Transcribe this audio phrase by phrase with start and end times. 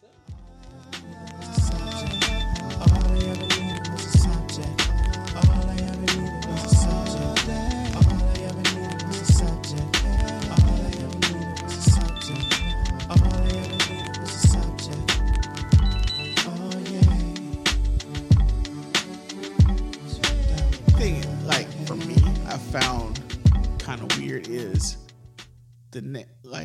[0.00, 0.39] thing,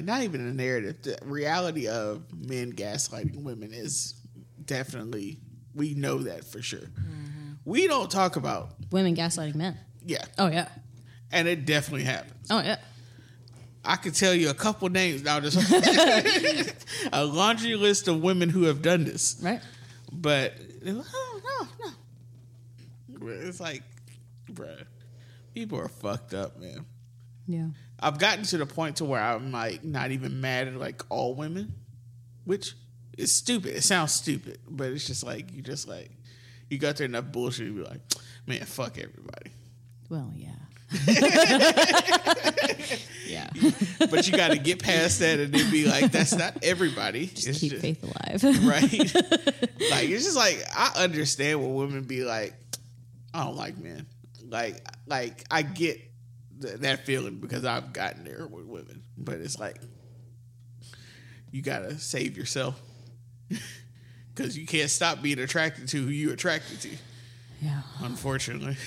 [0.05, 4.13] not even a narrative, the reality of men gaslighting women is
[4.65, 5.39] definitely
[5.73, 6.79] we know that for sure.
[6.79, 7.51] Mm-hmm.
[7.65, 9.77] We don't talk about Women gaslighting men.
[10.05, 10.69] yeah, Oh yeah.
[11.31, 12.47] and it definitely happens.
[12.49, 12.77] Oh yeah.
[13.83, 15.39] I could tell you a couple names now.
[15.39, 15.57] Just
[17.13, 19.61] a laundry list of women who have done this, Right.
[20.11, 20.53] but
[20.87, 21.41] oh,
[21.79, 21.87] no,
[23.19, 23.27] no.
[23.27, 23.83] It's like,
[24.51, 24.83] bruh,
[25.53, 26.85] people are fucked up, man.
[27.47, 27.67] Yeah.
[27.99, 31.33] I've gotten to the point to where I'm like not even mad at like all
[31.35, 31.73] women,
[32.43, 32.73] which
[33.17, 33.75] is stupid.
[33.75, 36.11] It sounds stupid, but it's just like you just like
[36.69, 37.67] you got there enough bullshit.
[37.67, 38.01] You be like,
[38.45, 39.51] man, fuck everybody.
[40.09, 40.51] Well, yeah.
[43.27, 43.49] yeah.
[44.11, 47.25] But you got to get past that and then be like, that's not everybody.
[47.27, 48.43] Just It's keep just- faith alive.
[48.67, 48.91] right?
[49.91, 52.53] like it's just like I understand when women be like,
[53.33, 54.05] I don't like men.
[54.47, 55.99] Like like I get
[56.61, 59.77] th- that feeling because I've gotten there with women, but it's like
[61.51, 62.79] you gotta save yourself
[64.33, 66.89] because you can't stop being attracted to who you attracted to.
[67.61, 67.81] yeah.
[68.01, 68.75] Unfortunately,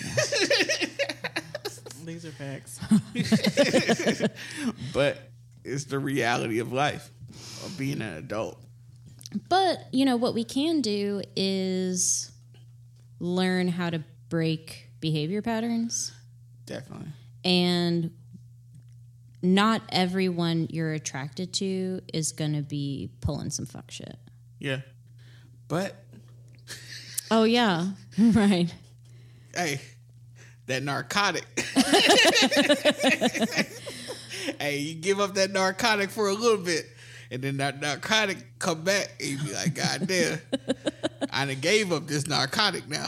[2.05, 2.80] These are facts.
[4.94, 5.19] but
[5.62, 7.11] it's the reality of life
[7.66, 8.58] of being an adult.
[9.50, 12.33] But, you know, what we can do is
[13.20, 16.12] learn how to break behavior patterns.
[16.64, 17.08] Definitely.
[17.44, 18.11] And
[19.42, 24.17] not everyone you're attracted to is going to be pulling some fuck shit.
[24.58, 24.80] Yeah.
[25.69, 25.95] But
[27.30, 27.89] Oh, yeah.
[28.19, 28.72] right.
[29.55, 29.80] hey,
[30.67, 31.45] that narcotic.
[34.61, 36.86] hey, you give up that narcotic for a little bit,
[37.30, 40.40] and then that narcotic come back, and you be like, God damn,
[41.30, 43.07] I done gave up this narcotic now.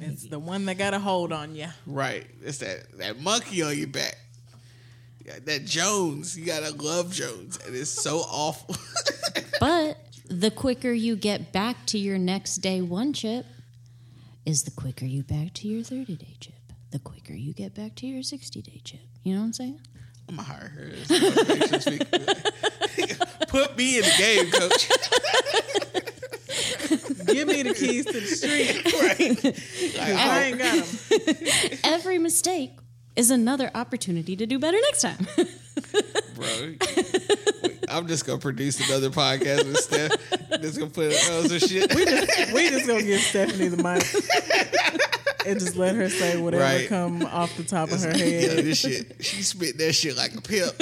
[0.00, 1.68] It's the one that got a hold on you.
[1.86, 2.26] Right.
[2.42, 4.16] It's that, that monkey on your back.
[5.24, 6.38] You that Jones.
[6.38, 7.58] You gotta love Jones.
[7.66, 8.76] And it's so awful.
[9.60, 13.44] But the quicker you get back to your next day one chip
[14.46, 16.54] is the quicker you back to your 30 day chip.
[16.92, 19.00] The quicker you get back to your 60 day chip.
[19.22, 19.80] You know what I'm saying?
[20.30, 20.92] I'm gonna hire her.
[20.94, 23.26] as a motivational speaker.
[23.48, 24.88] Put me in the game, coach.
[27.26, 28.84] Give me the keys to the street.
[29.02, 29.44] right.
[29.96, 30.42] Like, I oh.
[30.42, 31.78] ain't got them.
[31.84, 32.72] Every mistake
[33.16, 35.26] is another opportunity to do better next time.
[36.34, 36.74] bro.
[37.88, 40.12] I'm just gonna produce another podcast with Steph.
[40.60, 41.94] Just gonna put other shit.
[41.94, 46.62] We just, we just gonna give Stephanie the mic and just let her say whatever
[46.62, 46.88] Right.
[46.88, 48.18] come off the top of her head.
[48.18, 48.64] Yeah, head.
[48.64, 49.24] this shit.
[49.24, 50.76] She spit that shit like a pimp.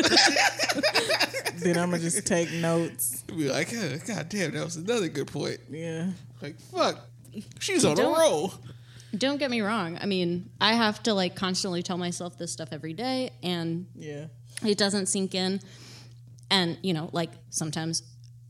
[1.60, 3.22] Then I'm gonna just take notes.
[3.22, 5.58] Be like, oh, God damn, that was another good point.
[5.70, 6.10] Yeah.
[6.42, 6.98] Like, fuck,
[7.58, 8.54] she's on a Don't- roll.
[9.16, 9.98] Don't get me wrong.
[10.00, 14.26] I mean, I have to like constantly tell myself this stuff every day and Yeah.
[14.64, 15.60] it doesn't sink in.
[16.50, 18.02] And, you know, like sometimes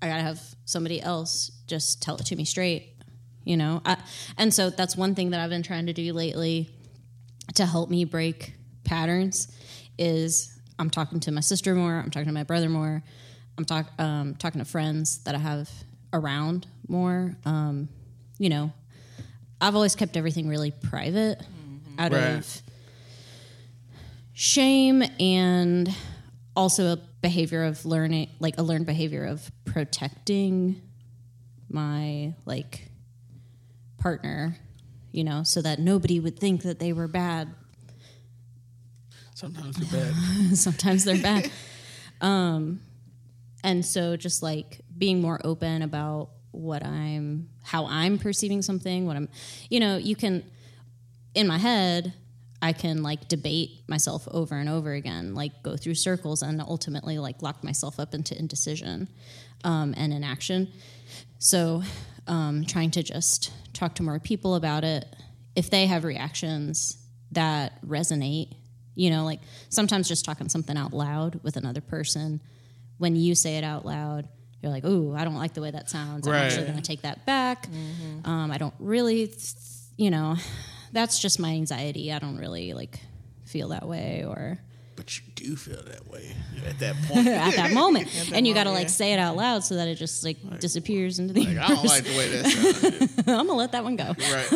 [0.02, 2.94] I gotta have somebody else just tell it to me straight,
[3.44, 3.80] you know?
[3.84, 3.98] I,
[4.36, 6.70] and so that's one thing that I've been trying to do lately
[7.54, 9.48] to help me break patterns
[9.96, 13.02] is I'm talking to my sister more, I'm talking to my brother more,
[13.56, 15.70] I'm talk, um, talking to friends that I have
[16.12, 17.36] around more.
[17.44, 17.88] Um,
[18.38, 18.72] you know,
[19.60, 21.40] I've always kept everything really private
[21.98, 22.38] out Right.
[22.38, 22.62] of
[24.32, 25.92] shame and
[26.54, 30.80] also a behavior of learning like a learned behavior of protecting
[31.68, 32.88] my like
[33.98, 34.56] partner
[35.10, 37.52] you know so that nobody would think that they were bad
[39.34, 40.14] Sometimes they're bad.
[40.56, 41.50] sometimes they're bad
[42.20, 42.80] um
[43.64, 49.16] and so just like being more open about what i'm how i'm perceiving something what
[49.16, 49.28] i'm
[49.68, 50.42] you know you can
[51.34, 52.12] in my head
[52.62, 57.18] i can like debate myself over and over again like go through circles and ultimately
[57.18, 59.08] like lock myself up into indecision
[59.64, 60.72] um, and inaction.
[61.38, 61.82] So
[62.26, 65.04] um, trying to just talk to more people about it.
[65.56, 66.96] If they have reactions
[67.32, 68.54] that resonate
[68.94, 72.40] you know like sometimes just talking something out loud with another person
[72.96, 74.26] when you say it out loud
[74.62, 76.44] you're like ooh i don't like the way that sounds i'm Right.
[76.44, 77.68] actually going to take that back
[78.24, 79.32] um, i don't really
[79.96, 80.36] you know
[80.92, 82.98] that's just my anxiety i don't really like
[83.44, 84.58] feel that way or
[84.96, 86.34] but you do feel that way
[86.66, 87.24] at that point.
[87.28, 88.88] at that moment, that and you got to like yeah.
[88.88, 91.84] say it out loud so that it just like disappears into the Like, I don't
[91.84, 93.18] like the way that sounds.
[93.28, 94.06] I'm gonna let that one go.
[94.06, 94.48] right.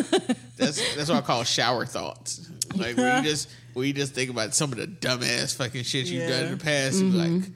[0.57, 2.51] That's that's what I call shower thoughts.
[2.75, 6.07] Like where you just where you just think about some of the dumbass fucking shit
[6.07, 6.95] you've done in the past.
[6.99, 7.35] You be Mm-hmm.
[7.37, 7.51] like,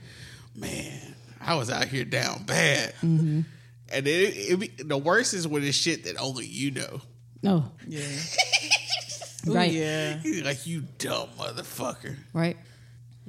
[0.55, 1.06] man,
[1.47, 2.93] I was out here down bad.
[2.95, 3.41] Mm-hmm.
[3.89, 7.01] And it, it be, the worst is when it's shit that only you know.
[7.45, 8.01] Oh, Yeah.
[9.47, 9.71] Ooh, Right.
[9.71, 10.19] Yeah.
[10.43, 12.17] Like you dumb motherfucker.
[12.33, 12.57] right.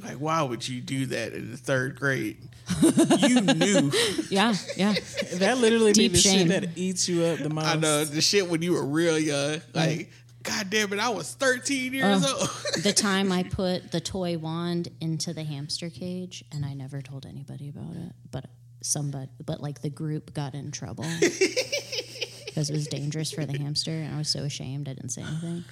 [0.03, 2.39] Like why would you do that in the third grade?
[2.83, 3.91] you knew.
[4.31, 4.95] Yeah, yeah.
[5.35, 6.49] That literally be the shame.
[6.49, 7.67] shit that eats you up the most.
[7.67, 9.61] I know the shit when you were real young.
[9.75, 10.11] Like,
[10.43, 12.37] god damn it, I was 13 years Uh.
[12.39, 12.51] old.
[12.83, 17.27] The time I put the toy wand into the hamster cage, and I never told
[17.27, 18.47] anybody about it, but
[18.83, 23.91] somebody, but like the group got in trouble because it was dangerous for the hamster,
[23.91, 25.65] and I was so ashamed I didn't say anything.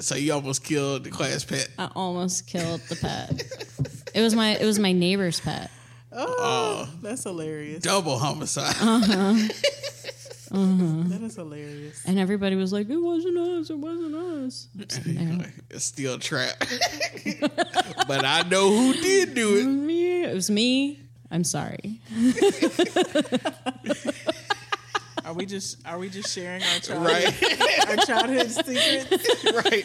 [0.00, 1.68] so you almost killed the class pet.
[1.78, 3.42] I almost killed the pet.
[4.14, 5.70] It was my it was my neighbor's pet.
[6.12, 7.82] Oh, that's hilarious.
[7.82, 8.74] Double homicide.
[10.50, 11.08] Mm-hmm.
[11.10, 12.02] That is hilarious.
[12.06, 13.68] And everybody was like, "It wasn't us.
[13.70, 16.56] It wasn't us." I'm sitting there, It's still a trap.
[18.08, 19.64] but I know who did do it.
[19.64, 20.22] me.
[20.24, 21.00] It was me.
[21.30, 22.00] I'm sorry.
[25.24, 27.88] Are we just are we just sharing our childhood, Right.
[27.90, 29.44] our childhood secrets?
[29.52, 29.84] right.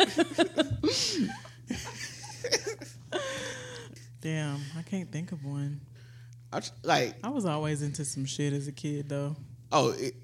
[4.21, 5.81] Damn, I can't think of one.
[6.53, 9.35] I like, I was always into some shit as a kid though.
[9.73, 10.15] oh, it,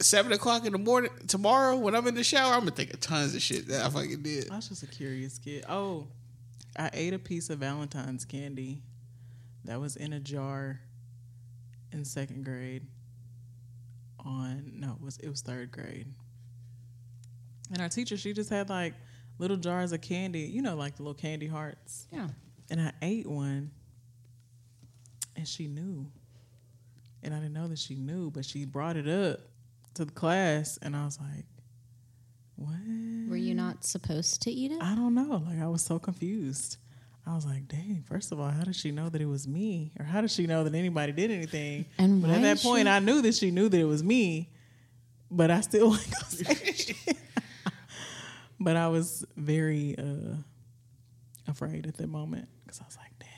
[0.00, 3.00] seven o'clock in the morning tomorrow when I'm in the shower, I'm gonna think of
[3.00, 4.50] tons of shit that I fucking did.
[4.50, 5.64] I was just a curious kid.
[5.68, 6.06] Oh,
[6.76, 8.82] I ate a piece of Valentine's candy
[9.64, 10.80] that was in a jar
[11.92, 12.86] in second grade.
[14.24, 16.06] On no, it was it was third grade.
[17.72, 18.94] And our teacher, she just had like
[19.38, 22.06] little jars of candy, you know, like the little candy hearts.
[22.12, 22.28] Yeah.
[22.70, 23.70] And I ate one,
[25.36, 26.10] and she knew.
[27.22, 29.40] And I didn't know that she knew, but she brought it up
[29.98, 31.44] to the class, and I was like,
[32.56, 32.70] "What?"
[33.28, 34.82] Were you not supposed to eat it?
[34.82, 35.42] I don't know.
[35.46, 36.78] Like I was so confused.
[37.26, 39.92] I was like, dang, first of all, how did she know that it was me?
[40.00, 41.84] Or how did she know that anybody did anything?
[41.98, 44.48] And but at that point she- I knew that she knew that it was me.
[45.30, 46.94] But I still wasn't gonna say.
[48.60, 50.36] But I was very uh
[51.46, 52.48] afraid at that moment.
[52.64, 53.28] Because I was like, damn,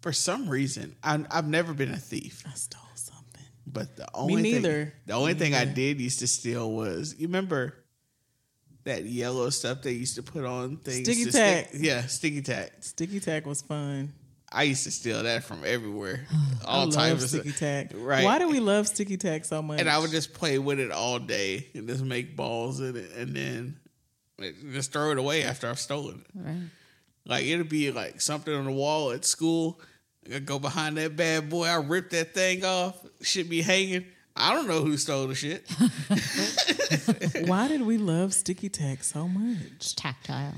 [0.00, 2.42] For some reason, I, I've never been a thief.
[2.46, 2.93] I stole something.
[3.66, 4.84] But the only neither.
[4.86, 7.74] Thing, the only Me thing I did used to steal was you remember
[8.84, 11.06] that yellow stuff they used to put on things.
[11.06, 11.70] Sticky to stick- tack.
[11.74, 12.72] yeah, sticky tack.
[12.80, 14.12] Sticky tack was fun.
[14.52, 16.26] I used to steal that from everywhere,
[16.64, 17.58] I all love types of sticky stuff.
[17.60, 17.90] tack.
[17.94, 18.22] Right.
[18.24, 19.80] Why do we love sticky tack so much?
[19.80, 23.10] And I would just play with it all day and just make balls in it,
[23.16, 23.76] and then
[24.72, 26.38] just throw it away after I've stolen it.
[26.38, 26.70] Right.
[27.26, 29.80] Like it'd be like something on the wall at school.
[30.32, 31.66] I go behind that bad boy.
[31.66, 32.96] I rip that thing off.
[33.22, 34.04] Should be hanging.
[34.36, 35.66] I don't know who stole the shit.
[37.48, 39.94] Why did we love sticky tack so much?
[39.96, 40.54] Tactile.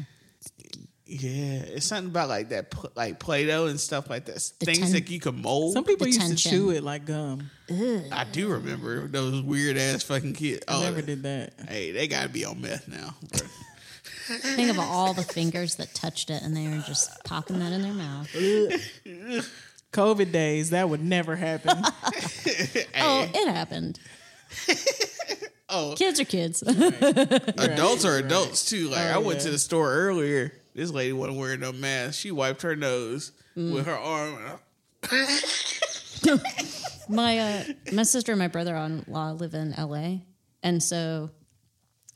[1.08, 4.40] Yeah, it's something about like that, pl- like Play-Doh and stuff like that.
[4.40, 5.74] Things ten- that you can mold.
[5.74, 6.50] Some people The used tension.
[6.50, 7.48] to chew it like gum.
[7.70, 10.64] I do remember those weird ass fucking kids.
[10.66, 11.52] I Oh, never did that.
[11.68, 13.14] Hey, they gotta be on meth now.
[14.26, 14.36] bro.
[14.38, 17.82] Think of all the fingers that touched it and they were just popping that in
[17.82, 18.28] their mouth.
[19.92, 21.82] COVID days, that would never happen.
[22.98, 23.98] Oh, it happened.
[25.68, 26.62] Oh, Kids are kids.
[26.66, 28.88] adults are adults too.
[28.88, 30.52] Like I Oh, went to the store earlier.
[30.76, 32.20] This lady wasn't wearing no mask.
[32.20, 33.72] She wiped her nose Mm.
[33.74, 34.38] with her arm.
[37.08, 40.18] my uh, my sister and my brother-in-law live in LA,
[40.62, 41.30] and so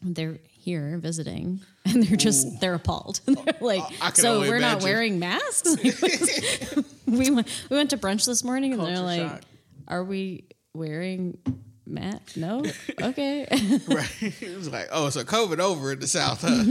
[0.03, 1.61] they're here visiting,
[1.95, 3.21] and they're just they're appalled.
[3.27, 5.77] they're like, can so we're not wearing masks.
[7.07, 9.43] we went we went to brunch this morning, and they're like, shock.
[9.89, 10.45] are we
[10.75, 11.39] wearing?
[11.87, 12.63] Matt, no,
[13.03, 13.49] okay.
[13.51, 14.23] Right.
[14.41, 16.63] It was like, oh, so COVID over in the South, huh?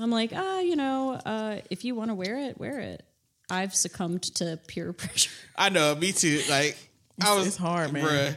[0.00, 3.02] I'm like, ah, you know, uh, if you want to wear it, wear it.
[3.50, 5.30] I've succumbed to peer pressure.
[5.54, 6.40] I know, me too.
[6.48, 6.78] Like
[7.22, 8.04] I was it's hard, man.
[8.04, 8.36] bruh,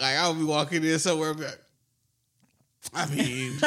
[0.00, 1.30] like I'll be walking in somewhere.
[1.30, 1.60] and be like,
[2.94, 3.58] I mean,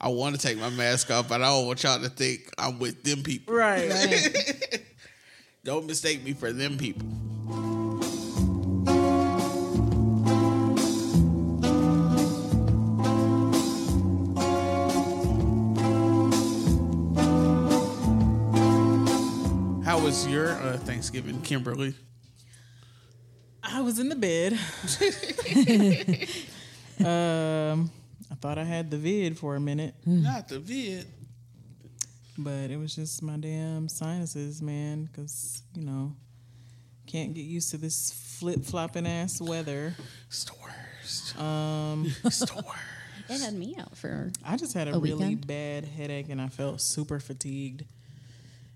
[0.00, 2.78] I want to take my mask off, but I don't want y'all to think I'm
[2.78, 3.54] with them people.
[3.54, 3.90] right.
[5.64, 7.06] Don't mistake me for them people.
[19.84, 21.94] How was your uh, Thanksgiving, Kimberly?
[23.64, 24.56] I was in the bed.
[27.00, 27.90] um,
[28.30, 29.94] I thought I had the vid for a minute.
[30.04, 31.06] Not the vid.
[32.38, 35.04] but it was just my damn sinuses, man.
[35.04, 36.14] Because you know,
[37.06, 39.94] can't get used to this flip flopping ass weather.
[40.28, 41.38] It's the worst.
[41.38, 42.68] Um, It's the worst.
[43.28, 45.46] It had me out for I just had a, A really weekend?
[45.48, 47.84] bad headache and I felt super fatigued.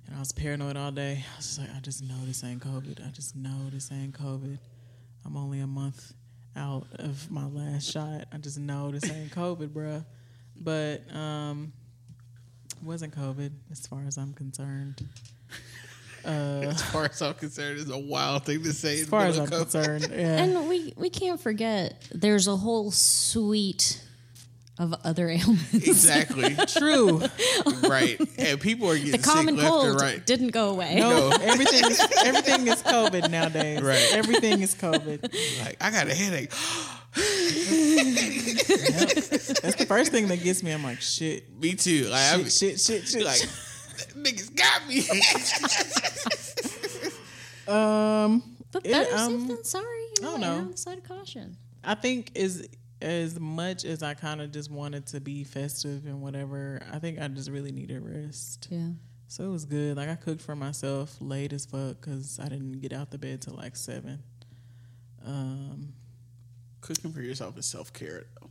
[0.06, 1.24] And I was paranoid all day.
[1.32, 3.06] I was just like, I just know this ain't COVID.
[3.06, 4.58] I just know this ain't COVID.
[5.24, 6.14] I'm only a month
[6.60, 8.26] out of my last shot.
[8.32, 10.04] I just know this ain't COVID, bruh.
[10.56, 11.72] But um
[12.82, 15.06] wasn't COVID as far as I'm concerned.
[16.24, 16.28] Uh,
[16.68, 19.00] As far as I'm concerned, it's a wild thing to say.
[19.00, 20.42] as far as I'm concerned, yeah.
[20.42, 24.04] And we we can't forget there's a whole suite
[24.80, 25.72] of other ailments.
[25.74, 27.20] exactly True.
[27.88, 30.26] right, and people are getting The common sick left cold and right.
[30.26, 30.96] didn't go away.
[30.96, 33.80] No, everything is everything is COVID nowadays.
[33.82, 34.08] Right.
[34.12, 35.22] Everything is COVID.
[35.64, 36.50] Like I got a headache.
[39.60, 40.70] That's the first thing that gets me.
[40.72, 42.06] I'm like, shit, Me too.
[42.08, 43.24] Like I'm shit, shit, shit, shit.
[43.24, 43.40] like
[44.16, 45.00] niggas got me.
[47.68, 49.84] um, But It, better um, safe than sorry.
[50.20, 50.56] You I don't err know.
[50.58, 51.56] on the side of caution.
[51.84, 52.66] I think as
[53.00, 57.20] as much as I kind of just wanted to be festive and whatever, I think
[57.20, 58.68] I just really needed rest.
[58.70, 58.90] Yeah.
[59.28, 59.96] So it was good.
[59.96, 63.42] Like I cooked for myself late as fuck because I didn't get out the bed
[63.42, 64.22] till like seven.
[65.24, 65.92] Um,
[66.80, 68.48] Cooking for yourself is self care though.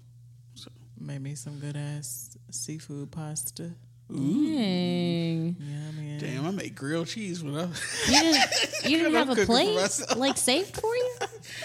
[0.53, 3.71] So, made me some good ass seafood pasta.
[4.11, 5.55] Dang.
[5.59, 6.19] Yeah, man.
[6.19, 7.65] damn, I made grilled cheese when I.
[8.07, 8.49] You didn't,
[8.85, 9.77] you didn't I'm have a plate
[10.15, 11.15] like saved for you?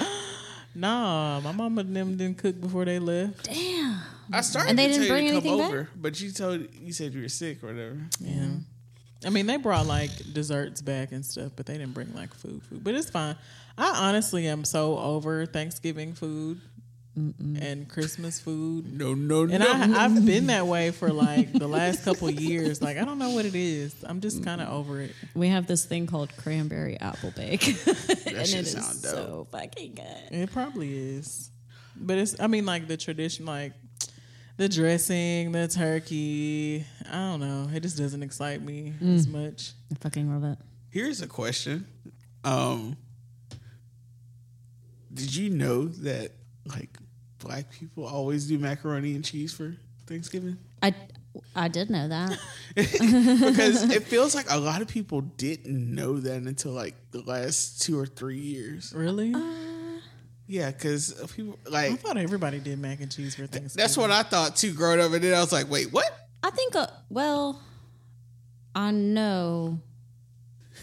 [0.74, 3.44] Nah, my mama and them didn't cook before they left.
[3.44, 4.00] Damn.
[4.32, 5.68] I started And they to didn't tell bring you to come anything back?
[5.70, 7.98] over, but you told you said you were sick or whatever.
[8.20, 8.46] Yeah.
[9.26, 12.62] I mean, they brought like desserts back and stuff, but they didn't bring like food,
[12.64, 12.82] food.
[12.84, 13.36] But it's fine.
[13.78, 16.60] I honestly am so over Thanksgiving food
[17.16, 18.92] and Christmas food.
[18.92, 19.54] No, no, no.
[19.54, 19.98] And no.
[19.98, 22.82] I, I've been that way for like the last couple years.
[22.82, 23.94] Like, I don't know what it is.
[24.04, 25.12] I'm just kind of over it.
[25.34, 27.66] We have this thing called cranberry apple bake.
[27.86, 29.14] and it shit is dope.
[29.14, 30.32] so fucking good.
[30.36, 31.50] It probably is.
[31.96, 33.72] But it's, I mean, like the tradition, like
[34.56, 36.84] the dressing, the turkey.
[37.08, 37.70] I don't know.
[37.72, 39.72] It just doesn't excite me as much.
[39.92, 40.58] I fucking love it.
[40.90, 41.86] Here's a question.
[42.44, 42.96] Um,
[45.12, 46.32] did you know that
[46.66, 46.98] like
[47.38, 49.76] black people always do macaroni and cheese for
[50.06, 50.58] Thanksgiving?
[50.82, 50.94] I
[51.56, 52.38] I did know that.
[52.74, 57.82] because it feels like a lot of people didn't know that until like the last
[57.82, 58.92] two or three years.
[58.94, 59.34] Really?
[60.46, 63.82] Yeah, because people like I thought everybody did mac and cheese for Thanksgiving.
[63.82, 66.10] that's what I thought too growing up, and then I was like, wait, what?
[66.42, 67.60] I think uh, well,
[68.74, 69.80] I know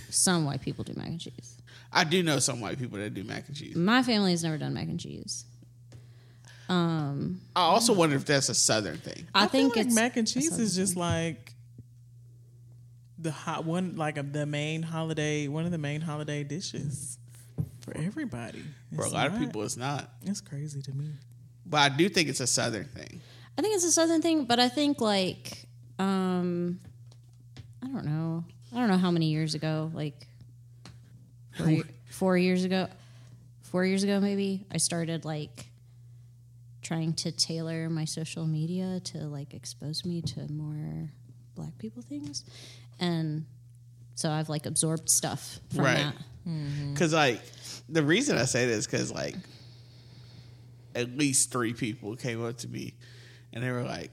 [0.09, 1.57] some white people do mac and cheese.
[1.93, 3.75] I do know some white people that do mac and cheese.
[3.75, 5.45] My family has never done mac and cheese.
[6.71, 9.27] Um, I also wonder if that's a southern thing.
[9.35, 11.53] I, I, think feel like it's mac and cheese is just like
[13.19, 17.17] the hot one, like a, the main holiday, one of the main holiday dishes
[17.81, 18.63] for everybody.
[18.95, 20.11] For a It's lot of people, it's not.
[20.25, 21.09] it's crazy to me.
[21.65, 23.19] But I do think it's a southern thing.
[23.57, 25.67] I think it's a southern thing, but I think like
[25.99, 26.79] um
[27.83, 28.45] I don't know.
[28.73, 30.25] I don't know how many years ago, like
[31.57, 32.87] four, four years ago.
[33.63, 35.65] Four years ago maybe, I started like
[36.81, 41.09] trying to tailor my social media to like expose me to more
[41.55, 42.43] black people things.
[42.99, 43.45] And
[44.15, 45.97] so I've like absorbed stuff from Right.
[45.97, 46.15] that.
[46.47, 46.93] Mm-hmm.
[46.93, 47.41] Because like
[47.89, 49.35] the reason I say this because like
[50.95, 52.95] at least three people came up to me
[53.53, 54.11] and they were like,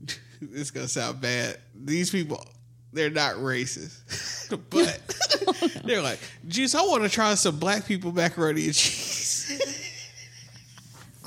[0.40, 1.58] "This is gonna sound bad.
[1.74, 2.44] These people,
[2.92, 8.66] they're not racist, but they're like, Juice, I want to try some black people macaroni
[8.66, 9.25] and cheese."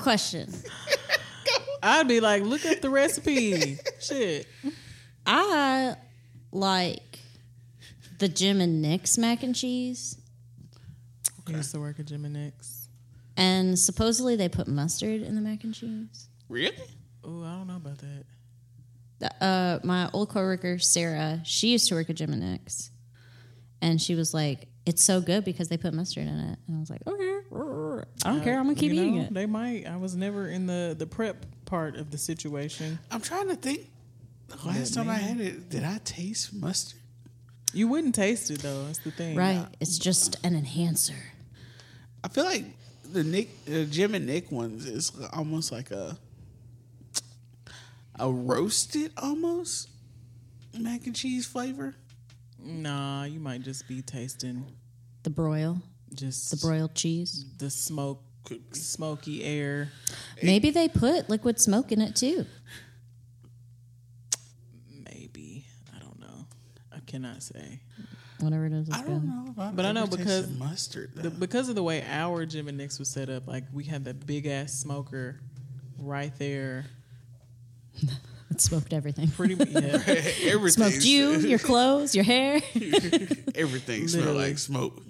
[0.00, 0.52] Question.
[1.82, 3.78] I'd be like, look up the recipe.
[4.00, 4.46] Shit.
[5.26, 5.94] I
[6.52, 7.18] like
[8.18, 10.16] the Jim and Nick's mac and cheese.
[11.46, 12.88] I used to work at Jim and Nick's.
[13.36, 16.28] And supposedly they put mustard in the mac and cheese.
[16.48, 16.76] really?
[17.24, 18.24] Oh, I don't know about that.
[19.18, 22.90] The- Uh, my old coworker Sarah, she used to work at Jim and Nick's,
[23.82, 26.80] and she was like, "It's so good because they put mustard in it." And I
[26.80, 27.39] was like, "Okay,
[28.24, 28.58] I don't care.
[28.58, 29.86] I'm gonna keep You eating it." They might.
[29.86, 32.98] I was never in the the prep part of the situation.
[33.10, 33.90] I'm trying to think.
[34.48, 36.98] The last time I had it, did I taste mustard?
[37.72, 38.86] You wouldn't taste it though.
[38.86, 39.36] That's the thing.
[39.36, 39.64] Right?
[39.80, 41.14] It's just an enhancer.
[42.24, 42.64] I feel like
[43.12, 46.18] the Nick, the Jim and Nick ones is almost like a
[48.18, 49.88] a roasted almost
[50.78, 51.94] mac and cheese flavor.
[52.62, 54.66] Nah, you might just be tasting
[55.22, 55.80] The broil,
[56.14, 57.44] just the broiled cheese.
[57.58, 58.22] the smoke,
[58.72, 59.90] smoky air.
[60.42, 62.46] Maybe they put liquid smoke in it too.
[65.04, 66.46] Maybe I don't know.
[66.94, 67.80] I cannot say.
[68.40, 69.44] Whatever it is, it's I don't know.
[69.52, 71.12] If I've But I know because mustard.
[71.14, 74.04] The, because of the way our Jim and Nick's was set up, like we had
[74.06, 75.40] that big ass smoker
[75.98, 76.86] right there.
[78.50, 79.28] It smoked everything.
[79.28, 80.02] Pretty yeah.
[80.42, 82.56] everything Smoked you, your clothes, your hair.
[83.54, 85.00] everything smelled like smoke.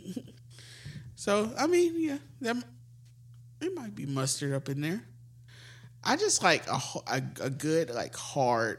[1.20, 2.56] So I mean, yeah, that
[3.60, 5.02] it might be mustard up in there.
[6.02, 8.78] I just like a a, a good like hard,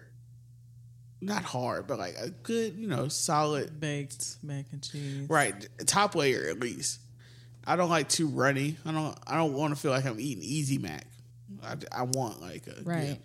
[1.21, 5.29] not hard, but like a good you know solid baked mac and cheese.
[5.29, 5.53] right
[5.85, 6.99] top layer at least.
[7.63, 8.75] I don't like too runny.
[8.87, 9.15] I don't.
[9.27, 11.05] I don't want to feel like I'm eating easy mac.
[11.63, 13.19] I, I want like a Right.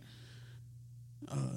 [1.24, 1.56] good, uh,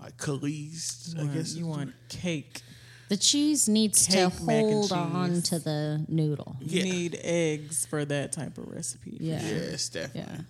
[0.00, 1.18] like Khalees.
[1.18, 2.62] I guess you want cake.
[3.08, 6.56] The cheese needs to Cake, mac and hold on to the noodle.
[6.60, 6.92] You Yeah.
[6.92, 9.16] need eggs for that type of recipe.
[9.20, 9.40] Yeah.
[9.40, 9.48] sure.
[9.56, 10.34] Yes, definitely.
[10.34, 10.40] Yeah.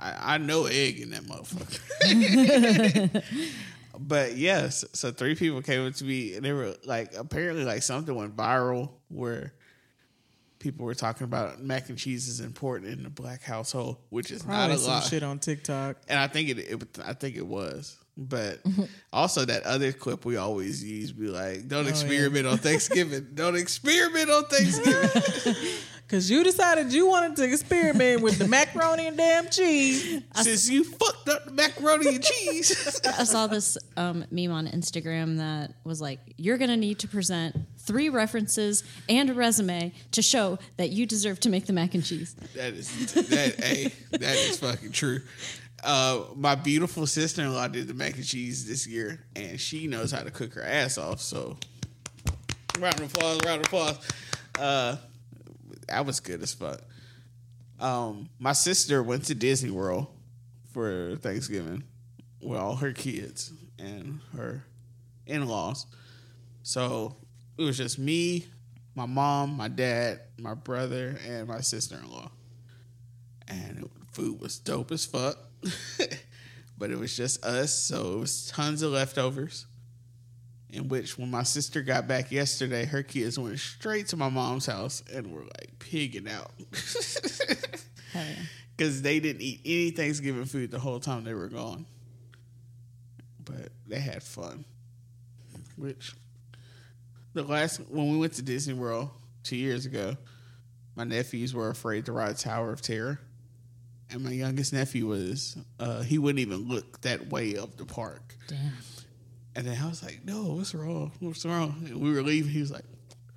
[0.00, 1.80] I, I know egg in that motherfucker.
[3.98, 7.82] but yes, so three people came up to me and they were like, apparently, like
[7.82, 9.54] something went viral where
[10.58, 14.42] people were talking about mac and cheese is important in the black household, which is
[14.42, 15.04] Probably not a some lot.
[15.04, 15.96] shit on TikTok.
[16.08, 17.96] And I think it, it, I think it was.
[18.20, 18.60] But
[19.12, 21.90] also that other clip we always use, be like, don't Oh, yeah.
[21.90, 23.28] experiment on Thanksgiving.
[23.34, 25.54] don't experiment on Thanksgiving.
[26.08, 30.22] Cause you decided you wanted to experiment with the macaroni and damn cheese.
[30.36, 32.98] Since you fucked up the macaroni and cheese.
[33.06, 37.08] I saw this um, meme on Instagram that was like, "You're going to need to
[37.08, 41.92] present three references and a resume to show that you deserve to make the mac
[41.94, 43.62] and cheese." That is that.
[43.62, 45.20] hey, that is fucking true.
[45.82, 49.86] Uh, my beautiful sister in law did the mac and cheese this year, and she
[49.86, 51.20] knows how to cook her ass off.
[51.20, 51.56] So,
[52.78, 53.98] round of applause, round of applause.
[54.58, 54.96] Uh,
[55.86, 56.80] that was good as fuck.
[57.80, 60.08] Um, my sister went to Disney World
[60.72, 61.84] for Thanksgiving
[62.42, 64.64] with all her kids and her
[65.26, 65.86] in laws.
[66.62, 67.16] So
[67.56, 68.46] it was just me,
[68.94, 72.30] my mom, my dad, my brother, and my sister in law.
[73.46, 75.38] And food was dope as fuck.
[76.78, 79.66] but it was just us, so it was tons of leftovers.
[80.70, 84.66] In which, when my sister got back yesterday, her kids went straight to my mom's
[84.66, 86.52] house and were like pigging out.
[88.76, 91.84] Because they didn't eat any Thanksgiving food the whole time they were gone.
[93.44, 94.64] But they had fun.
[95.76, 96.12] Which
[97.34, 99.10] the last when we went to Disney World
[99.42, 100.16] two years ago,
[100.94, 103.20] my nephews were afraid to ride Tower of Terror,
[104.10, 108.36] and my youngest nephew was uh, he wouldn't even look that way of the park.
[108.46, 108.72] Damn.
[109.54, 111.12] And then I was like, "No, what's wrong?
[111.20, 112.50] What's wrong?" And we were leaving.
[112.50, 112.84] He was like,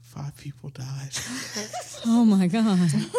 [0.02, 1.12] five people died."
[2.04, 2.80] Oh my god.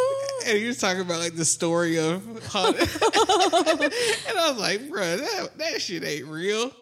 [0.44, 5.18] And he was talking about like the story of how, and I was like, bro,
[5.18, 6.72] that, that shit ain't real.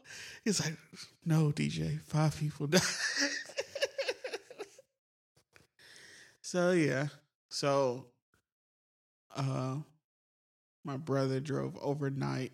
[0.47, 0.79] He's like,
[1.27, 2.81] no, DJ, five people died.
[6.41, 7.09] so yeah,
[7.51, 8.07] so
[9.37, 9.77] uh,
[10.85, 12.53] my brother drove overnight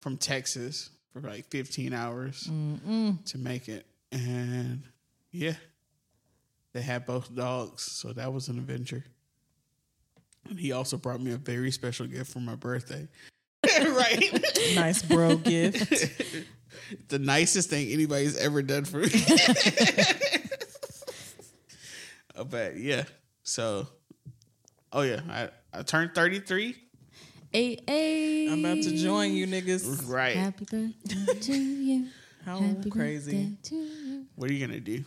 [0.00, 3.24] from Texas for like 15 hours Mm-mm.
[3.26, 4.82] to make it, and
[5.32, 5.54] yeah,
[6.72, 9.04] they had both dogs, so that was an adventure.
[10.48, 13.08] And he also brought me a very special gift for my birthday.
[13.78, 14.44] right?
[14.74, 15.92] Nice bro gift.
[17.08, 19.08] the nicest thing anybody's ever done for me.
[22.36, 23.02] Uh, but yeah,
[23.42, 23.86] so
[24.92, 26.76] oh yeah, I, I turned 33.
[27.52, 28.48] A A.
[28.52, 30.08] I'm about to join you niggas.
[30.08, 30.36] Right.
[30.36, 32.06] Happy birthday to you.
[32.44, 33.56] How Happy crazy.
[33.64, 34.26] to you.
[34.36, 35.04] What are you gonna do?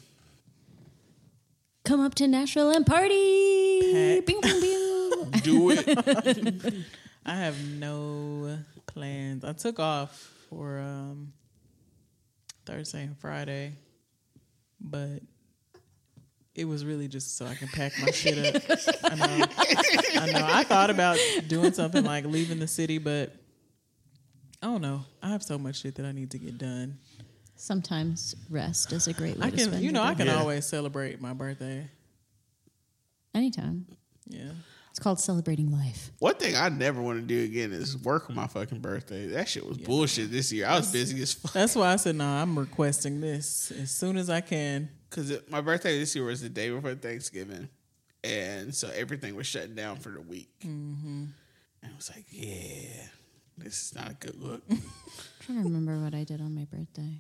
[1.86, 3.82] Come up to Nashville and party.
[3.92, 4.26] Pack.
[4.26, 5.32] Bing, bing, bing.
[5.44, 6.74] Do it.
[7.26, 9.44] I have no plans.
[9.44, 10.12] I took off
[10.50, 11.34] for um,
[12.66, 13.74] Thursday and Friday,
[14.80, 15.20] but
[16.56, 18.64] it was really just so I can pack my shit up.
[19.04, 19.46] I know.
[20.22, 20.48] I know.
[20.52, 23.34] I thought about doing something like leaving the city, but
[24.62, 25.04] I don't know.
[25.22, 26.98] I have so much shit that I need to get done.
[27.56, 30.38] Sometimes rest is a great way I to can, spend you know, I can Yeah.
[30.40, 31.90] always celebrate my birthday.
[33.34, 33.86] Anytime.
[34.28, 34.52] Yeah.
[34.92, 36.12] It's called celebrating life.
[36.20, 39.26] One thing I never want to do again is work on my fucking birthday.
[39.28, 40.68] That shit was bullshit this year.
[40.68, 41.52] I was busy as fuck.
[41.54, 44.90] That's why I said, no, I'm requesting this as soon as I can.
[45.14, 47.70] Because my birthday this year was the day before Thanksgiving.
[48.24, 50.50] And so everything was shutting down for the week.
[50.66, 51.26] Mm-hmm.
[51.84, 53.06] And I was like, yeah,
[53.58, 54.64] this is not a good look.
[54.72, 54.82] I'm
[55.42, 57.20] trying to remember what I did on my birthday.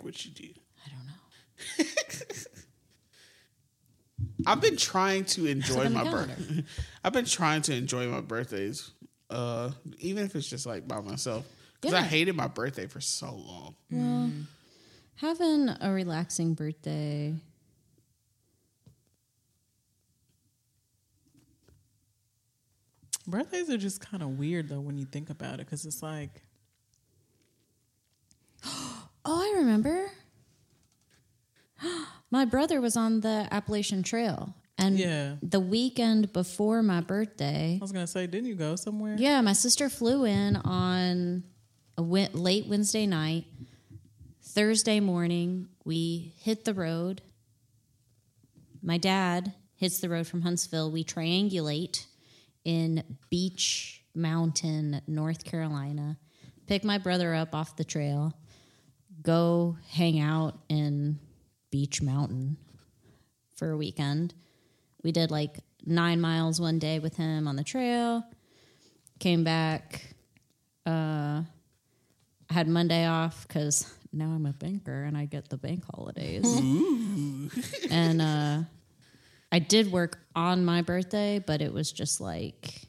[0.00, 0.48] what you do?
[0.86, 1.90] I don't know.
[4.46, 6.64] I've been trying to enjoy my birthday.
[7.04, 8.92] I've been trying to enjoy my birthdays,
[9.28, 11.46] uh, even if it's just like by myself.
[11.80, 13.74] Because I hated my birthday for so long.
[13.90, 14.30] Well,
[15.20, 17.34] Having a relaxing birthday.
[23.26, 26.42] Birthdays are just kind of weird though when you think about it, because it's like
[28.64, 30.10] Oh, I remember.
[32.30, 34.54] my brother was on the Appalachian Trail.
[34.78, 35.36] And Yeah.
[35.42, 39.16] the weekend before my birthday, I was gonna say, didn't you go somewhere?
[39.18, 41.44] yeah, my sister flew in on
[41.98, 43.44] a late Wednesday night.
[44.52, 47.22] Thursday morning, we hit the road.
[48.82, 50.90] My dad hits the road from Huntsville.
[50.90, 52.06] We triangulate
[52.64, 56.18] in Beech Mountain, North Carolina.
[56.66, 58.34] Pick my brother up off the trail.
[59.22, 61.20] Go hang out in
[61.70, 62.56] Beech Mountain
[63.54, 64.34] for a weekend.
[65.04, 68.24] We did like nine miles one day with him on the trail.
[69.20, 70.16] Came back.
[70.84, 71.42] Uh,
[72.48, 76.44] had Monday off because now I'm a banker and I get the bank holidays.
[77.90, 78.62] and uh,
[79.52, 82.82] I did work on my birthday, but it was just like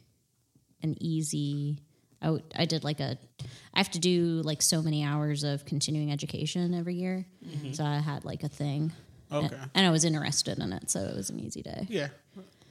[0.83, 1.79] an easy.
[2.21, 3.17] I, w- I did like a.
[3.73, 7.25] I have to do like so many hours of continuing education every year,
[7.73, 8.91] so I had like a thing.
[9.31, 9.45] Okay.
[9.55, 11.87] And, and I was interested in it, so it was an easy day.
[11.89, 12.09] Yeah,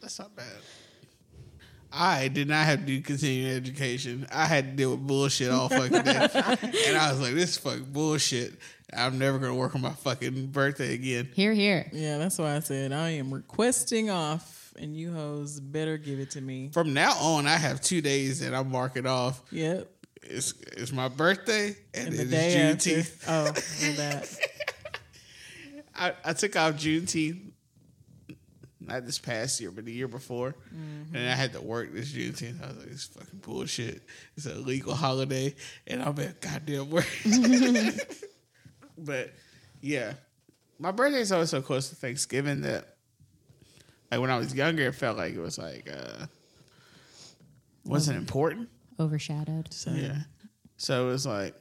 [0.00, 0.46] that's not bad.
[1.92, 4.26] I did not have to do continuing education.
[4.32, 6.28] I had to deal with bullshit all fucking day,
[6.86, 8.54] and I was like, "This is fucking bullshit."
[8.92, 11.28] I'm never gonna work on my fucking birthday again.
[11.34, 11.88] Here, here.
[11.92, 16.30] Yeah, that's why I said I am requesting off, and you hoes better give it
[16.32, 16.70] to me.
[16.72, 19.42] From now on, I have two days that I'm marking off.
[19.50, 19.90] Yep.
[20.22, 22.90] It's it's my birthday and, And the it after.
[22.90, 23.24] Juneteenth.
[23.26, 23.52] Oh, well,
[23.96, 24.36] that.
[25.96, 27.49] I, I took off Juneteenth,
[28.90, 31.14] not this past year, but the year before, Mm-hmm.
[31.16, 32.62] and I had to work this Juneteenth.
[32.62, 34.02] I was like, "This is fucking bullshit.
[34.36, 35.54] It's a legal holiday,
[35.86, 37.06] and I'm at goddamn work."
[38.98, 39.32] but
[39.80, 40.14] yeah,
[40.78, 42.96] my birthday is always so close to Thanksgiving that,
[44.10, 46.26] like when I was younger, it felt like it was like uh,
[47.84, 48.68] wasn't important.
[48.98, 49.72] Overshadowed.
[49.72, 50.18] So, Yeah.
[50.76, 51.54] So it was like,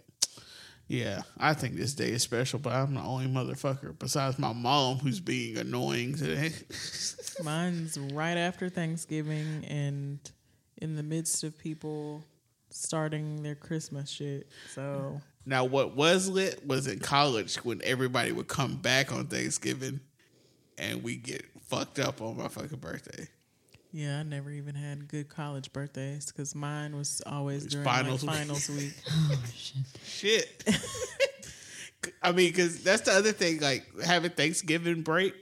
[0.90, 4.98] yeah, I think this day is special, but I'm the only motherfucker besides my mom
[4.98, 6.52] who's being annoying today.
[7.44, 10.20] Mine's right after Thanksgiving and
[10.78, 12.26] in the midst of people
[12.72, 14.50] starting their Christmas shit.
[14.74, 20.00] So now, what was lit was in college when everybody would come back on Thanksgiving
[20.80, 23.28] and we get fucked up on my fucking birthday.
[23.92, 28.30] Yeah, I never even had good college birthdays because mine was always during finals week.
[28.30, 28.94] like finals week.
[29.12, 29.44] Oh,
[30.06, 30.64] shit.
[32.24, 35.34] I mean, because that's the other thing, like having Thanksgiving break,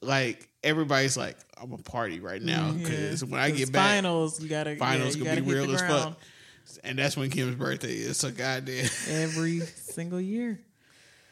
[0.00, 3.28] like everybody's like, I'm a party right now because Yeah.
[3.28, 5.74] when I get back, finals, you gotta finals yeah, you gonna be gotta hit real
[5.74, 6.80] as ground fuck.
[6.82, 8.16] And that's when Kim's birthday is.
[8.16, 8.88] So goddamn.
[9.08, 10.58] every single year.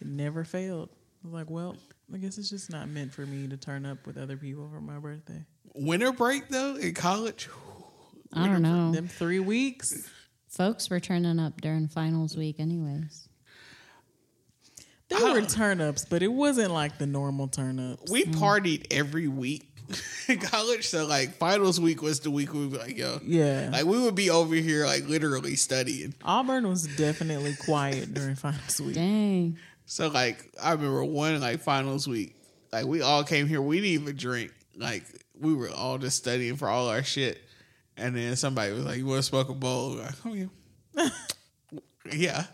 [0.00, 0.90] It never failed.
[0.92, 1.76] I was like, well,
[2.12, 4.80] I guess it's just not meant for me to turn up with other people for
[4.80, 5.42] my birthday.
[5.74, 7.48] Winter break though in college.
[8.32, 8.92] I don't know.
[8.92, 10.08] Them three weeks,
[10.52, 13.26] Folks were turning up during finals week, anyways.
[15.08, 18.10] there were turn ups, but it wasn't like the normal turn ups.
[18.10, 18.34] We mm.
[18.34, 19.66] partied every week
[20.28, 20.86] in college.
[20.86, 23.18] So like finals week was the week we were like, yo.
[23.24, 23.70] Yeah.
[23.72, 26.14] Like we would be over here like literally studying.
[26.22, 28.94] Auburn was definitely quiet during finals week.
[28.94, 29.56] Dang.
[29.86, 32.36] So like I remember one like finals week,
[32.74, 34.52] like we all came here, we didn't even drink.
[34.76, 35.04] Like
[35.42, 37.42] we were all just studying for all our shit.
[37.96, 39.90] And then somebody was like, You wanna smoke a bowl?
[39.90, 40.46] Like, oh yeah.
[42.10, 42.44] yeah.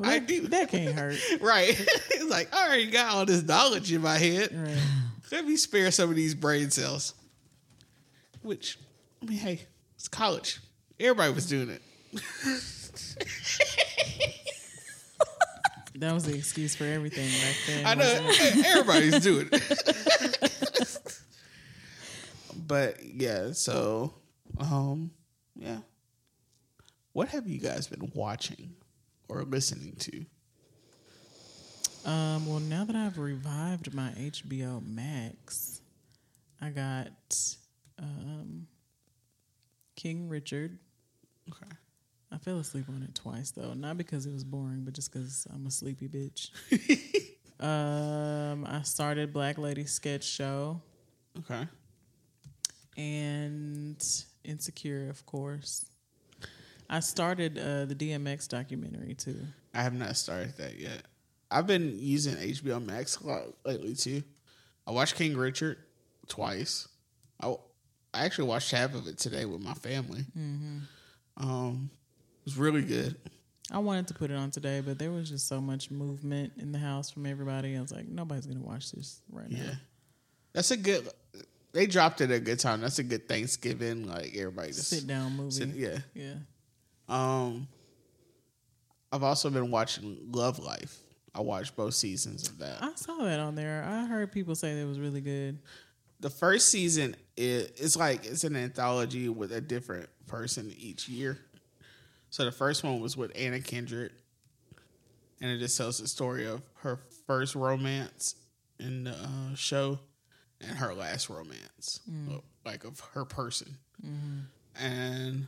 [0.00, 0.48] I That, do.
[0.48, 1.16] that can't hurt.
[1.40, 1.68] Right.
[1.78, 4.50] it's like, I already got all this knowledge in my head.
[4.52, 4.76] Right.
[5.30, 7.14] Let me spare some of these brain cells.
[8.42, 8.78] Which,
[9.22, 9.60] I mean, hey,
[9.94, 10.60] it's college.
[10.98, 11.82] Everybody was doing it.
[15.96, 17.86] That was the excuse for everything back then.
[17.86, 18.30] I know
[18.66, 21.18] everybody's doing it.
[22.72, 24.14] But yeah, so
[24.58, 25.10] um
[25.54, 25.80] yeah.
[27.12, 28.72] What have you guys been watching
[29.28, 30.24] or listening to?
[32.10, 35.82] Um, well, now that I've revived my HBO Max,
[36.62, 37.12] I got
[37.98, 38.66] um,
[39.94, 40.78] King Richard.
[41.50, 41.70] Okay.
[42.32, 45.46] I fell asleep on it twice though, not because it was boring, but just because
[45.52, 46.48] I'm a sleepy bitch.
[47.62, 50.80] um, I started Black Lady Sketch Show
[51.38, 51.66] Okay.
[52.96, 54.02] And
[54.44, 55.86] Insecure, of course.
[56.90, 59.38] I started uh, the DMX documentary too.
[59.74, 61.02] I have not started that yet.
[61.50, 64.22] I've been using HBO Max a lot lately too.
[64.86, 65.78] I watched King Richard
[66.28, 66.88] twice.
[67.40, 67.54] I,
[68.12, 70.24] I actually watched half of it today with my family.
[71.36, 71.90] Um,
[72.40, 73.16] it was really good.
[73.70, 76.72] I wanted to put it on today, but there was just so much movement in
[76.72, 77.76] the house from everybody.
[77.76, 79.58] I was like, nobody's gonna watch this right now.
[79.58, 79.74] Yeah,
[80.52, 81.08] that's a good.
[81.72, 82.80] They dropped it at a good time.
[82.82, 84.06] That's a good Thanksgiving.
[84.06, 85.50] Like everybody just Sit down movie.
[85.52, 85.98] sit- yeah.
[86.14, 86.34] yeah.
[87.08, 87.66] Um,
[89.10, 90.98] I've also been watching Love Life.
[91.34, 92.82] I watched both seasons of that.
[92.82, 93.84] I saw that on there.
[93.86, 95.58] I heard people say that it was really good.
[96.20, 101.38] The first season is it's like it's an anthology with a different person each year.
[102.30, 104.12] So the first one was with Anna Kendrick,
[105.40, 108.36] and it just tells the story of her first romance
[108.78, 109.98] in the uh, show
[110.62, 112.36] and her last romance, mm.
[112.36, 113.76] uh, like of her person.
[114.04, 114.84] Mm-hmm.
[114.84, 115.46] And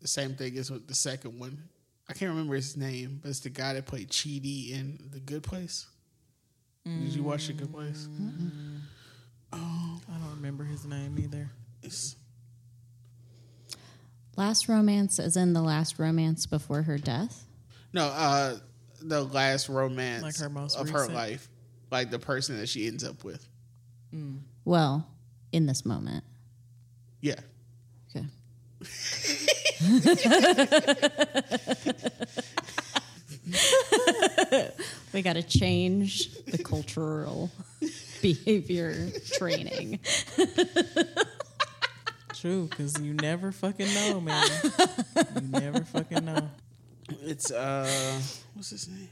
[0.00, 1.68] the same thing is with the second one.
[2.08, 5.42] I can't remember his name, but it's the guy that played Chidi in The Good
[5.42, 5.86] Place.
[6.84, 8.08] Did you watch The Good Place?
[8.10, 8.76] Mm-hmm.
[9.52, 11.50] Um, I don't remember his name either.
[11.82, 12.16] It's,
[14.36, 17.46] Last romance is in the last romance before her death.
[17.92, 18.56] no, uh,
[19.00, 21.48] the last romance Like her most of her life,
[21.90, 23.48] like the person that she ends up with.
[24.64, 25.06] Well,
[25.52, 26.24] in this moment.
[27.20, 27.34] Yeah,
[28.14, 28.26] Okay.
[35.12, 37.50] we got to change the cultural
[38.22, 40.00] behavior training.
[42.34, 44.46] True, because you never fucking know, man.
[45.40, 46.50] you never fucking know.
[47.22, 48.20] it's uh,
[48.54, 49.08] what's his name?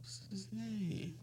[0.00, 1.15] What's his name?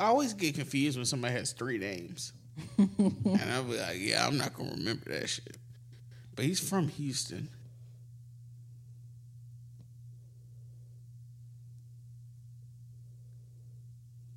[0.00, 2.32] I always get confused when somebody has three names,
[2.78, 5.58] and I'll be like, "Yeah, I'm not gonna remember that shit."
[6.34, 7.50] But he's from Houston.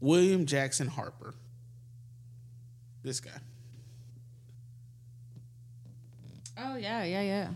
[0.01, 1.33] William Jackson Harper.
[3.03, 3.31] This guy.
[6.57, 7.47] Oh, yeah, yeah, yeah.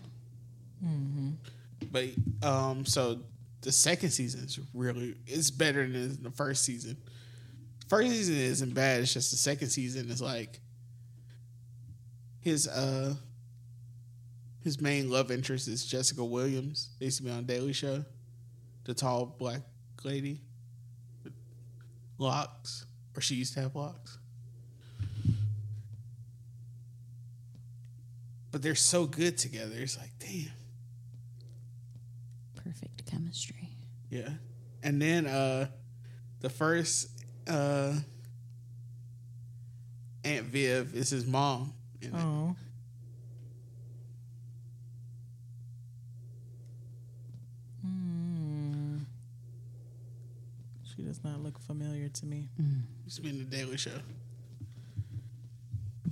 [1.92, 2.06] But
[2.42, 3.20] um, so
[3.62, 6.96] the second season is really it's better than the first season.
[7.88, 9.02] First season isn't bad.
[9.02, 10.60] It's just the second season is like
[12.42, 13.16] his uh
[14.64, 16.90] his main love interest is Jessica Williams.
[17.00, 18.04] They used to be on Daily Show,
[18.84, 19.62] the tall black
[20.04, 20.42] lady
[21.24, 21.34] with
[22.18, 24.18] locks, or she used to have locks.
[28.52, 29.76] But they're so good together.
[29.78, 30.52] It's like, damn.
[32.56, 33.70] Perfect chemistry.
[34.10, 34.30] Yeah.
[34.84, 35.68] And then uh
[36.42, 37.10] the first
[37.48, 37.94] uh
[40.24, 41.74] Aunt Viv is his mom.
[42.14, 42.56] Oh.
[47.82, 48.98] Hmm.
[50.84, 52.50] She does not look familiar to me.
[53.06, 53.92] Used to be in the Daily Show.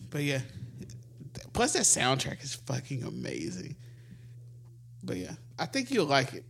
[0.10, 0.42] But yeah.
[1.52, 3.76] Plus that soundtrack is fucking amazing.
[5.04, 6.46] But yeah, I think you'll like it.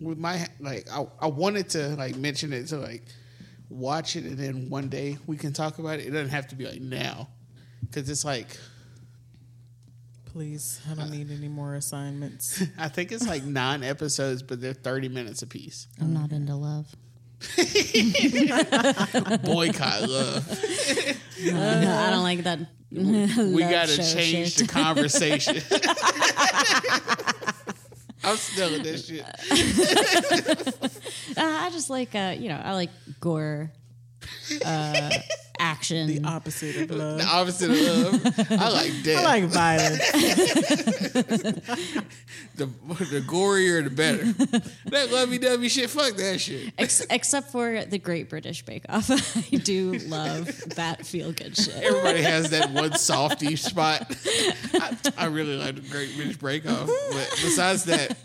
[0.00, 3.02] With my like I, I wanted to like mention it to like
[3.72, 6.06] watch it and then one day we can talk about it.
[6.06, 7.28] It doesn't have to be like now.
[7.92, 8.56] Cause it's like
[10.32, 12.62] Please, I don't need any more assignments.
[12.78, 15.88] I think it's like nine episodes, but they're thirty minutes apiece.
[16.00, 16.86] I'm not into love.
[19.44, 20.48] Boycott love.
[21.38, 22.60] I don't like that.
[22.90, 25.56] We gotta change the conversation.
[28.24, 29.24] I'm still in this shit.
[31.36, 32.90] Uh, I just like, uh, you know, I like
[33.22, 33.70] gore,
[34.66, 35.10] uh,
[35.62, 36.08] action.
[36.08, 37.18] the opposite of love.
[37.18, 38.20] The opposite of love.
[38.60, 39.18] I like death.
[39.18, 40.12] I like violence.
[42.56, 44.24] the the gorier the better.
[44.90, 46.72] that lovey dovey shit, fuck that shit.
[46.76, 49.08] Ex- except for the Great British Bake Off.
[49.52, 51.82] I do love that feel good shit.
[51.82, 54.14] Everybody has that one softy spot.
[54.74, 58.16] I, I really like the Great British Bake Off, but besides that,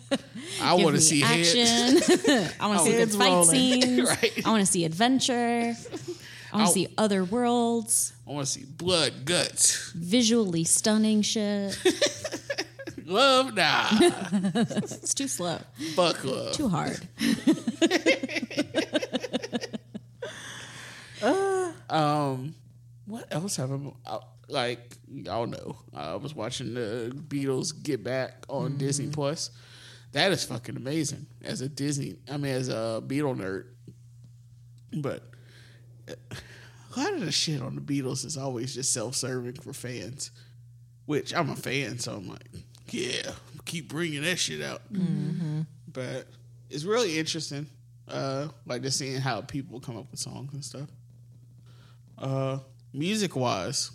[0.62, 1.28] I want to me see oh.
[1.28, 1.56] heads.
[1.56, 2.50] action.
[2.60, 3.50] I want to see good fight rolling.
[3.50, 4.10] scenes.
[4.10, 4.46] Right.
[4.46, 5.76] I want to see adventure.
[6.58, 11.78] I want to see other worlds, I want to see blood, guts, visually stunning shit.
[13.06, 13.54] love.
[13.56, 15.60] Nah, It's too slow,
[15.96, 16.54] fuck love.
[16.54, 17.00] too hard.
[21.90, 22.54] Um,
[23.06, 24.98] what else have I I- like?
[25.10, 29.52] Y'all know, I was watching the Beatles Get Back on Disney Plus.
[30.12, 31.26] That is fucking amazing.
[31.44, 33.66] As a Disney, I mean, as a Beatle nerd,
[35.02, 35.37] but uh,
[36.08, 40.32] a lot of the shit on the Beatles is always just self-serving for fans.
[41.06, 42.50] Which I'm a fan, so I'm like,
[42.90, 43.32] yeah,
[43.66, 44.82] keep bringing that shit out.
[45.92, 46.28] But
[46.70, 47.68] it's really interesting,
[48.10, 50.90] uh, like just seeing how people come up with songs and stuff.
[52.18, 52.60] Uh,
[52.94, 53.92] music wise,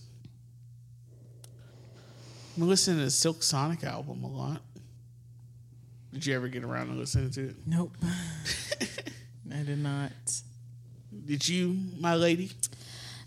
[2.57, 4.63] I'm listening to the Silk Sonic album a lot.
[6.13, 7.57] Did you ever get around to listening to it?
[7.67, 7.97] Nope.
[9.53, 10.13] I did not.
[11.25, 12.53] Did you, my lady?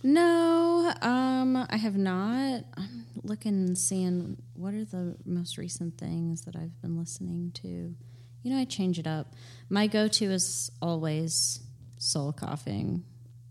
[0.03, 2.63] No, um, I have not.
[2.77, 7.67] I'm looking and seeing what are the most recent things that I've been listening to.
[7.67, 9.34] You know, I change it up.
[9.69, 11.62] My go-to is always
[11.97, 13.03] soul coughing.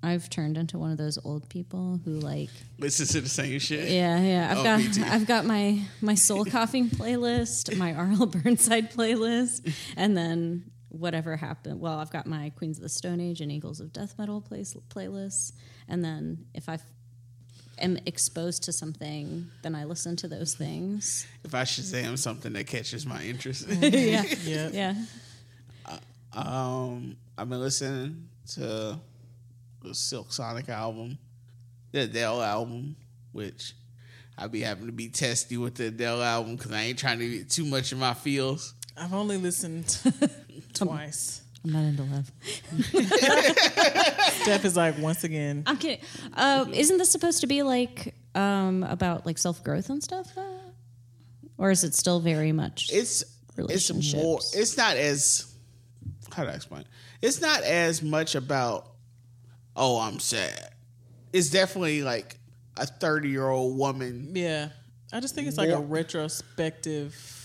[0.02, 3.88] I've turned into one of those old people who like Listen to the same shit.
[3.90, 4.48] yeah, yeah.
[4.52, 8.26] I've Oh, got I've got my my soul coughing playlist, my R.L.
[8.26, 11.80] Burnside playlist, and then whatever happened.
[11.80, 14.74] Well, I've got my Queens of the Stone Age and Eagles of Death Metal place,
[14.88, 15.52] playlists,
[15.88, 16.78] and then if I
[17.78, 21.26] am exposed to something, then I listen to those things.
[21.44, 24.72] If I Shazam something that catches my interest, yeah, Yep.
[24.72, 24.94] yeah.
[26.32, 28.98] um, I've been listening to
[29.82, 31.18] the Silk Sonic album,
[31.92, 32.96] the Adele album,
[33.32, 33.74] which
[34.38, 37.28] I be having to be testy with the Adele album because I ain't trying to
[37.28, 38.74] get too much in my feels.
[38.96, 39.98] I've only listened
[40.72, 41.42] twice.
[41.64, 42.30] I'm not into love.
[44.42, 46.04] Steph is like, once again, I'm kidding.
[46.34, 50.34] Uh, isn't this supposed to be like um, about like self growth and stuff?
[50.34, 50.60] Though?
[51.56, 52.90] Or is it still very much?
[52.92, 54.22] It's it's Relationships.
[54.22, 54.40] more.
[54.52, 55.54] It's not as
[56.34, 56.84] how do I explain?
[57.22, 58.88] It's not as much about
[59.76, 60.70] oh I'm sad.
[61.32, 62.36] It's definitely like
[62.76, 64.32] a thirty year old woman.
[64.34, 64.68] yeah.
[65.12, 67.43] I just think it's like a More- retrospective.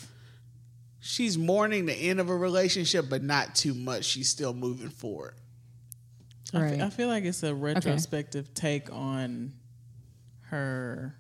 [1.02, 4.04] She's mourning the end of a relationship, but not too much.
[4.06, 5.36] She's still moving forward.
[6.54, 6.82] I fe- Right.
[6.82, 9.54] I feel like it's a retrospective take on
[10.48, 11.16] her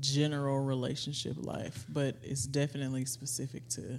[0.00, 3.98] general relationship life, but it's definitely specific to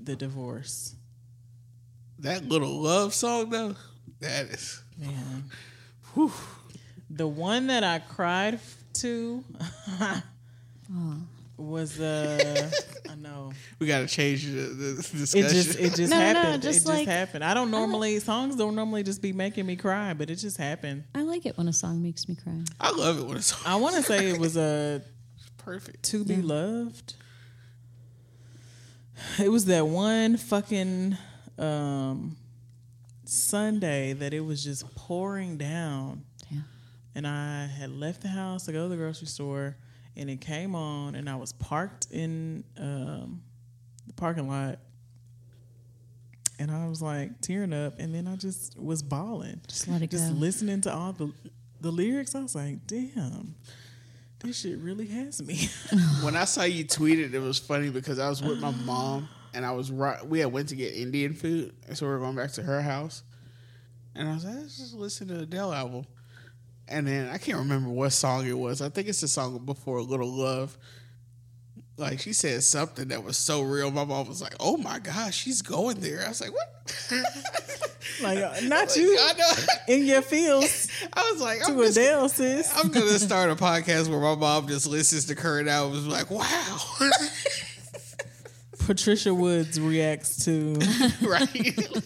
[0.00, 0.94] the divorce.
[2.18, 3.76] That little love song though,
[4.20, 5.44] that is Man.
[6.14, 6.32] whew,
[7.10, 9.44] The one that I cried f- to
[10.00, 10.22] oh.
[11.58, 12.70] Was uh
[13.10, 13.52] I know.
[13.78, 15.38] we got to change the, the discussion.
[15.46, 16.62] It just it just No, no, no, happened.
[16.62, 17.44] just it just happened.
[17.44, 21.04] I don't normally songs don't normally just be making me cry, but it just happened.
[21.14, 22.60] I like it when a song makes me cry.
[22.80, 25.02] I love it when it's I want to say it was a
[25.58, 26.02] perfect.
[26.04, 27.14] to be loved.
[29.38, 31.16] It was that one fucking
[31.58, 32.36] um
[33.24, 36.24] Sunday that it was just pouring down.
[36.50, 36.60] Yeah.
[37.14, 39.76] and I had left the house to go to the grocery store,
[40.16, 43.42] and it came on, and I was parked in um,
[44.06, 44.78] the parking lot,
[46.58, 50.10] and I was like tearing up, and then I just was bawling, Just let it
[50.10, 50.38] just go.
[50.38, 51.32] listening to all the
[51.80, 52.34] the lyrics.
[52.34, 53.54] I was like, damn,
[54.40, 55.68] this shit really has me.
[56.22, 59.28] when I saw you tweeted, it, it was funny because I was with my mom
[59.54, 60.24] and I was right.
[60.24, 62.80] We had went to get Indian food, and so we were going back to her
[62.82, 63.22] house.
[64.14, 66.04] And I was like, let's just listen to the Adele album.
[66.88, 68.82] And then I can't remember what song it was.
[68.82, 70.76] I think it's the song before "A Little Love."
[71.96, 73.90] Like she said something that was so real.
[73.90, 76.68] My mom was like, "Oh my gosh, she's going there." I was like, "What?"
[78.22, 79.94] like, uh, not you I know.
[79.94, 80.88] in your fields.
[81.12, 82.72] I was like, I'm to just, Adele, sis.
[82.76, 86.06] I'm gonna start a podcast where my mom just listens to current albums.
[86.06, 86.78] Like, wow.
[88.80, 90.74] Patricia Woods reacts to.
[91.22, 92.02] right?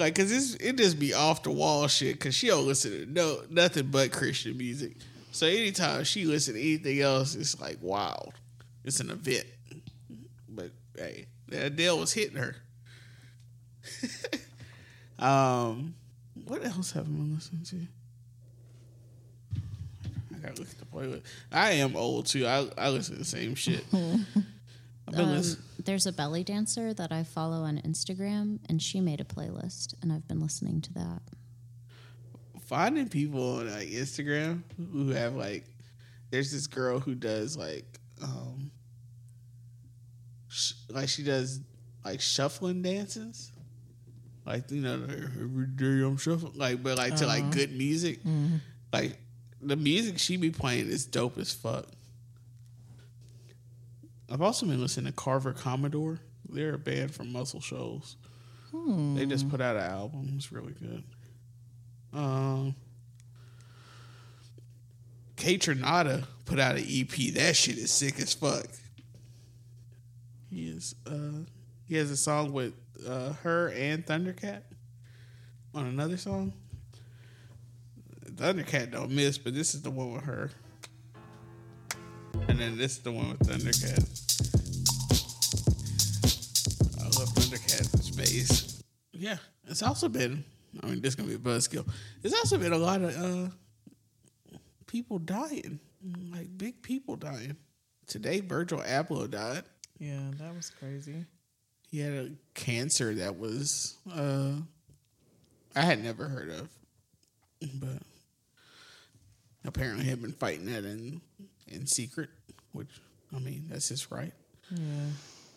[0.00, 2.18] Like, cause it's it just be off the wall shit.
[2.18, 4.96] Cause she don't listen to no nothing but Christian music.
[5.32, 8.34] So anytime she listen to anything else, it's like wild.
[8.84, 9.44] It's an event.
[10.48, 12.56] But hey, Adele was hitting her.
[15.18, 15.94] um,
[16.46, 17.76] what else have I been listening to?
[20.34, 21.22] I gotta look at the playlist.
[21.52, 22.46] I am old too.
[22.46, 23.84] I I listen to the same shit.
[25.18, 25.28] Um,
[25.84, 30.12] there's a belly dancer that I follow on Instagram, and she made a playlist, and
[30.12, 31.22] I've been listening to that.
[32.66, 35.64] finding people on like Instagram who have like
[36.30, 38.70] there's this girl who does like um
[40.48, 41.60] sh- like she does
[42.04, 43.50] like shuffling dances.
[44.46, 48.20] Like you know every day I'm shuffling like but like to like good music.
[48.92, 49.18] Like
[49.60, 51.86] the music she be playing is dope as fuck
[54.30, 58.16] I've also been listening to Carver Commodore they're a band from Muscle Shoals
[58.72, 61.02] they just put out an album it's really good
[62.12, 62.74] um,
[65.40, 67.08] Kaytranada put out an EP.
[67.34, 68.66] That shit is sick as fuck.
[70.50, 70.94] He is.
[71.06, 71.44] Uh,
[71.86, 72.74] he has a song with
[73.06, 73.68] uh, H.E.R.
[73.68, 74.62] and Thundercat
[75.74, 76.52] on another song.
[78.26, 80.50] Thundercat don't miss, but this is the one with her.
[82.60, 84.04] And then this is the one with Thundercat.
[87.00, 88.82] I love Thundercat in space.
[89.14, 90.44] Yeah, it's also been.
[90.82, 91.90] I mean, this is gonna be a buzzkill.
[92.20, 93.48] There's also been a lot of uh,
[94.86, 95.80] people dying,
[96.30, 97.56] like big people dying.
[98.06, 99.62] Today, Virgil Abloh died.
[99.98, 101.24] Yeah, that was crazy.
[101.90, 104.52] He had a cancer that was uh
[105.74, 106.68] I had never heard of.
[107.80, 108.02] But
[109.64, 111.22] apparently he had been fighting that in
[111.70, 112.28] in secret,
[112.72, 113.00] which
[113.34, 114.32] I mean, that's his right.
[114.70, 115.06] Yeah.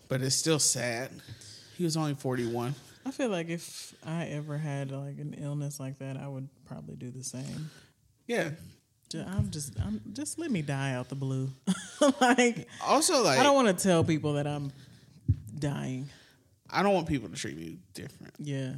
[0.09, 1.09] But it's still sad.
[1.78, 2.76] He was only 41.
[3.05, 6.95] I feel like if I ever had like an illness like that, I would probably
[6.95, 7.70] do the same.
[8.28, 8.51] Yeah.
[9.16, 11.51] I'm just, I'm just let me die out the blue.
[12.22, 14.72] like Also like I don't want to tell people that I'm
[15.57, 16.09] dying.
[16.70, 18.34] I don't want people to treat me different.
[18.39, 18.74] Yeah,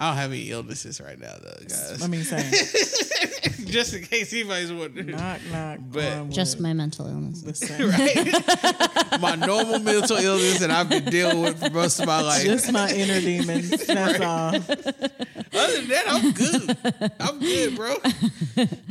[0.00, 2.02] I don't have any illnesses right now though, guys.
[2.02, 2.50] I mean, same.
[3.66, 5.08] Just in case anybody's wondering.
[5.08, 5.78] knock, knock.
[5.82, 7.62] But- Just my mental illness.
[7.78, 9.20] right?
[9.20, 12.42] my normal mental illness that I've been dealing with for most of my life.
[12.42, 13.70] Just my inner demons.
[13.86, 14.54] That's all.
[14.54, 17.12] Other than that, I'm good.
[17.20, 17.96] I'm good, bro.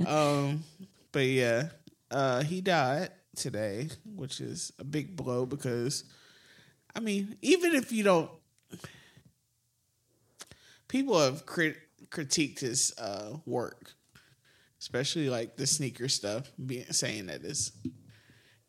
[0.05, 0.64] Um,
[1.12, 1.70] but yeah,
[2.12, 6.03] uh, he died today, which is a big blow because,
[6.95, 8.30] I mean, even if you don't,
[10.89, 11.77] people have crit-
[12.09, 13.93] critiqued his uh, work,
[14.81, 17.71] especially like the sneaker stuff, being saying that it's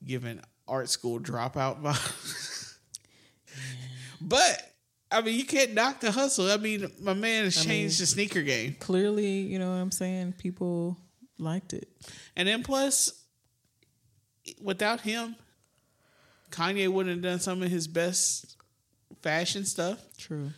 [0.05, 2.77] giving art school dropout vibes.
[4.21, 4.63] But
[5.11, 6.49] I mean, you can't knock the hustle.
[6.51, 8.77] I mean, my man has changed the sneaker game.
[8.79, 10.35] Clearly, you know what I'm saying.
[10.39, 10.97] People
[11.39, 11.89] liked it.
[12.37, 13.25] And then plus,
[14.63, 15.35] without him,
[16.51, 18.57] Kanye wouldn't have done some of his best
[19.23, 19.99] fashion stuff.
[20.17, 20.51] True.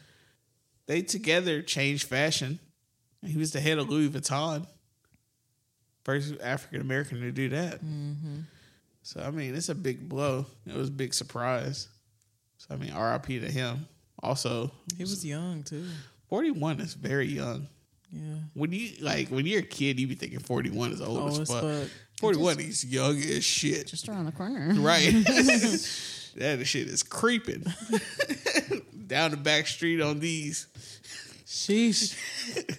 [0.87, 2.59] They together changed fashion.
[3.24, 4.66] He was the head of Louis Vuitton.
[6.05, 7.76] First African American to do that.
[7.85, 8.41] Mm-hmm.
[9.03, 10.47] So I mean, it's a big blow.
[10.66, 11.89] It was a big surprise.
[12.59, 13.87] So I mean, RIP to him.
[14.22, 15.85] Also, He was young too.
[16.28, 17.68] forty one is very young.
[18.12, 18.35] Yeah.
[18.55, 21.26] When you like when you're a kid, you be thinking forty one is old Oh,
[21.28, 21.62] as as fuck.
[21.62, 21.89] fuck.
[22.18, 23.87] Forty one is young as shit.
[23.87, 24.74] Just around the corner.
[24.74, 25.12] Right.
[26.37, 27.64] that shit is creeping.
[29.07, 30.66] Down the back street on these.
[31.47, 32.16] Sheesh.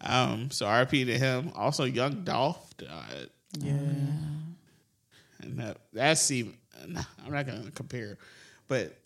[0.00, 1.50] Um, so RP to him.
[1.56, 3.28] Also, Young Dolph died.
[3.58, 3.72] Yeah.
[3.72, 6.54] And that, that's even,
[6.86, 8.18] nah, I'm not going to compare,
[8.68, 8.96] but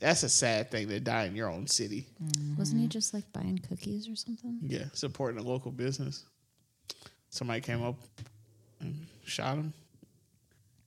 [0.00, 2.06] that's a sad thing to die in your own city.
[2.56, 4.58] Wasn't he just like buying cookies or something?
[4.62, 6.24] Yeah, supporting a local business.
[7.30, 7.96] Somebody came up
[8.80, 9.72] and shot him.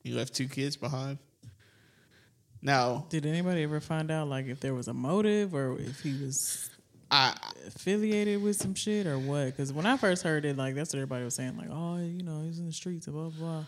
[0.04, 1.20] He left two kids behind.
[2.62, 6.22] Now, Did anybody ever find out like if there was a motive or if he
[6.22, 6.70] was
[7.09, 7.36] I
[7.68, 9.45] affiliated with some shit or what?
[9.45, 12.24] Because when I first heard it, like that's what everybody was saying, like, oh, you
[12.24, 13.32] know, he's in the streets blah blah.
[13.32, 13.64] blah.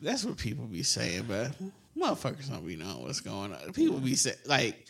[0.00, 1.52] That's what people be saying, but
[1.96, 3.72] motherfuckers don't be knowing what's going on.
[3.72, 4.86] People be saying like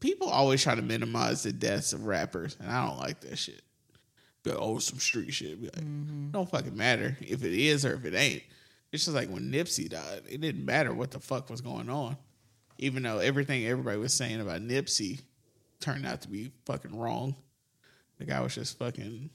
[0.00, 3.62] people always try to minimize the deaths of rappers, and I don't like that shit.
[4.44, 5.60] Like, oh, some street shit.
[5.60, 6.30] Be like, mm-hmm.
[6.30, 8.42] don't fucking matter if it is or if it ain't.
[8.94, 12.16] It's just like when Nipsey died, it didn't matter what the fuck was going on,
[12.78, 15.20] even though everything everybody was saying about Nipsey
[15.80, 17.34] turned out to be fucking wrong.
[18.18, 19.30] The guy was just fucking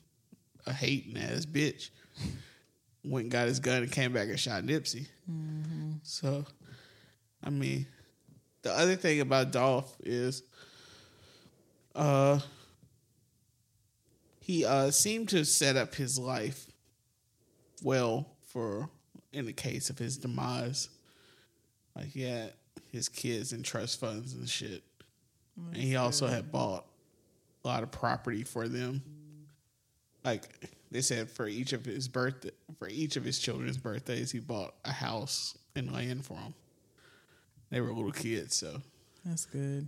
[0.65, 1.89] a hating ass bitch
[3.03, 5.07] went and got his gun and came back and shot Nipsey.
[6.03, 6.45] So,
[7.43, 7.85] I mean,
[8.61, 10.41] the other thing about Dolph is,
[11.95, 12.39] uh,
[14.39, 16.65] he uh seemed to set up his life
[17.83, 18.89] well for
[19.33, 20.89] in the case of his demise.
[21.95, 22.53] Like he had
[22.91, 24.83] his kids in trust funds and shit,
[25.73, 26.85] and he also had bought
[27.63, 29.01] a lot of property for them.
[30.23, 30.43] Like
[30.91, 34.73] they said for each of his birthday for each of his children's birthdays he bought
[34.83, 36.53] a house and land for them
[37.69, 38.81] they were little kids so.
[39.25, 39.87] That's good.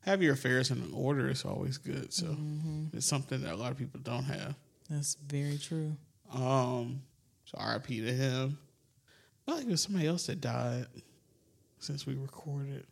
[0.00, 2.36] have your affairs in order is always good so.
[2.92, 4.54] It's something that a lot of people don't have.
[4.90, 5.96] That's very true.
[6.34, 7.02] um
[7.46, 8.58] so rip to him
[9.46, 10.86] I feel like it was somebody else that died
[11.78, 12.86] since we recorded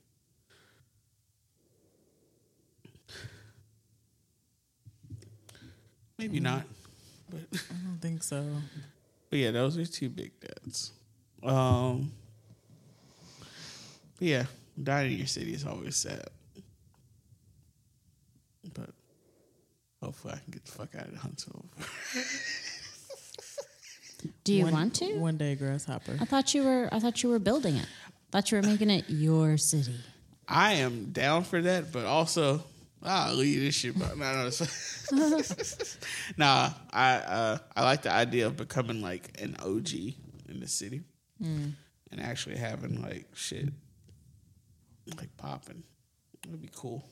[6.18, 6.64] maybe not
[7.30, 8.44] but I don't think so.
[9.30, 10.92] But yeah, those are two big deaths.
[11.42, 12.12] Um,
[14.18, 14.44] but yeah,
[14.80, 16.28] dying in your city is always sad.
[18.72, 18.90] But
[20.02, 21.64] hopefully, I can get the fuck out of Huntsville.
[24.44, 25.14] Do you one, want to?
[25.18, 26.16] One day, grasshopper.
[26.20, 26.88] I thought you were.
[26.92, 27.86] I thought you were building it.
[28.06, 29.94] I thought you were making it your city.
[30.48, 32.62] I am down for that, but also
[33.02, 33.98] I'll leave this shit.
[33.98, 35.98] But no, no, it's-
[36.36, 39.92] nah, I uh, I like the idea of becoming like an OG
[40.48, 41.02] in the city
[41.40, 43.68] and actually having like shit
[45.18, 45.82] like popping.
[46.46, 47.04] It'd be cool.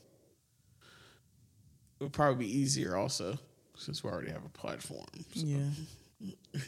[1.99, 3.37] It would probably be easier also
[3.77, 5.05] since we already have a platform.
[5.33, 5.69] So Yeah.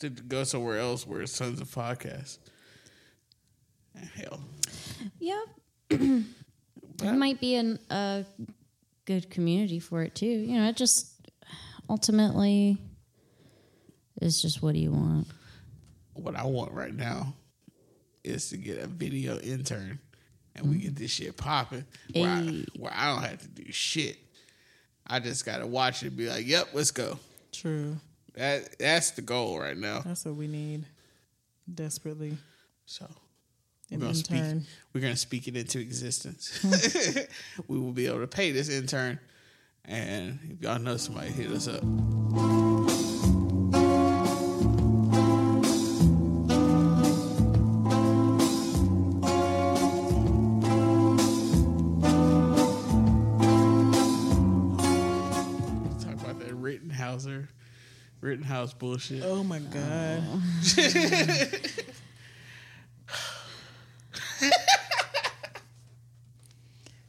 [0.00, 2.38] to go somewhere else where it's tons of podcasts.
[4.14, 4.40] Hell,
[5.18, 5.42] Yeah.
[5.90, 6.24] it
[7.02, 8.24] might be an, a
[9.04, 10.26] good community for it too.
[10.26, 11.12] You know, it just
[11.88, 12.76] ultimately
[14.20, 15.28] is just what do you want?
[16.18, 17.34] what I want right now
[18.24, 19.98] is to get a video intern
[20.54, 21.02] and we get mm-hmm.
[21.02, 21.84] this shit popping
[22.14, 24.16] where, I, where I don't have to do shit.
[25.06, 27.18] I just gotta watch it and be like, "Yep, let's go."
[27.52, 27.96] True.
[28.36, 30.00] That that's the goal right now.
[30.04, 30.84] That's what we need
[31.72, 32.36] desperately.
[32.84, 33.06] So
[33.90, 34.42] we're gonna speak.
[34.92, 36.58] We're gonna speak it into existence.
[36.62, 37.18] Hmm.
[37.68, 39.18] we will be able to pay this intern,
[39.84, 42.75] and if y'all know somebody, hit us up.
[58.26, 59.22] Rittenhouse bullshit.
[59.24, 60.22] Oh my uh, god.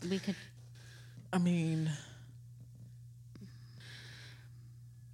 [0.10, 0.36] We could
[1.34, 1.92] I mean,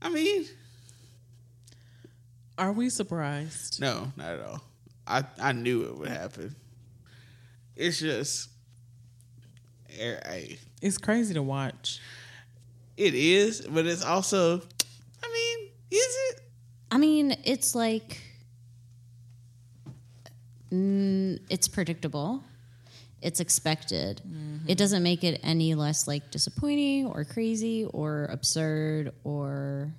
[0.02, 0.46] I mean,
[2.58, 3.82] are we surprised?
[3.82, 4.62] No, not at all.
[5.08, 6.56] I I knew it would happen.
[7.76, 8.50] It's just,
[10.00, 12.00] I- It's crazy to watch.
[12.96, 14.62] it is, but it's also.
[15.24, 16.42] I mean, is it?
[16.94, 18.22] I mean, it's like
[20.72, 22.44] mm, it's predictable.
[23.20, 24.22] It's expected.
[24.68, 29.92] It doesn't make it any less like disappointing or crazy or absurd or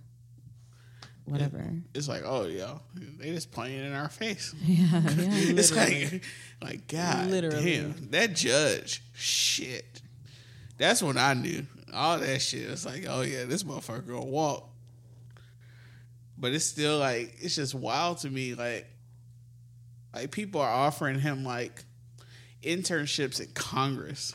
[1.25, 1.83] whatever.
[1.95, 2.79] It's like, oh yeah,
[3.19, 4.55] they just playing in our face.
[4.65, 5.03] Yeah, yeah.
[5.59, 6.23] It's like,
[6.63, 7.79] like God, Literally.
[7.79, 10.01] damn, that judge, shit.
[10.79, 12.71] That's when I knew all that shit.
[12.71, 14.69] It's like, oh yeah, this motherfucker gonna walk.
[16.39, 18.55] But it's still like, it's just wild to me.
[18.55, 18.87] Like,
[20.15, 21.85] like people are offering him like
[22.63, 24.35] internships in Congress.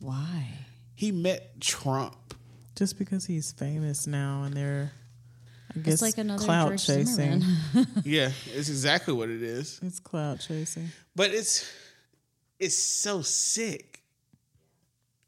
[0.00, 0.48] Why?
[0.94, 2.34] He met Trump.
[2.76, 4.92] Just because he's famous now and they're
[5.74, 7.42] I guess It's like another clout George chasing.
[8.04, 9.80] Yeah, it's exactly what it is.
[9.82, 10.90] It's clout chasing.
[11.16, 11.70] But it's
[12.58, 14.02] it's so sick.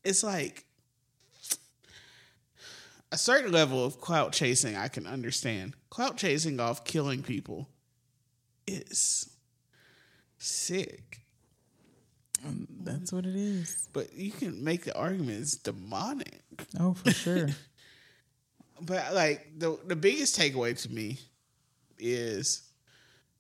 [0.05, 0.66] It's like
[3.17, 5.73] a certain level of clout chasing I can understand.
[5.89, 7.67] Clout chasing off killing people
[8.67, 9.31] is
[10.37, 11.23] sick.
[12.85, 13.89] That's what it is.
[13.95, 16.43] But you can make the argument it's demonic.
[16.79, 17.49] Oh, for sure.
[18.79, 21.19] But like the the biggest takeaway to me
[21.99, 22.69] is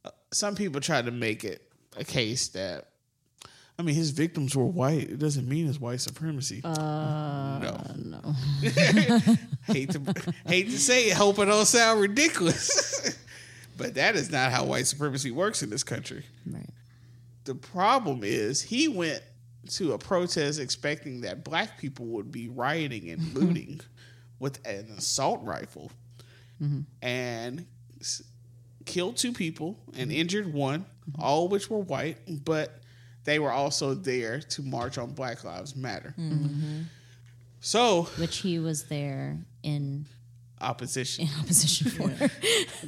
[0.03, 1.61] uh, some people try to make it
[1.95, 2.93] a case that
[3.79, 5.11] I mean his victims were white.
[5.11, 6.63] It doesn't mean it's white supremacy.
[6.65, 8.35] Uh, no, no.
[9.67, 10.01] hate to
[10.47, 13.19] hate to say it, hope it don't sound ridiculous.
[13.77, 16.25] but that is not how white supremacy works in this country.
[16.51, 16.71] Right.
[17.45, 19.23] The problem is he went
[19.73, 23.81] to a protest expecting that black people would be rioting and looting
[24.39, 25.91] with an assault rifle
[26.63, 26.81] mm-hmm.
[27.03, 27.67] and
[28.85, 30.21] killed two people and mm-hmm.
[30.21, 31.23] injured one, mm-hmm.
[31.23, 32.81] all which were white, but
[33.27, 36.15] they were also there to march on Black Lives Matter.
[36.19, 36.83] Mm-hmm.
[37.61, 40.07] So, Which he was there in
[40.61, 42.31] opposition opposition for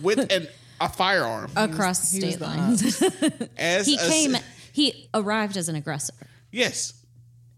[0.00, 0.48] with an,
[0.80, 3.02] a firearm across he was state lines.
[3.58, 4.36] as he a, came.
[4.72, 6.14] He arrived as an aggressor.
[6.52, 6.94] yes,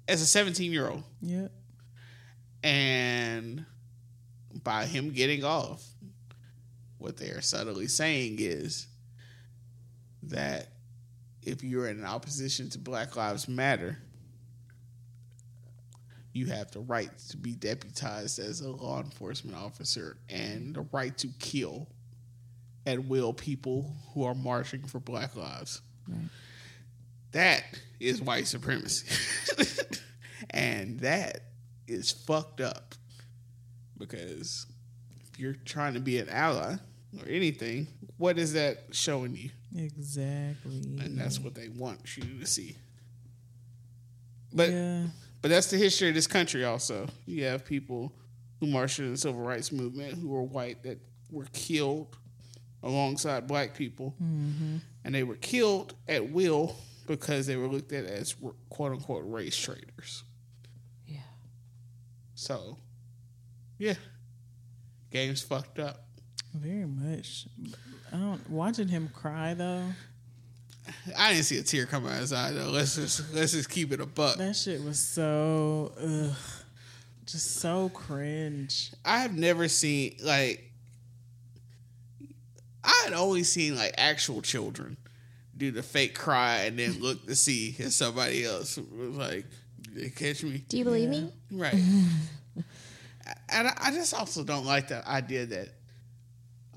[0.09, 1.05] as a 17 year old.
[1.21, 1.49] yeah.
[2.63, 3.65] And
[4.65, 5.87] by him getting off,
[6.99, 8.87] what they are subtly saying is
[10.25, 10.69] that
[11.43, 13.99] if you're in opposition to Black Lives Matter,
[16.33, 21.17] you have the right to be deputized as a law enforcement officer and the right
[21.19, 21.89] to kill
[22.87, 25.83] at will people who are marching for Black lives.
[27.33, 27.65] That
[27.99, 29.07] is white supremacy.
[30.51, 31.43] and that
[31.87, 32.95] is fucked up
[33.99, 34.67] because
[35.21, 36.77] if you're trying to be an ally
[37.19, 37.87] or anything,
[38.17, 39.51] what is that showing you?
[39.77, 40.83] Exactly.
[41.01, 42.77] And that's what they want you to see.
[44.53, 45.07] But yeah.
[45.43, 47.09] but that's the history of this country also.
[47.27, 48.13] You have people
[48.59, 51.01] who marched in the civil rights movement who were white that
[51.31, 52.17] were killed
[52.83, 54.15] alongside black people.
[54.23, 54.77] Mm-hmm.
[55.05, 58.35] And they were killed at will because they were looked at as
[58.69, 60.25] quote unquote race traitors.
[61.07, 61.19] Yeah.
[62.35, 62.79] So,
[63.79, 63.95] yeah.
[65.11, 66.05] Game's fucked up.
[66.55, 67.47] Very much.
[68.13, 69.85] I don't watching him cry though.
[71.17, 72.71] I didn't see a tear come out of his eye though.
[72.71, 74.37] Let's just let's just keep it a buck.
[74.37, 76.37] That shit was so ugh,
[77.27, 78.93] just so cringe.
[79.05, 80.71] I have never seen like
[82.83, 84.97] I had only seen like actual children
[85.57, 89.47] do the fake cry and then look to see if somebody else was like,
[89.93, 91.33] "They catch me." Do you believe me?
[91.51, 91.75] Right.
[93.49, 95.69] and I, I just also don't like the idea that.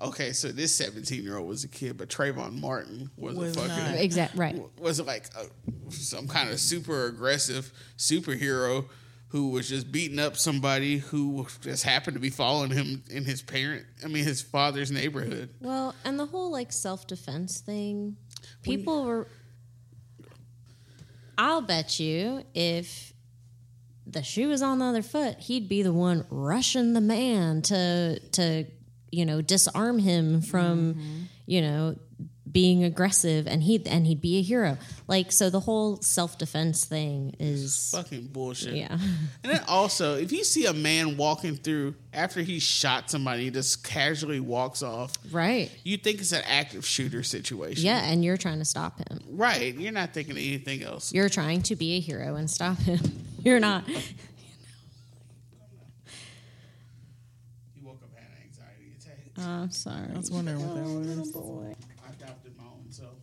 [0.02, 4.00] Okay, so this seventeen-year-old was a kid, but Trayvon Martin was, Was a fucking not.
[4.00, 4.60] Exact right.
[4.80, 8.86] was like a, some kind of super aggressive superhero
[9.34, 13.42] who was just beating up somebody who just happened to be following him in his
[13.42, 15.50] parent, I mean his father's neighborhood.
[15.60, 18.18] Well, and the whole like self defense thing,
[18.62, 19.28] people were.
[21.36, 23.14] I'll bet you if
[24.06, 28.20] the shoe was on the other foot, he'd be the one rushing the man to
[28.20, 28.66] to
[29.14, 31.22] you know disarm him from mm-hmm.
[31.46, 31.96] you know
[32.54, 34.78] being aggressive, and he and he'd be a hero.
[35.08, 38.76] Like so, the whole self defense thing is Fucking bullshit.
[38.76, 38.98] yeah,
[39.44, 43.50] And then also, if you see a man walking through after he shot somebody, he
[43.50, 45.72] just casually walks off, right.
[45.84, 47.86] you think it's an active shooter situation.
[47.86, 49.20] Yeah, and you're trying to stop him.
[49.32, 49.76] Right.
[49.76, 51.12] You're not thinking of anything else.
[51.12, 53.00] You're trying to be a hero and stop him.
[53.44, 53.86] You're not.
[53.86, 53.98] He
[57.82, 58.38] woke up had an
[59.38, 59.62] anxiety attack.
[59.64, 60.08] I'm sorry.
[60.14, 60.84] I was wondering what that
[61.20, 61.32] was.
[61.32, 61.76] Boy,
[62.06, 63.16] I adopted my own self.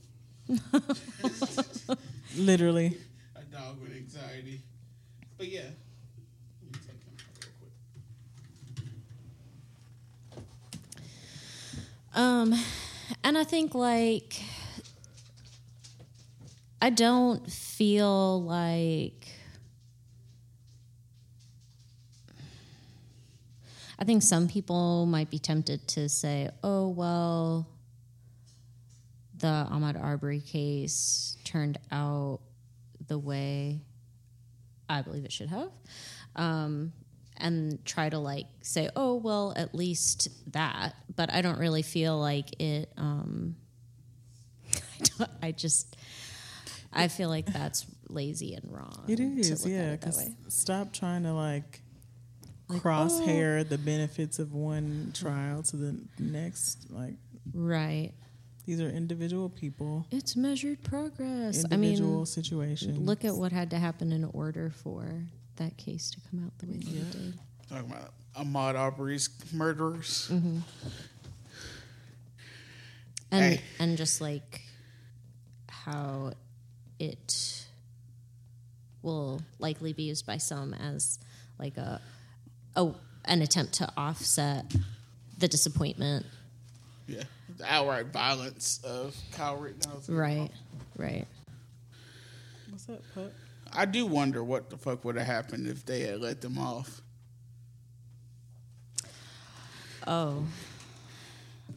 [2.36, 2.96] Literally.
[3.36, 4.62] A dog with anxiety.
[5.38, 5.60] But yeah.
[5.62, 7.52] Let me take him out real
[10.40, 10.44] quick.
[12.14, 12.54] Um,
[13.24, 14.42] and I think like
[16.82, 19.19] I don't feel like
[24.00, 27.68] I think some people might be tempted to say, "Oh well,
[29.38, 32.40] the Ahmaud Arbery case turned out
[33.06, 33.80] the way
[34.88, 35.70] I believe it should have."
[36.36, 36.92] Um,
[37.36, 40.94] and try to like say, oh, well, at least that.
[41.14, 42.92] But I don't really feel like it.
[42.96, 43.56] Um,
[44.74, 45.96] I, don't, I just,
[46.92, 49.04] I feel like that's lazy and wrong.
[49.08, 49.92] It is, yeah.
[49.92, 50.34] it that 'cause way.
[50.48, 51.80] stop trying to like,
[52.70, 53.64] Like, crosshair oh.
[53.64, 56.90] the benefits of one trial to the next.
[56.90, 57.14] Like
[57.52, 58.12] Right.
[58.66, 61.64] these are individual people, It's measured progress.
[61.64, 62.98] individual I mean, situations.
[62.98, 65.24] look at what had to happen in order for
[65.56, 67.38] that case to come out the way that it did.
[67.68, 70.28] Talking about Ahmaud Arbery's murderers.
[70.30, 70.58] Mm-hmm.
[73.32, 73.60] And Hey.
[73.78, 74.62] and just like
[75.68, 76.32] how
[76.98, 77.66] it
[79.02, 81.18] will likely be used by some as
[81.58, 82.00] like a
[82.76, 84.64] oh an attempt to offset
[85.38, 86.26] the disappointment.
[87.06, 87.24] Yeah.
[87.58, 90.08] The outright violence of Kyle Rittenhouse.
[90.08, 90.50] Right.
[90.96, 91.26] Right.
[92.70, 93.32] What's up, Pup?
[93.72, 97.00] I do wonder what the fuck would have happened if they had let them off.
[100.06, 100.44] Oh.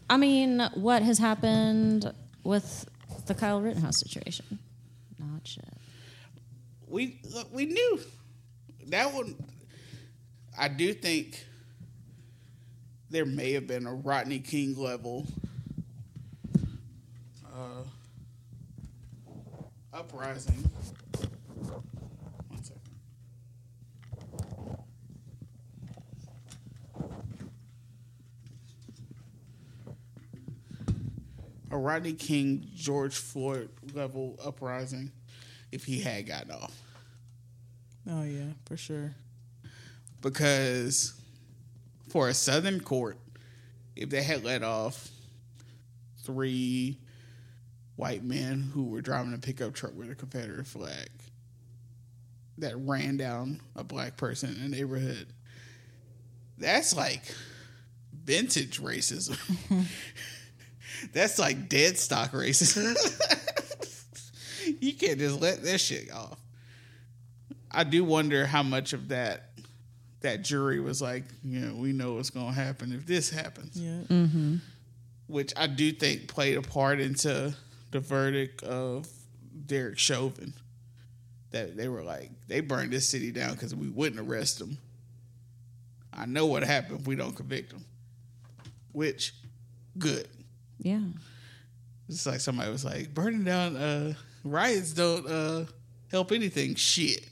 [0.10, 2.12] I mean, what has happened
[2.44, 2.88] with
[3.26, 4.60] the Kyle Rittenhouse situation?
[5.20, 5.66] Not shit.
[6.88, 8.00] We look, we knew
[8.88, 9.36] that one.
[10.58, 11.46] I do think
[13.10, 15.28] there may have been a Rodney King level
[17.54, 17.84] uh,
[19.94, 20.70] uprising.
[22.48, 22.82] One second.
[31.72, 35.12] A Rodney King, George Floyd level uprising
[35.72, 36.80] if he had gotten off.
[38.08, 39.16] Oh yeah, for sure.
[40.24, 41.14] Because
[42.10, 43.18] for a southern court,
[43.96, 45.10] if they had let off
[46.24, 46.98] three
[47.96, 51.10] white men who were driving a pickup truck with a Confederate flag
[52.58, 55.28] that ran down a black person in the neighborhood,
[56.58, 57.24] that's like
[58.24, 59.38] vintage racism.
[61.14, 62.96] that's like dead stock racism.
[64.80, 66.40] you can't just let that shit off.
[67.70, 69.53] I do wonder how much of that
[70.24, 73.76] that jury was like, you know, we know what's going to happen if this happens,
[73.80, 74.58] Yeah.
[75.28, 77.54] which I do think played a part into
[77.92, 79.08] the verdict of
[79.66, 80.54] Derek Chauvin.
[81.52, 84.80] That they were like, they burned this city down because we wouldn't arrest them.
[86.12, 87.86] I know what happened if we don't convict them.
[88.92, 89.34] which
[89.98, 90.28] good.
[90.80, 91.02] Yeah.
[92.10, 94.14] It's like somebody was like, burning down uh,
[94.44, 95.66] riots don't uh,
[96.12, 96.76] help anything.
[96.76, 97.28] Shit.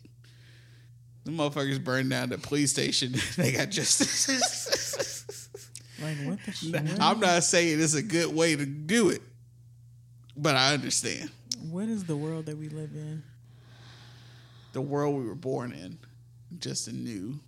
[1.24, 3.14] The motherfuckers burned down the police station.
[3.38, 5.48] they got justice.
[6.02, 7.00] Like what the shit?
[7.00, 9.22] I'm not saying it's a good way to do it,
[10.36, 11.30] but I understand
[11.70, 13.24] What is the world that we live in?
[14.74, 16.00] the world we were born in,
[16.58, 17.40] just in new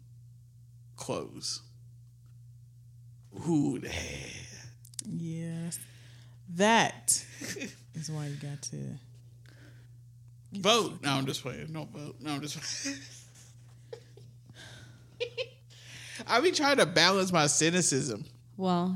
[0.98, 1.62] clothes.
[3.34, 4.30] Who the hell?
[5.10, 5.80] Yes,
[6.54, 7.26] That's
[8.10, 9.00] why you got to.
[10.52, 11.00] Vote.
[11.02, 11.72] No, I'm just playing.
[11.72, 12.18] No vote.
[12.20, 12.98] No, I'm just playing.
[16.28, 18.26] I be trying to balance my cynicism.
[18.58, 18.96] Well,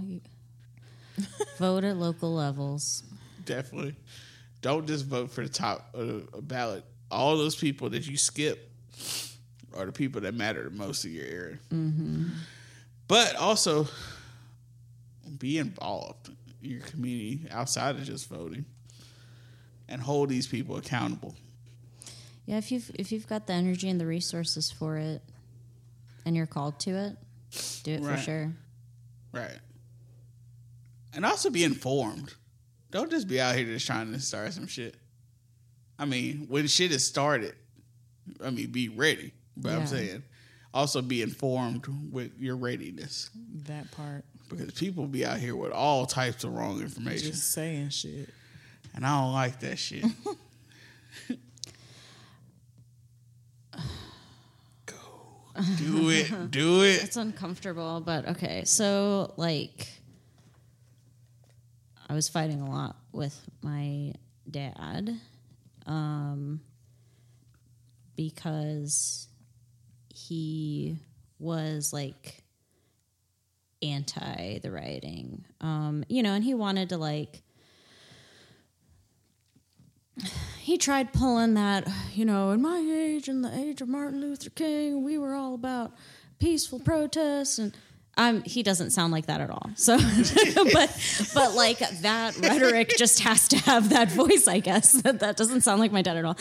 [1.57, 3.03] vote at local levels.
[3.45, 3.95] Definitely.
[4.61, 6.83] Don't just vote for the top of the ballot.
[7.09, 8.71] All those people that you skip
[9.75, 11.59] are the people that matter the most in your area.
[11.71, 12.25] Mm-hmm.
[13.07, 13.87] But also,
[15.37, 16.29] be involved
[16.61, 18.65] in your community outside of just voting,
[19.87, 21.35] and hold these people accountable.
[22.45, 25.21] Yeah, if you've if you've got the energy and the resources for it,
[26.27, 27.15] and you're called to it,
[27.83, 28.17] do it Right.
[28.19, 28.53] for sure.
[29.31, 29.57] Right.
[31.13, 32.33] And also be informed.
[32.91, 34.95] Don't just be out here just trying to start some shit.
[35.97, 37.55] I mean, when shit is started,
[38.43, 39.31] I mean, be ready.
[39.55, 40.23] But I'm saying,
[40.73, 43.29] also be informed with your readiness
[43.65, 44.25] That part.
[44.49, 48.29] because people be out here with all types of wrong information, Just saying shit.
[48.93, 50.03] and I don't like that shit.
[55.77, 57.03] do it, do it.
[57.03, 58.63] It's uncomfortable, but okay.
[58.65, 59.87] So like
[62.09, 64.13] I was fighting a lot with my
[64.49, 65.19] dad
[65.85, 66.61] um
[68.15, 69.27] because
[70.13, 70.97] he
[71.39, 72.43] was like
[73.81, 75.45] anti the rioting.
[75.61, 77.43] Um you know, and he wanted to like
[80.59, 84.49] he tried pulling that, you know, in my age and the age of Martin Luther
[84.49, 85.93] King, we were all about
[86.39, 87.73] peaceful protests and
[88.45, 89.69] he doesn't sound like that at all.
[89.75, 89.97] So,
[90.73, 94.93] but but like that rhetoric just has to have that voice, I guess.
[95.03, 96.37] That that doesn't sound like my dad at all.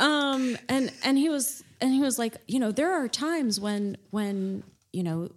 [0.06, 3.96] um, and and he was and he was like, you know, there are times when
[4.10, 5.30] when you know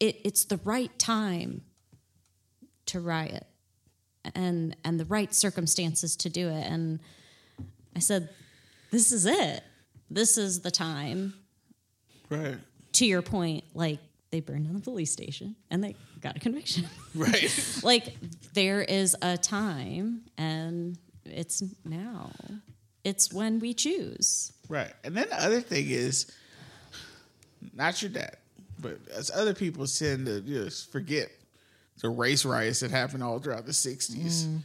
[0.00, 1.62] it, it's the right time
[2.86, 3.46] to riot
[4.34, 6.66] and and the right circumstances to do it.
[6.66, 7.00] And
[7.96, 8.28] i said
[8.90, 9.62] this is it.
[10.10, 11.34] This is the time.
[12.30, 12.58] Right,
[12.92, 14.00] to your point like
[14.30, 16.86] they burned down the police station and they got a conviction.
[17.14, 17.80] Right.
[17.82, 18.14] like
[18.52, 22.30] there is a time and it's now.
[23.02, 24.52] It's when we choose.
[24.68, 24.92] Right.
[25.02, 26.30] And then the other thing is,
[27.74, 28.36] not your dad,
[28.80, 31.30] but as other people tend to just forget
[32.00, 34.44] the race riots that happened all throughout the 60s.
[34.46, 34.58] Mm.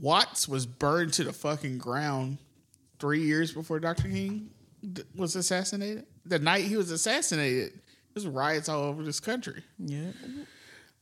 [0.00, 2.38] Watts was burned to the fucking ground
[2.98, 4.08] three years before Dr.
[4.08, 4.50] King
[5.14, 6.06] was assassinated.
[6.26, 7.80] The night he was assassinated,
[8.12, 9.62] there's riots all over this country.
[9.78, 10.12] Yeah.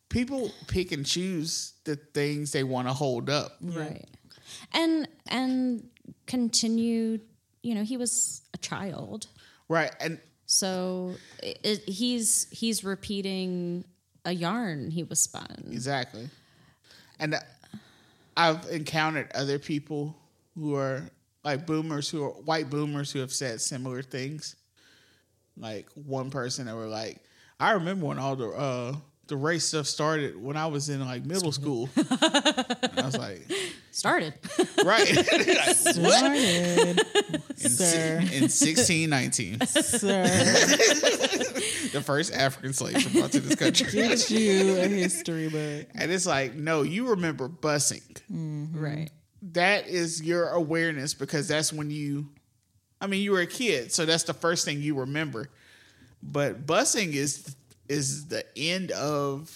[0.08, 3.56] People pick and choose the things they want to hold up.
[3.62, 4.06] right
[4.72, 5.88] and and
[6.26, 7.18] continue
[7.62, 9.26] you know he was a child
[9.72, 9.94] Right.
[10.00, 13.86] And so it, it, he's he's repeating
[14.24, 16.28] a yarn he was spun Exactly.
[17.18, 17.40] And uh,
[18.36, 20.16] I've encountered other people
[20.56, 21.02] who are
[21.44, 24.56] like boomers who are white boomers who have said similar things.
[25.56, 27.18] Like one person that were like,
[27.60, 28.96] I remember when all the uh
[29.28, 31.88] the race stuff started when I was in like middle school.
[31.96, 33.50] I was like,
[33.92, 34.34] started
[34.84, 35.16] right.
[35.16, 35.26] Like,
[35.76, 37.00] Started.
[37.58, 38.16] in, Sir.
[38.18, 40.22] in 1619, Sir.
[41.92, 43.90] the first African slaves were brought to this country.
[43.92, 45.86] Get you a history book.
[45.94, 48.02] And it's like, no, you remember busing.
[48.30, 48.78] Mm-hmm.
[48.78, 49.10] right
[49.50, 52.28] that is your awareness because that's when you
[53.00, 55.50] I mean you were a kid, so that's the first thing you remember.
[56.22, 57.56] But busing is
[57.88, 59.50] is the end of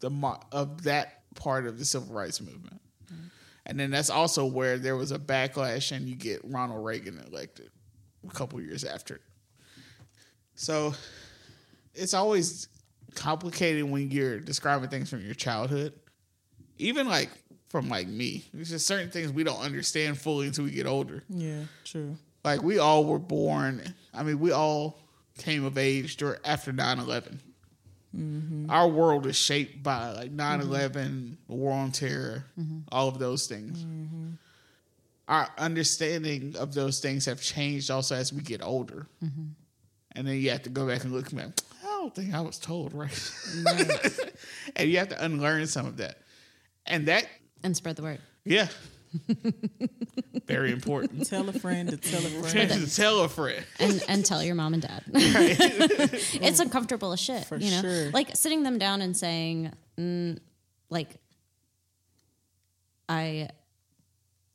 [0.00, 2.80] the mo- of that part of the civil rights movement.
[3.68, 7.70] And then that's also where there was a backlash and you get Ronald Reagan elected
[8.28, 9.20] a couple years after.
[10.54, 10.94] So
[11.92, 12.68] it's always
[13.16, 15.94] complicated when you're describing things from your childhood
[16.78, 17.30] even like
[17.68, 21.22] from like me, there's just certain things we don't understand fully until we get older.
[21.28, 22.16] Yeah, true.
[22.44, 23.82] Like we all were born.
[24.14, 24.98] I mean, we all
[25.38, 27.38] came of age during, after 9-11.
[28.70, 32.46] Our world is shaped by like 9-11, the war on terror,
[32.90, 33.84] all of those things.
[35.28, 39.06] Our understanding of those things have changed also as we get older.
[39.20, 41.48] And then you have to go back and look back.
[41.84, 43.32] I don't think I was told right.
[44.76, 46.18] and you have to unlearn some of that.
[46.86, 47.26] And that
[47.62, 48.68] and spread the word yeah.
[50.46, 51.26] Very important.
[51.26, 52.92] Tell a friend to tell a friend.
[52.94, 53.64] Tell a friend.
[53.80, 55.02] and and tell your mom and dad.
[55.08, 57.80] it's uncomfortable as shit, For you know.
[57.82, 58.10] sure.
[58.10, 60.38] Like sitting them down and saying, mm,
[60.90, 61.16] like,
[63.08, 63.48] I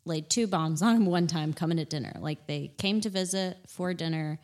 [0.06, 2.14] laid two bombs on them one time coming at dinner.
[2.20, 4.40] Like they came to visit for dinner.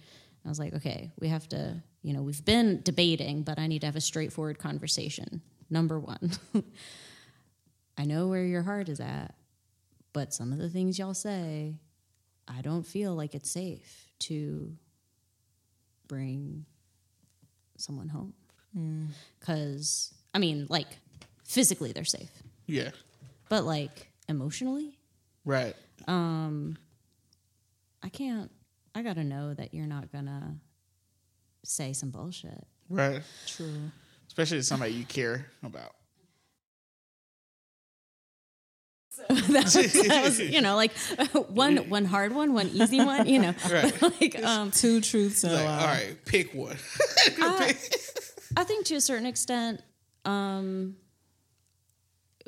[0.45, 3.79] I was like, okay, we have to, you know, we've been debating, but I need
[3.79, 5.41] to have a straightforward conversation.
[5.69, 6.31] number one,
[7.97, 9.33] I know where your heart is at,
[10.17, 11.75] but some of the things y'all say,
[12.47, 14.75] I don't feel like it's safe to
[16.07, 16.65] bring
[17.77, 18.33] someone home.
[19.39, 20.87] Because, I mean, like,
[21.43, 22.31] physically they're safe,
[22.65, 22.89] Yeah.
[23.47, 24.97] but like, emotionally,
[25.45, 25.75] Right.
[26.07, 26.79] um,
[28.01, 28.49] I can't,
[28.95, 30.57] I gotta know that you're not gonna
[31.63, 32.65] say some bullshit.
[32.89, 33.21] Right.
[33.45, 33.91] True.
[34.25, 35.93] Especially to somebody you care about.
[39.29, 39.73] that, was,
[40.07, 40.91] that was, you know, like
[41.49, 44.01] one one hard one, one easy one, you know, Right.
[44.21, 45.79] like um, Two truths and Like, lie.
[45.79, 46.77] all right, pick one.
[47.41, 47.75] I,
[48.55, 49.81] I think to a certain extent,
[50.25, 50.95] um,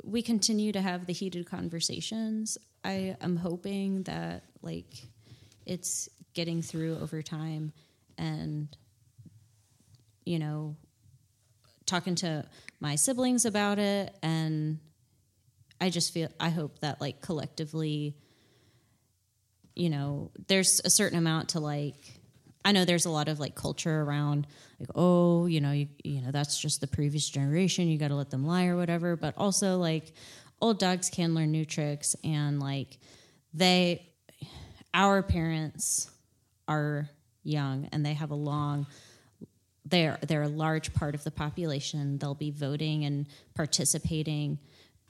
[0.03, 2.57] we continue to have the heated conversations.
[2.83, 4.93] I am hoping that like
[5.65, 7.73] it's getting through over time,
[8.17, 8.67] and
[10.25, 10.75] you know,
[11.85, 12.45] talking to
[12.79, 14.79] my siblings about it, and
[15.81, 18.15] I just feel I hope that like collectively,
[19.75, 21.95] you know, there's a certain amount to like
[22.65, 24.45] I know there's a lot of like culture around
[24.79, 28.15] like oh you know you, you know that's just the previous generation you got to
[28.15, 29.15] let them lie or whatever.
[29.15, 30.13] But also like
[30.61, 32.97] old dogs can learn new tricks and like
[33.53, 34.05] they
[34.93, 36.09] our parents
[36.67, 37.09] are
[37.43, 38.85] young and they have a long
[39.85, 42.17] they're they're a large part of the population.
[42.17, 44.59] They'll be voting and participating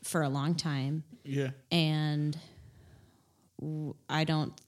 [0.04, 1.50] for a long time yeah.
[1.72, 2.38] and
[4.10, 4.60] I don't.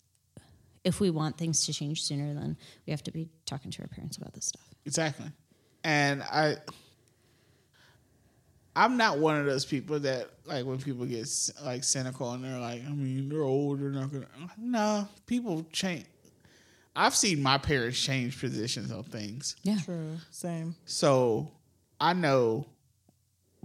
[0.84, 3.88] If we want things to change sooner, then we have to be talking to our
[3.88, 4.68] parents about this stuff.
[4.86, 5.28] Exactly.
[5.84, 6.58] And I
[8.76, 11.30] I'm not one of those people that like when people get
[11.64, 14.28] like cynical and they're like, I mean, they're old, they're not gonna
[14.58, 16.06] no, people change
[16.96, 19.56] I've seen my parents change positions on things.
[19.64, 20.18] Yeah, True.
[20.30, 20.76] Same.
[20.86, 21.52] So
[22.02, 22.66] I know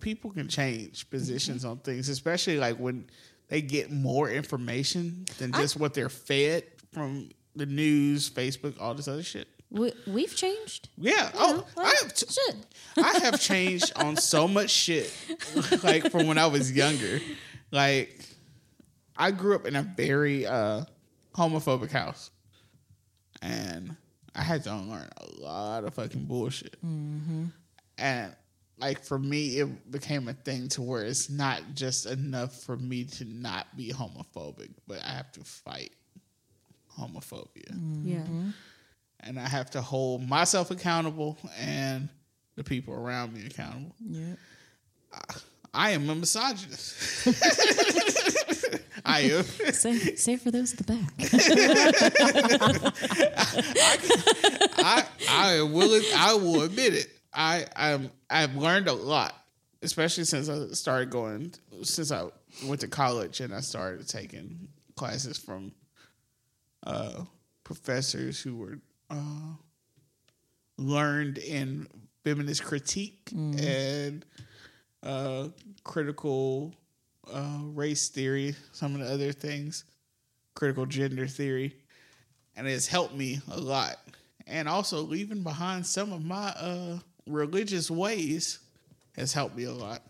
[0.00, 3.06] people can change positions on things, especially like when
[3.48, 9.08] they get more information than just what they're fed from the news, Facebook, all this
[9.08, 9.48] other shit.
[9.70, 10.88] we, we've changed.
[10.98, 11.30] Yeah.
[11.34, 12.56] Oh, I have t- shit.
[12.98, 15.12] I have changed on so much shit,
[15.82, 17.20] like from when I was younger.
[17.70, 18.20] Like,
[19.16, 20.84] I grew up in a very uh,
[21.34, 22.30] homophobic house,
[23.42, 23.96] and
[24.34, 26.76] I had to unlearn a lot of fucking bullshit.
[27.98, 28.34] And
[28.78, 33.04] like for me, it became a thing to where it's not just enough for me
[33.04, 35.92] to not be homophobic, but I have to fight
[36.98, 38.08] homophobia mm-hmm.
[38.08, 38.24] Yeah,
[39.20, 42.08] and I have to hold myself accountable and
[42.56, 43.94] the people around me accountable.
[44.00, 44.34] Yeah.
[45.72, 47.26] I am a misogynist.
[49.04, 49.44] I am.
[49.44, 51.12] say say for those at the back.
[54.78, 56.02] I I am willing.
[56.16, 57.15] I will admit it.
[57.36, 59.34] I I'm I've learned a lot,
[59.82, 62.24] especially since I started going since I
[62.64, 65.72] went to college and I started taking classes from
[66.86, 67.24] uh,
[67.62, 68.78] professors who were
[69.10, 69.54] uh,
[70.78, 71.86] learned in
[72.24, 74.24] feminist critique and
[75.02, 75.48] uh,
[75.84, 76.74] critical
[77.32, 79.84] uh, race theory, some of the other things,
[80.54, 81.76] critical gender theory,
[82.56, 83.96] and it's helped me a lot.
[84.46, 88.60] And also leaving behind some of my uh, religious ways
[89.16, 90.02] has helped me a lot.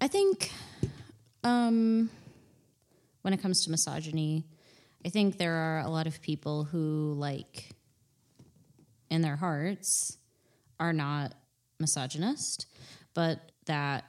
[0.00, 0.50] I think
[1.44, 2.10] um,
[3.22, 4.44] when it comes to misogyny,
[5.04, 7.70] I think there are a lot of people who, like,
[9.10, 10.16] in their hearts,
[10.80, 11.34] are not
[11.80, 12.66] misogynist,
[13.14, 14.04] but that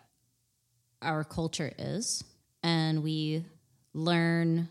[1.01, 2.23] our culture is.
[2.61, 3.45] And we
[3.93, 4.69] learn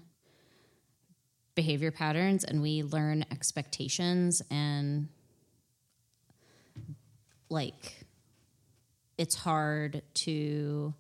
[1.55, 5.09] behavior patterns and we learn expectations and,
[7.49, 8.07] like,
[9.17, 10.95] it's hard to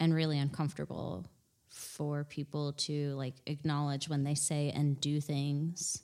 [0.00, 1.26] and really uncomfortable
[1.68, 6.02] for people to like acknowledge when they say and do things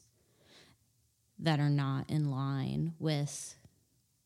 [1.39, 3.55] that are not in line with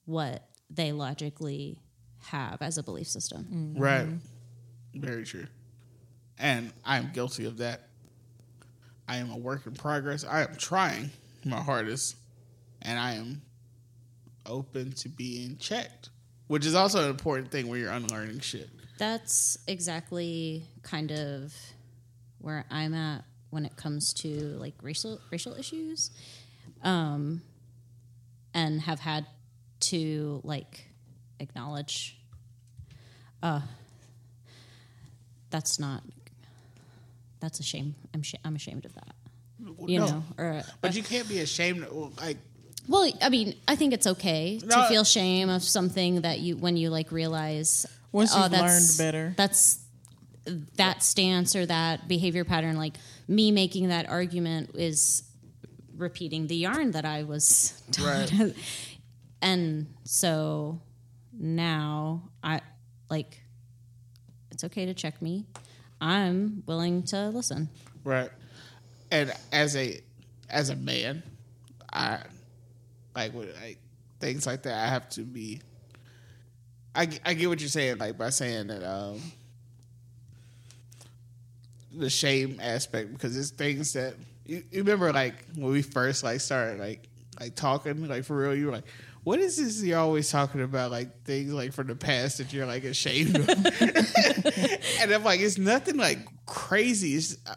[0.04, 1.78] what they logically
[2.18, 3.44] have as a belief system.
[3.44, 3.80] Mm-hmm.
[3.80, 4.08] Right.
[4.94, 5.46] Very true.
[6.38, 7.88] And I am guilty of that.
[9.08, 10.24] I am a work in progress.
[10.24, 11.10] I am trying
[11.44, 12.16] my hardest
[12.82, 13.42] and I am
[14.46, 16.10] open to being checked,
[16.48, 18.68] which is also an important thing when you're unlearning shit.
[18.98, 21.54] That's exactly kind of
[22.38, 24.28] where I'm at when it comes to
[24.58, 26.10] like racial racial issues,
[26.82, 27.42] um,
[28.54, 29.26] and have had
[29.80, 30.86] to like
[31.38, 32.16] acknowledge.
[33.42, 33.60] Uh,
[35.50, 36.02] that's not.
[37.40, 37.94] That's a shame.
[38.14, 39.14] I'm sh- I'm ashamed of that.
[39.86, 40.06] You No.
[40.06, 41.84] know, or But you can't be ashamed.
[41.84, 42.36] Of, like,
[42.88, 44.76] Well, I mean, I think it's okay No.
[44.82, 48.98] to feel shame of something that you when you like realize Once oh, you've that's-
[48.98, 49.34] learned better.
[49.36, 49.78] That's
[50.76, 52.76] that stance or that behavior pattern.
[52.76, 52.96] Like
[53.28, 55.22] me making that argument is
[55.96, 58.32] repeating the yarn that I was taught.
[58.32, 58.54] Right.
[59.42, 60.80] and so
[61.32, 62.60] now I
[63.08, 63.40] like
[64.50, 65.46] it's okay to check me.
[66.00, 67.68] I'm willing to listen.
[68.02, 68.30] Right.
[69.10, 70.00] And as a
[70.48, 71.22] as a man,
[71.92, 72.20] I
[73.28, 73.78] like like
[74.18, 74.74] things like that.
[74.74, 75.60] I have to be.
[76.94, 79.20] I I get what you're saying, like by saying that um
[81.92, 84.14] the shame aspect because it's things that
[84.46, 87.08] you, you remember like when we first like started like
[87.40, 88.84] like talking like for real you were like
[89.24, 92.66] what is this you're always talking about like things like from the past that you're
[92.66, 93.48] like ashamed of
[95.00, 97.54] and I'm like it's nothing like crazy it's uh,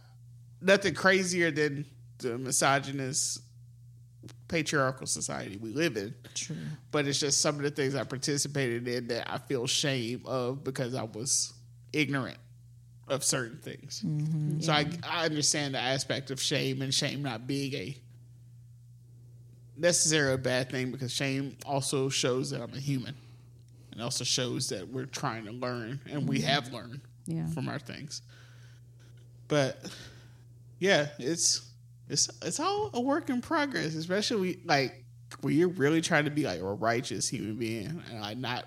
[0.61, 1.85] nothing crazier than
[2.17, 3.41] the misogynist
[4.47, 6.55] patriarchal society we live in True.
[6.91, 10.63] but it's just some of the things I participated in that I feel shame of
[10.63, 11.53] because I was
[11.91, 12.37] ignorant
[13.07, 14.01] of certain things.
[14.05, 14.61] Mm-hmm.
[14.61, 17.97] So I, I understand the aspect of shame and shame not being a
[19.77, 23.15] necessarily a bad thing because shame also shows that I'm a human
[23.91, 26.47] and also shows that we're trying to learn and we mm-hmm.
[26.47, 27.47] have learned Yeah.
[27.47, 28.21] from our things.
[29.47, 29.83] But
[30.79, 31.69] yeah, it's
[32.09, 35.03] it's it's all a work in progress, especially like
[35.41, 38.65] when you're really trying to be like a righteous human being and like not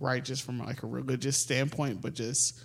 [0.00, 2.64] righteous from like a religious standpoint, but just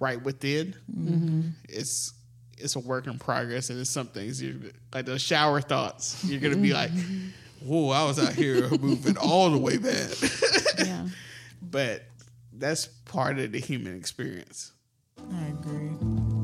[0.00, 0.74] right within.
[0.90, 1.40] Mm-hmm.
[1.68, 2.14] It's
[2.56, 6.24] it's a work in progress, and it's some things you like those shower thoughts.
[6.24, 7.68] You're gonna be like, mm-hmm.
[7.68, 10.14] "Whoa, I was out here moving all the way bad,"
[10.78, 11.08] Yeah.
[11.62, 12.02] but
[12.52, 14.72] that's part of the human experience.
[15.32, 16.37] I agree.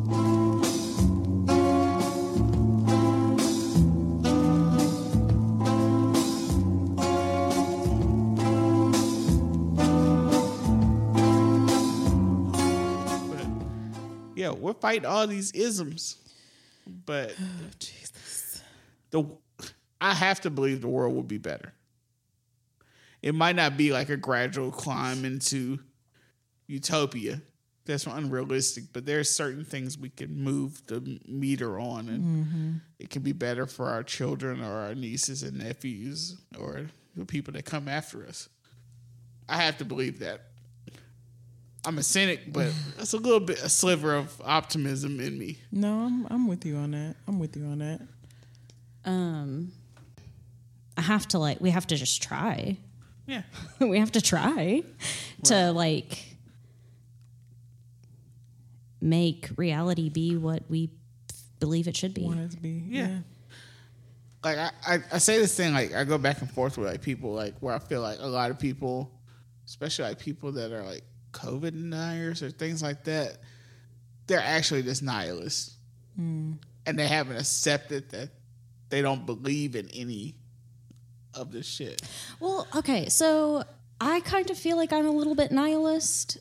[14.44, 16.18] Yeah, we're fighting all these isms,
[16.86, 18.62] but oh, Jesus.
[19.10, 19.26] the
[20.00, 21.72] I have to believe the world will be better.
[23.22, 25.78] It might not be like a gradual climb into
[26.66, 27.40] utopia.
[27.86, 32.72] That's unrealistic, but there are certain things we can move the meter on, and mm-hmm.
[32.98, 36.86] it can be better for our children or our nieces and nephews or
[37.16, 38.48] the people that come after us.
[39.48, 40.48] I have to believe that.
[41.86, 45.58] I'm a cynic, but that's a little bit a sliver of optimism in me.
[45.70, 47.16] No, I'm I'm with you on that.
[47.28, 48.00] I'm with you on that.
[49.04, 49.72] Um
[50.96, 52.78] I have to like we have to just try.
[53.26, 53.42] Yeah.
[53.80, 54.82] we have to try
[55.44, 56.36] to like
[59.00, 60.90] make reality be what we
[61.60, 62.22] believe it should be.
[62.22, 62.82] Want it to be.
[62.88, 63.06] Yeah.
[63.08, 63.18] Yeah.
[64.42, 67.02] like I, I, I say this thing like I go back and forth with like
[67.02, 69.10] people like where I feel like a lot of people,
[69.66, 71.02] especially like people that are like
[71.34, 73.36] COVID deniers or things like that,
[74.26, 75.76] they're actually just nihilists,
[76.16, 76.52] hmm.
[76.86, 78.30] and they haven't accepted that
[78.88, 80.34] they don't believe in any
[81.34, 82.00] of this shit.
[82.40, 83.64] Well, okay, so
[84.00, 86.38] I kind of feel like I'm a little bit nihilist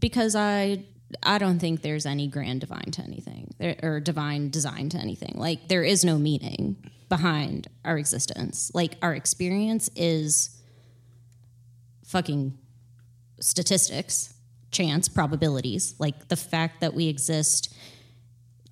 [0.00, 0.84] because I
[1.22, 5.34] I don't think there's any grand divine to anything there, or divine design to anything.
[5.36, 6.76] Like there is no meaning
[7.08, 8.70] behind our existence.
[8.74, 10.58] Like our experience is
[12.06, 12.56] fucking
[13.42, 14.32] statistics,
[14.70, 15.94] chance, probabilities.
[15.98, 17.74] Like the fact that we exist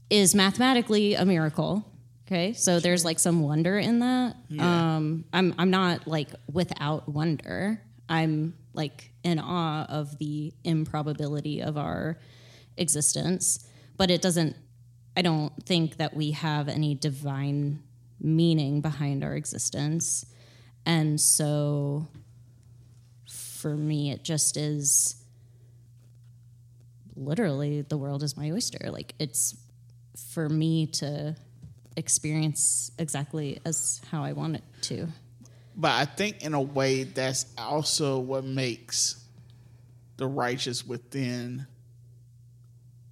[0.09, 1.85] is mathematically a miracle.
[2.27, 4.37] Okay, so there's like some wonder in that.
[4.59, 7.83] Um, I'm I'm not like without wonder.
[8.09, 12.19] I'm like in awe of the improbability of our
[12.77, 14.57] existence, but it doesn't.
[15.17, 17.83] I don't think that we have any divine
[18.21, 20.25] meaning behind our existence,
[20.87, 22.07] and so
[23.61, 25.17] for me, it just is
[27.15, 28.91] literally the world is my oyster.
[28.91, 29.57] Like it's
[30.33, 31.37] for me to
[31.97, 35.09] experience exactly as how I want it to.
[35.77, 39.25] But I think in a way that's also what makes
[40.17, 41.67] the righteous within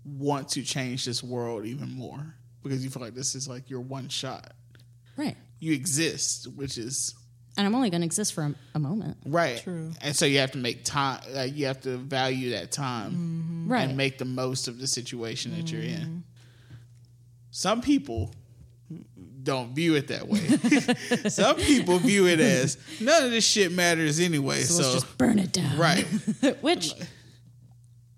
[0.04, 3.80] want to change this world even more because you feel like this is like your
[3.80, 4.52] one shot.
[5.16, 5.36] Right.
[5.60, 7.14] You exist, which is
[7.58, 9.16] And I'm only going to exist for a, a moment.
[9.26, 9.60] right.
[9.62, 9.92] True.
[10.00, 11.20] And so you have to make time.
[11.32, 13.72] Like you have to value that time mm-hmm.
[13.72, 13.88] Right.
[13.88, 16.00] and make the most of the situation that you're in.
[16.00, 16.18] Mm-hmm.
[17.50, 18.32] Some people
[19.42, 20.38] don't view it that way.
[21.30, 24.60] Some people view it as none of this shit matters anyway.
[24.62, 25.76] so, So, let's just burn it down.
[25.76, 26.04] right.
[26.60, 26.94] Which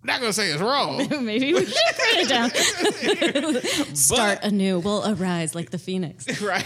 [0.03, 0.96] not gonna say it's wrong.
[1.24, 3.94] Maybe we should put it down.
[3.94, 4.78] Start anew.
[4.78, 6.40] We'll arise like the phoenix.
[6.42, 6.64] right?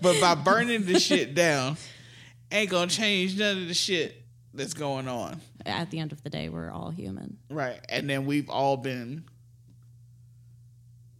[0.00, 1.76] but by burning the shit down,
[2.52, 4.22] ain't gonna change none of the shit
[4.54, 5.40] that's going on.
[5.66, 7.38] At the end of the day, we're all human.
[7.50, 7.80] Right.
[7.88, 9.24] And then we've all been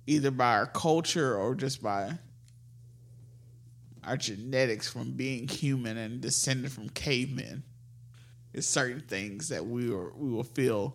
[0.07, 2.13] either by our culture or just by
[4.05, 7.63] our genetics from being human and descended from cavemen.
[8.63, 10.95] Certain things that we will we will feel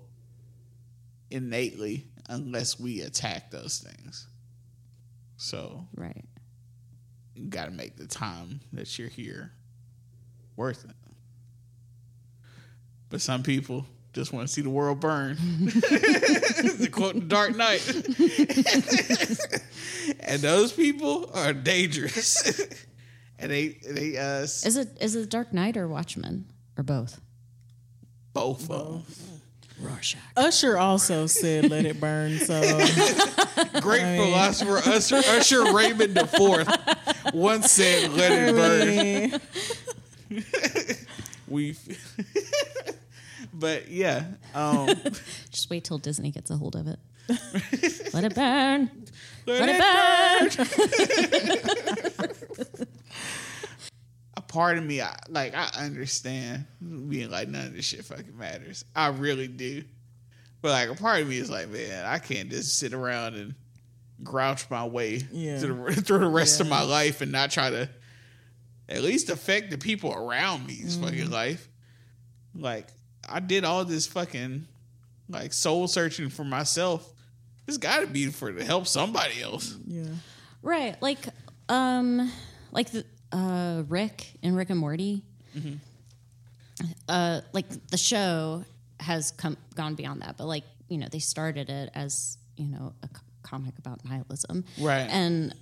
[1.31, 4.27] innately unless we attack those things.
[5.37, 6.23] So Right.
[7.35, 9.51] you got to make the time that you're here
[10.55, 10.95] worth it.
[13.09, 15.35] But some people just want to see the world burn.
[15.37, 17.85] to quote the Dark Knight.
[20.19, 22.61] and those people are dangerous.
[23.39, 26.45] and they they uh Is it is it Dark Knight or Watchmen
[26.77, 27.19] or both?
[28.33, 29.05] Both of them.
[29.81, 30.19] Rorschach.
[30.37, 32.37] Usher also said let it burn.
[32.39, 32.61] So
[33.81, 36.67] Great philosopher Usher, Usher Raymond IV
[37.33, 39.41] once said, "Let it burn."
[40.31, 40.95] I
[41.47, 41.75] We,
[43.53, 44.23] but yeah,
[44.55, 44.87] um,
[45.51, 46.99] Just wait till Disney gets a hold of it.
[48.13, 48.89] Let it burn.
[49.45, 50.67] let, Let it it
[52.02, 52.02] burn.
[54.53, 56.65] A part of me, I, like I understand
[57.09, 58.85] being like none of this shit fucking matters.
[58.95, 59.83] I really do,
[60.61, 63.55] but like a part of me is like, man, I can't just sit around and
[64.23, 65.59] grouch my way Yeah.
[65.59, 67.89] to the, through the rest of my life and not try to
[68.89, 71.05] at least affect the people around me's Mm-hmm.
[71.05, 71.67] fucking life.
[72.55, 72.87] Like
[73.27, 74.67] I did all this fucking
[75.29, 77.09] like soul searching for myself.
[77.67, 79.75] It's got to be for to help somebody else.
[79.87, 80.03] yeah.
[80.61, 81.01] Right.
[81.01, 81.19] Like
[81.69, 82.31] um
[82.71, 85.23] like the uh Rick in Rick and Morty.
[87.07, 88.63] Uh like the show
[88.99, 92.93] has come gone beyond that, but like, you know, they started it as, you know,
[93.03, 93.09] a
[93.41, 94.63] comic about nihilism.
[94.79, 95.07] Right.
[95.09, 95.53] And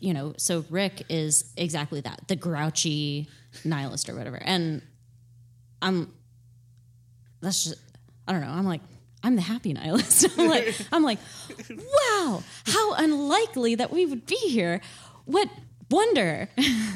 [0.00, 3.28] you know, so Rick is exactly that, the grouchy
[3.64, 4.40] nihilist or whatever.
[4.42, 4.82] And
[5.80, 6.12] I'm
[7.40, 7.80] that's just
[8.26, 8.48] I don't know.
[8.50, 8.82] I'm like
[9.22, 10.26] I'm the happy nihilist.
[10.38, 11.18] I'm like I'm like,
[11.70, 14.80] wow, how unlikely that we would be here.
[15.24, 15.48] What
[15.90, 16.48] wonder.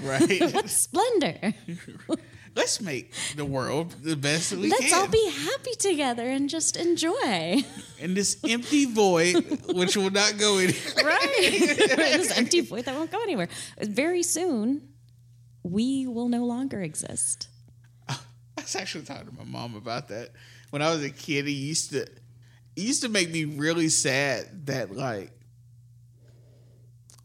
[0.03, 0.40] Right.
[0.55, 1.55] what splendor.
[2.55, 4.78] Let's make the world the best that we can.
[4.78, 7.64] Let's all be happy together and just enjoy.
[7.99, 11.05] in this empty void, which will not go anywhere.
[11.05, 11.30] Right.
[11.40, 13.49] this empty void that won't go anywhere.
[13.80, 14.93] Very soon
[15.62, 17.49] we will no longer exist.
[18.09, 18.18] I
[18.57, 20.30] was actually talking to my mom about that.
[20.70, 22.20] When I was a kid, it used to it
[22.76, 25.30] used to make me really sad that like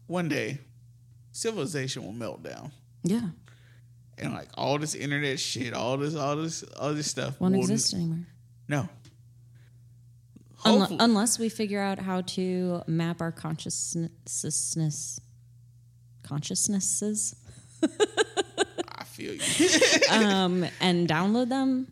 [0.06, 0.58] one day
[1.38, 2.72] civilization will melt down.
[3.04, 3.28] Yeah.
[4.18, 7.94] And like all this internet shit, all this, all this, all this stuff Won't exist
[7.94, 8.26] anymore.
[8.66, 8.88] No.
[10.64, 15.20] Unle- unless we figure out how to map our consciousness
[16.24, 17.36] consciousnesses
[18.98, 20.00] I feel you.
[20.10, 21.86] um, and download them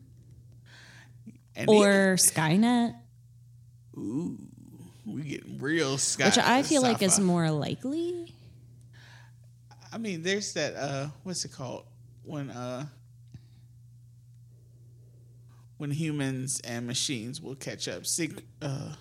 [1.55, 2.97] And or Skynet,
[3.97, 4.37] ooh,
[5.07, 6.27] we getting real sky.
[6.27, 8.35] which I feel like is more likely.
[9.97, 10.75] I mean, there's that.
[10.77, 11.87] Uh, what's it called
[12.23, 12.85] when uh,
[15.79, 18.05] when humans and machines will catch up?
[18.05, 18.45] Sync.
[18.61, 18.93] Uh,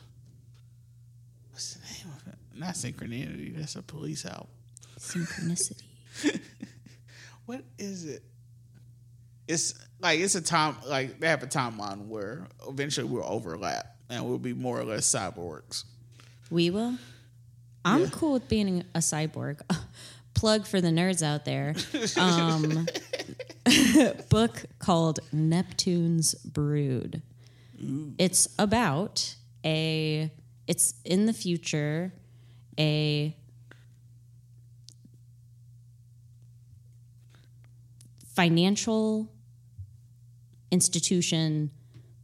[1.52, 2.40] what's the name of it?
[2.58, 3.58] Not synchronity.
[3.58, 4.48] That's a police album.
[4.98, 5.84] Synchronicity.
[7.46, 8.24] What is it?
[9.50, 14.26] It's like it's a time like they have a timeline where eventually we'll overlap and
[14.26, 15.84] we'll be more or less cyborgs.
[16.50, 16.98] We will.
[17.84, 18.08] I'm Yeah.
[18.14, 19.60] cool with being a cyborg.
[20.36, 21.76] Plug for the nerds out there.
[22.18, 22.88] Um,
[24.30, 27.22] book called Neptune's Brood.
[28.18, 29.36] It's about
[29.66, 30.32] a.
[30.68, 32.14] It's in the future.
[32.78, 33.36] A
[38.36, 39.32] financial
[40.72, 41.72] institution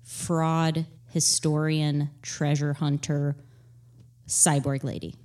[0.04, 3.36] fraud historian treasure hunter
[4.28, 5.16] cyborg lady.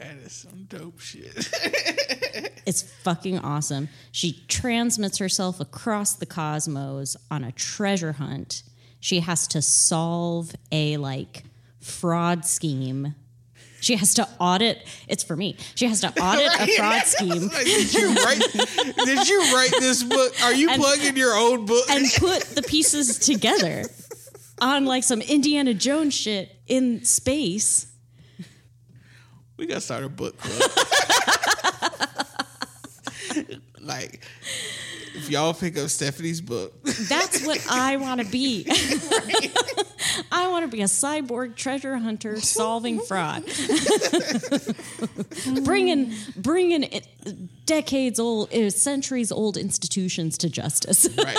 [0.00, 1.48] That is some dope shit.
[2.66, 3.88] It's fucking awesome.
[4.12, 8.62] She transmits herself across the cosmos on a treasure hunt.
[9.00, 11.42] She has to solve a like
[11.80, 13.14] fraud scheme.
[13.80, 14.86] She has to audit.
[15.08, 15.56] It's for me.
[15.74, 18.42] She has to audit a fraud scheme Like, did you write?
[19.06, 20.34] did you write this book?
[20.44, 21.88] Are you And- plugging your own book?
[21.90, 23.84] and put the pieces together
[24.60, 27.86] on like some Indiana Jones shit in space.
[29.60, 30.70] We gotta start a book club.
[33.80, 34.24] like,
[35.14, 38.64] if y'all pick up Stephanie's book, That's what I want to be.
[40.32, 43.44] I want to be a cyborg treasure hunter solving fraud,
[45.62, 47.02] bringing bringing
[47.66, 51.06] decades old, uh, centuries old institutions to justice.
[51.18, 51.38] right?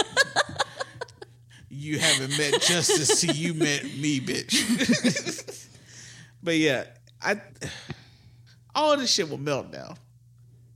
[1.69, 5.67] you haven't met justice till you met me, bitch.
[6.43, 6.83] but yeah,
[7.19, 7.41] I
[8.75, 9.95] all this shit will melt down.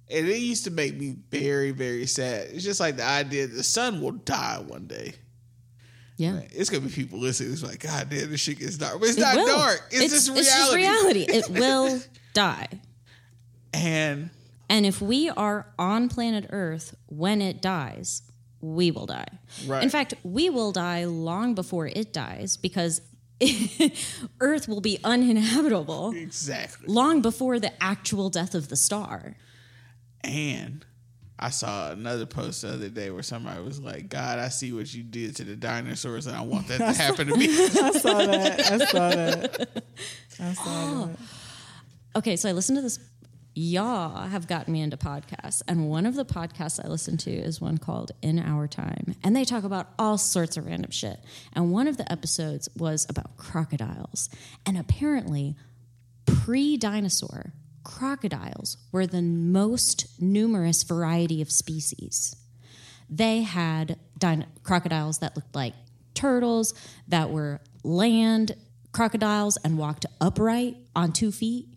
[0.10, 2.50] And it used to make me very, very sad.
[2.52, 5.16] It's just like the idea that the sun will die one day.
[6.18, 6.42] Yeah.
[6.52, 7.54] It's gonna be people listening.
[7.54, 9.00] It's like, God damn, this shit gets dark.
[9.00, 9.48] But it's It not will.
[9.48, 9.82] dark.
[9.92, 10.42] It's, just reality.
[10.42, 11.26] It's just reality.
[11.30, 12.02] It will
[12.34, 12.68] die.
[13.74, 14.30] And
[14.70, 18.22] And if we are on planet Earth when it dies,
[18.62, 19.28] we will die.
[19.68, 19.84] Right.
[19.84, 23.02] In fact, we will die long before it dies because
[24.40, 26.88] Earth will be uninhabitable exactly.
[26.88, 29.36] long before the actual death of the star.
[30.24, 30.86] And
[31.38, 34.94] I saw another post the other day where somebody was like, God, I see what
[34.94, 37.48] you did to the dinosaurs and I want that to happen to me.
[37.48, 38.60] I saw that.
[38.60, 39.84] I saw that.
[40.40, 41.08] I saw oh.
[41.08, 42.20] that.
[42.20, 43.00] Okay, so I listened to this.
[43.58, 47.62] Y'all have gotten me into podcasts, and one of the podcasts I listen to is
[47.62, 51.22] one called In Our Time, and they talk about all sorts of random shit.
[51.54, 54.28] And one of the episodes was about crocodiles,
[54.66, 55.56] and apparently,
[56.26, 57.54] pre-dinosaur
[57.86, 62.36] crocodiles were the most numerous variety of species.
[63.10, 65.76] They had din- crocodiles that looked like
[66.14, 66.74] turtles,
[67.08, 68.58] that were land
[68.92, 71.68] crocodiles and walked upright on two feet.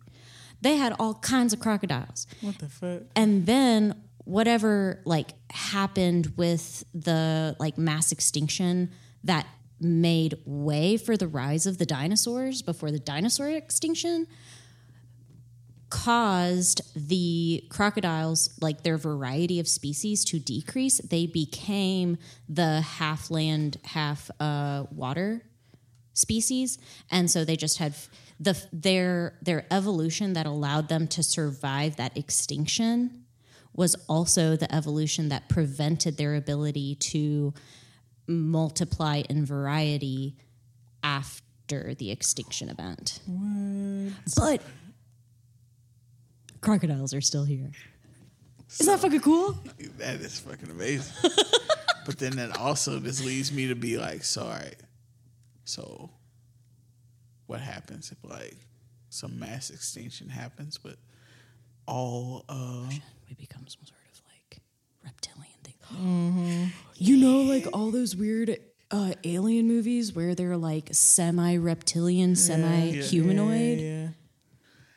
[0.61, 2.27] They had all kinds of crocodiles.
[2.41, 3.03] What the fuck?
[3.15, 3.95] And then
[4.25, 8.91] whatever like happened with the like mass extinction
[9.23, 9.47] that
[9.81, 14.27] made way for the rise of the dinosaurs before the dinosaur extinction
[15.89, 22.17] caused the crocodiles like their variety of species to decrease they became
[22.47, 25.41] the half land half uh, water
[26.13, 26.77] species
[27.09, 31.97] and so they just had f- the their their evolution that allowed them to survive
[31.97, 33.25] that extinction
[33.73, 37.53] was also the evolution that prevented their ability to
[38.27, 40.35] multiply in variety
[41.03, 43.19] after the extinction event
[44.37, 44.61] but
[46.61, 47.71] crocodiles are still here
[48.71, 49.57] isn't that fucking cool
[49.97, 51.31] that is fucking amazing.
[52.05, 54.73] but then that also just leads me to be like, sorry.
[55.65, 56.09] So
[57.49, 58.55] what happens if like
[59.09, 60.95] some mass extinction happens, but
[61.87, 62.85] all uh
[63.27, 64.61] we become some sort of like
[65.03, 66.71] reptilian thing.
[67.01, 68.57] You know, like all those weird
[68.91, 73.79] uh, alien movies where they're like semi reptilian, semi humanoid.
[73.79, 74.07] Yeah, yeah.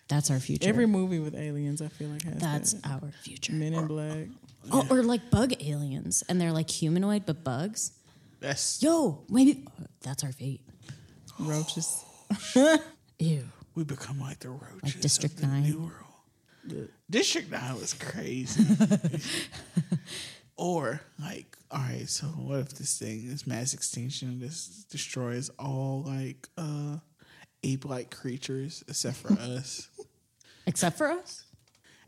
[0.09, 0.69] That's our future.
[0.69, 2.87] Every movie with aliens, I feel like has That's that.
[2.91, 3.53] our future.
[3.53, 4.27] Men in Black.
[4.73, 7.93] Oh, or like bug aliens, and they're like humanoid but bugs.
[8.41, 9.65] that's Yo, maybe
[10.03, 10.61] that's our fate.
[11.39, 12.05] Roaches.
[13.19, 13.45] Ew.
[13.75, 14.83] we become like the roaches.
[14.83, 15.63] Like District of the 9.
[15.63, 16.89] New world.
[17.11, 18.65] District Nine was crazy.
[20.57, 24.39] or like, all right, so what if this thing this mass extinction?
[24.39, 26.99] This destroys all like uh
[27.65, 29.89] ape-like creatures except for us.
[30.67, 31.45] Except for us.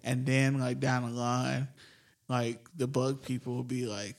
[0.03, 1.69] And then like down the line,
[2.29, 4.17] like the bug people will be like,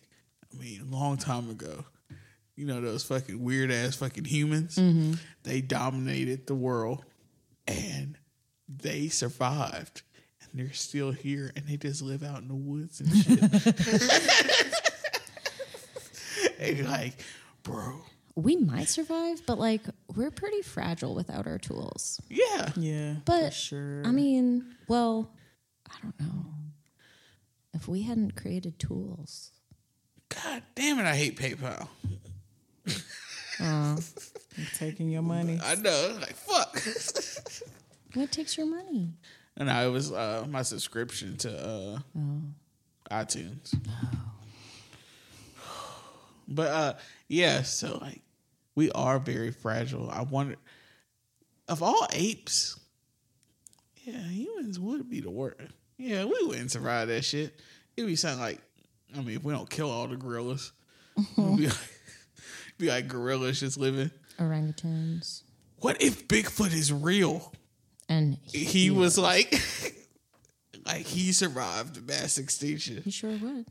[0.54, 1.86] I mean, a long time ago,
[2.56, 5.14] you know, those fucking weird ass fucking humans, mm-hmm.
[5.44, 7.04] they dominated the world
[7.68, 8.18] and
[8.68, 10.04] they survived.
[10.42, 13.42] And they're still here and they just live out in the woods and shit.
[16.60, 17.14] and like,
[17.64, 18.02] bro,
[18.36, 19.82] We might survive, but like
[20.16, 22.22] we're pretty fragile without our tools.
[22.30, 22.72] yeah.
[22.78, 23.16] Yeah.
[23.26, 24.04] But for sure.
[24.06, 25.32] I mean, well,
[25.90, 26.46] I don't know.
[27.74, 29.52] If we hadn't created tools,
[30.30, 31.90] God damn it, I hate PayPal.
[33.60, 33.98] I'm
[34.76, 35.60] taking your money.
[35.64, 36.78] I know, like fuck.
[38.14, 39.14] what takes your money?
[39.58, 42.00] And I it was uh, my subscription to uh,
[43.12, 43.74] iTunes.
[46.48, 46.94] But uh,
[47.28, 48.22] yeah, so like
[48.76, 50.12] we are very fragile.
[50.12, 50.58] I wonder
[51.68, 52.80] of all apes,
[54.04, 55.60] yeah, humans would be the worst.
[55.98, 57.60] Yeah, we wouldn't survive that shit.
[57.98, 58.62] It'd be something like,
[59.16, 60.72] I mean, if we don't kill all the gorillas,
[61.18, 61.95] it'd be like,
[62.78, 64.12] be like gorillas just living.
[64.40, 65.44] Orangutans.
[65.80, 67.54] What if Bigfoot is real?
[68.10, 69.54] And he was like
[70.86, 73.66] like he survived the mass extinction he sure would.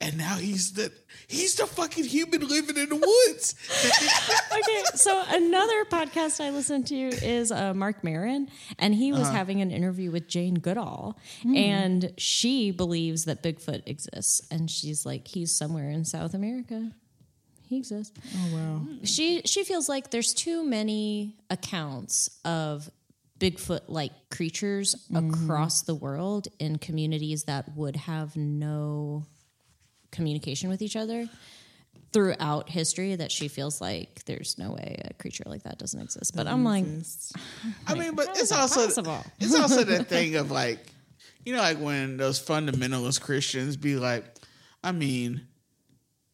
[0.00, 0.90] and now he's the
[1.26, 3.54] he's the fucking human living in the woods.
[4.52, 8.48] okay, so another podcast I listened to is uh, Marc Maron,
[8.78, 14.40] and he was having an interview with Jane Goodall, and she believes that Bigfoot exists,
[14.50, 16.92] and she's like, he's somewhere in South America.
[17.68, 18.18] He exists.
[18.34, 18.86] Oh wow.
[19.04, 22.90] She she feels like there's too many accounts of
[23.38, 25.30] Bigfoot like creatures mm-hmm.
[25.30, 29.26] across the world in communities that would have no
[30.10, 31.28] communication with each other
[32.12, 36.34] throughout history that she feels like there's no way a creature like that doesn't exist.
[36.34, 36.86] But I'm like,
[37.86, 39.22] I mean, but it's also possible?
[39.38, 40.80] it's also the thing of like,
[41.44, 44.24] you know, like when those fundamentalist Christians be like,
[44.82, 45.46] I mean,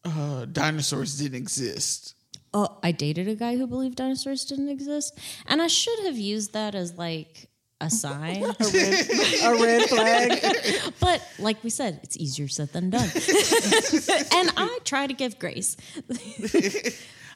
[0.05, 2.15] uh, dinosaurs didn't exist.
[2.53, 5.17] oh, I dated a guy who believed dinosaurs didn't exist,
[5.47, 7.49] and I should have used that as like
[7.81, 8.43] a sign.
[8.43, 9.09] A red,
[9.43, 10.93] a red flag.
[11.01, 13.09] but like we said, it's easier said than done.
[13.13, 15.75] and I try to give grace.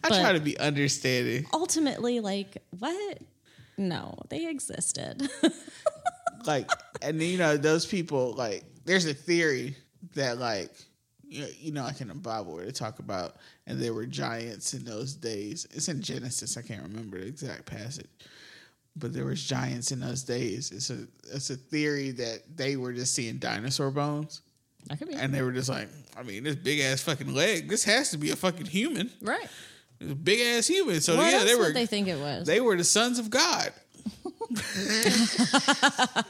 [0.02, 1.46] I try to be understanding.
[1.54, 3.20] Ultimately, like what?
[3.78, 5.30] No, they existed.
[6.46, 6.70] like
[7.02, 9.76] and you know those people like there's a theory
[10.16, 10.72] that like
[11.30, 13.36] you know, like in the bible where they talk about
[13.68, 15.68] and there were giants in those days.
[15.72, 16.58] It's in genesis.
[16.58, 18.10] I can't remember the exact passage.
[18.96, 20.72] But there was giants in those days.
[20.72, 24.42] It's a it's a theory that they were just seeing dinosaur bones.
[24.88, 27.70] That could be and they were just like i mean this big ass fucking leg.
[27.70, 29.12] This has to be a fucking human.
[29.22, 29.48] Right.
[30.24, 31.00] Big ass human.
[31.02, 32.48] So What yeah they were they think it was?
[32.48, 33.72] they were the sons of God.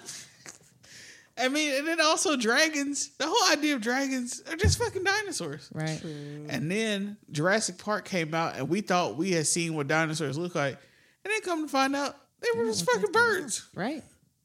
[1.42, 3.10] I mean, and then also dragons.
[3.18, 5.70] The whole idea of dragons are just fucking dinosaurs.
[5.74, 6.02] right.
[6.04, 10.56] And then Jurassic Park came out, and we thought we had seen what dinosaurs look
[10.56, 10.78] like,
[11.24, 13.68] and then come to find out they were just fucking birds.
[13.76, 14.04] Right.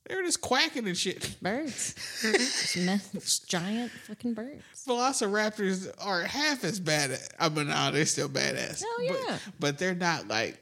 [0.08, 1.34] They were just quacking and shit.
[1.42, 1.94] Birds.
[2.20, 4.62] Just giant fucking birds.
[4.86, 7.12] Velociraptors are half as bad.
[7.12, 8.80] At, I mean, no, they're still badass.
[8.80, 9.38] Hell But- yeah.
[9.58, 10.60] but they're not like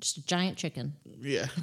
[0.00, 0.94] Just a giant chicken.
[1.20, 1.46] yeah.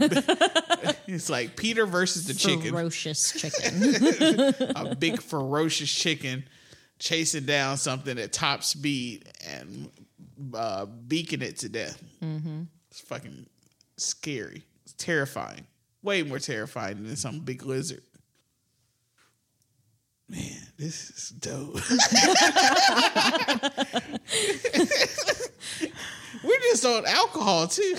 [1.07, 2.72] it's like Peter versus the chicken.
[2.72, 4.53] Ferocious chicken.
[4.76, 6.43] a big ferocious chicken
[6.99, 9.89] chasing down something at top speed and
[10.53, 12.01] uh, beaking it to death.
[12.23, 12.64] Mm-hmm.
[12.91, 13.47] It's fucking
[13.97, 14.64] scary.
[14.84, 15.65] It's terrifying.
[16.03, 18.01] Way more terrifying than some big lizard.
[20.30, 21.77] Man, this is dope.
[26.48, 27.95] We're just on alcohol too.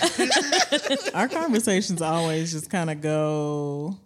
[1.13, 3.97] Our conversations always just kind of go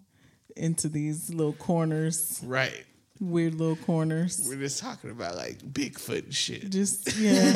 [0.55, 2.85] into these little corners, right.
[3.19, 4.45] weird little corners.
[4.47, 6.69] We're just talking about like Bigfoot and shit.
[6.69, 7.53] Just yeah,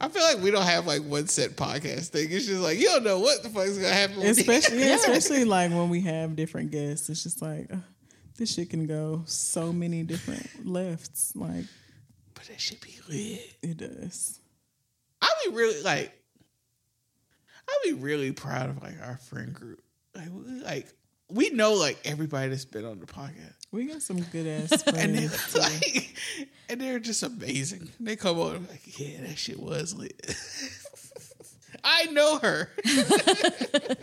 [0.00, 2.28] I feel like we don't have like one set podcast thing.
[2.30, 4.18] It's just like you don't know what the fuck is gonna happen.
[4.18, 7.08] with especially yeah, especially like when we have different guests.
[7.08, 7.78] It's just like uh,
[8.36, 11.32] this shit can go so many different lefts.
[11.34, 11.64] Like
[12.48, 13.56] that should be lit.
[13.62, 14.40] it does.
[15.22, 16.12] I'd be really like,
[17.68, 19.80] I'd be really proud of like our friend group.
[20.14, 20.86] Like, we, like
[21.30, 25.16] we know like everybody that's been on the podcast, We got some good ass and
[25.16, 25.82] they're friends.
[25.82, 26.16] like,
[26.68, 27.88] and they're just amazing.
[27.98, 30.20] They come on and like, yeah, that shit was lit.
[31.84, 32.70] I know her.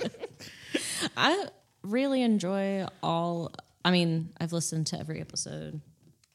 [1.18, 1.48] I
[1.84, 3.52] really enjoy all.
[3.84, 5.82] I mean, I've listened to every episode,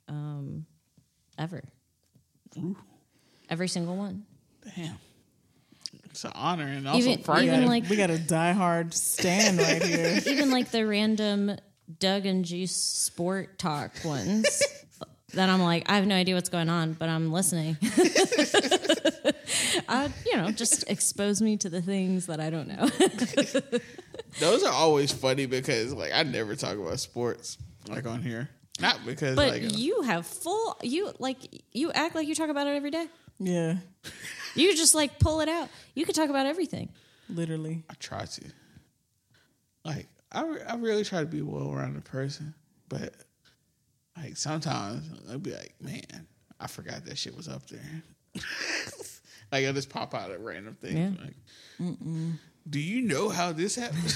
[0.08, 0.66] um,
[1.38, 1.62] ever,
[3.50, 4.24] every single one.
[4.76, 4.96] Damn,
[6.04, 7.54] it's an honor and also Even- frightening.
[7.54, 10.20] even like- we got a diehard stand right here.
[10.26, 11.56] Even like the random
[11.98, 14.62] Doug and Juice sport talk ones.
[15.34, 17.76] That I'm like, I have no idea what's going on, but I'm listening.
[19.88, 22.88] uh, you know, just expose me to the things that I don't know.
[24.40, 27.58] Those are always funny because like I never talk about sports
[27.88, 28.48] like on here.
[28.80, 31.38] Not because But like you have full you like
[31.72, 33.06] you act like you talk about it every day.
[33.40, 33.76] Yeah,
[34.54, 35.68] You just like pull it out.
[35.94, 36.88] You could talk about everything.
[37.28, 37.84] literally.
[37.88, 38.42] I try to.
[39.84, 42.54] Like I, re- I really try to be a well-rounded person,
[42.88, 43.14] but
[44.16, 46.26] like sometimes I'll be like, man,
[46.60, 48.02] I forgot that shit was up there.
[49.52, 51.16] like I'll just pop out at random things.
[51.16, 51.24] Yeah.
[51.24, 51.96] Like,
[52.68, 54.02] do you know how this happened?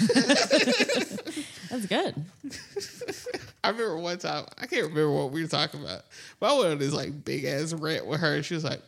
[1.71, 2.25] That's good.
[3.65, 6.03] I remember one time I can't remember what we were talking about,
[6.41, 8.35] but I went on this like big ass rant with her.
[8.35, 8.81] and She was like,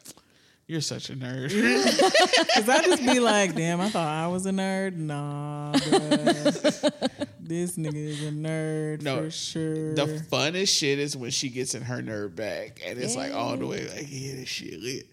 [0.67, 1.51] "You're such a nerd."
[2.55, 4.97] Cause I just be like, damn, I thought I was a nerd.
[4.97, 7.27] Nah, bruh.
[7.41, 9.95] this nigga is a nerd No, for sure.
[9.95, 13.57] The funnest shit is when she gets in her nerd bag and it's like all
[13.57, 15.07] the way like, yeah, this shit lit.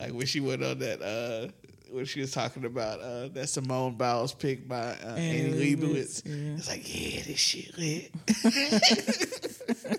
[0.00, 1.48] Like when she went on that uh
[1.92, 6.22] when she was talking about uh that Simone Biles pick by uh, Annie Annie Leibovitz.
[6.24, 6.54] Yeah.
[6.56, 8.10] It's like, yeah, this shit lit.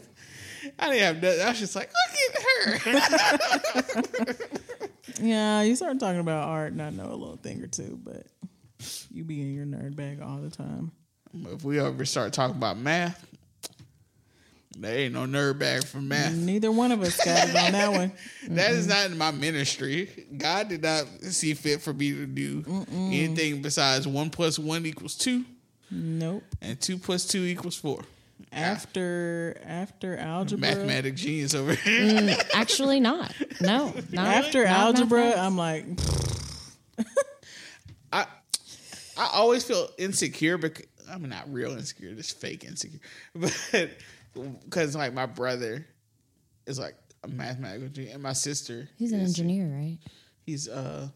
[0.80, 1.42] I didn't have nothing.
[1.42, 3.22] I was just like, look at
[4.26, 4.36] her.
[5.22, 8.26] Yeah, you start talking about art, and I know a little thing or two, but
[9.12, 10.92] you be in your nerd bag all the time.
[11.34, 13.26] if we ever start talking about math,
[14.78, 16.34] there ain't no nerd bag for math.
[16.34, 18.12] Neither one of us got it on that one.
[18.50, 20.26] That is not in my ministry.
[20.38, 25.16] God did not see fit for me to do anything besides one plus one equals
[25.16, 25.46] two,
[25.92, 26.44] Nope.
[26.62, 28.04] and two plus two equals four.
[28.52, 32.20] After after algebra, Mathematic genius over here.
[32.20, 33.34] Mm, actually, not.
[33.62, 35.40] No, not after not algebra, mathematics.
[35.40, 35.86] I'm like,
[38.12, 38.26] I
[39.18, 43.00] I always feel insecure because I'm not real insecure, just fake insecure,
[43.36, 43.90] but
[44.34, 45.86] because like my brother
[46.66, 50.00] is like a mathematical genius, and my sister he's an engineer, right?
[50.46, 51.10] He's uh,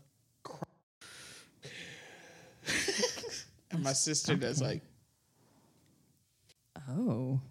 [3.72, 4.82] and my sister does like
[6.90, 7.42] Oh,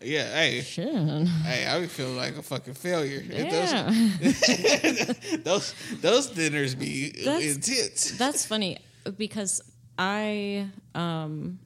[0.00, 0.32] yeah.
[0.34, 0.88] Hey, shit.
[0.92, 3.20] hey, I would feel like a fucking failure.
[3.24, 3.88] Yeah.
[4.18, 8.18] Those, those those dinners be That's- intense.
[8.18, 8.78] That's funny
[9.16, 9.60] because
[9.96, 10.66] I
[10.96, 11.60] um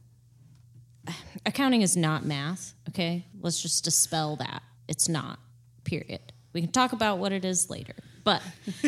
[1.46, 3.26] accounting is not math, okay?
[3.40, 4.62] Let's just dispel that.
[4.88, 5.38] It's not.
[5.84, 6.32] Period.
[6.52, 7.94] We can talk about what it is later.
[8.24, 8.42] But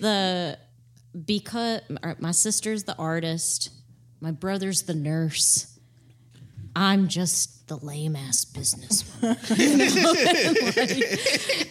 [0.00, 0.58] the
[1.24, 3.70] because uh, my sister's the artist,
[4.20, 5.70] my brother's the nurse.
[6.76, 9.38] I'm just the lame ass businesswoman.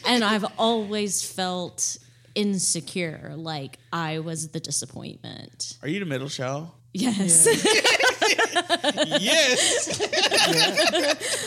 [0.07, 1.97] and I've always felt
[2.35, 5.77] insecure, like I was the disappointment.
[5.81, 6.69] Are you the middle child?
[6.93, 7.47] Yes.
[9.19, 9.99] yes.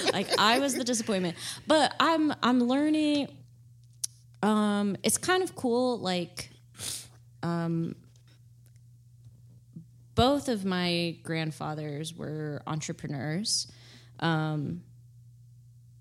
[0.12, 1.36] like I was the disappointment.
[1.66, 3.28] But I'm I'm learning
[4.42, 6.50] um it's kind of cool like
[7.42, 7.96] um
[10.14, 13.70] both of my grandfathers were entrepreneurs.
[14.20, 14.82] Um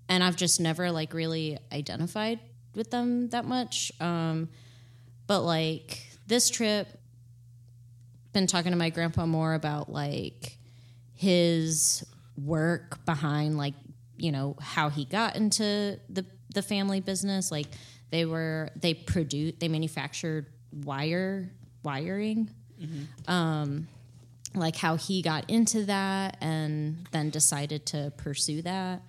[0.08, 2.40] and I've just never like really identified
[2.74, 3.92] with them that much.
[4.00, 4.48] Um
[5.26, 6.88] but like this trip
[8.36, 10.55] been talking to my grandpa more about like
[11.16, 12.04] his
[12.36, 13.74] work behind like
[14.18, 16.24] you know how he got into the
[16.54, 17.50] the family business.
[17.50, 17.66] Like
[18.10, 21.50] they were they produce they manufactured wire
[21.82, 22.50] wiring.
[23.26, 23.88] Um
[24.54, 29.02] like how he got into that and then decided to pursue that.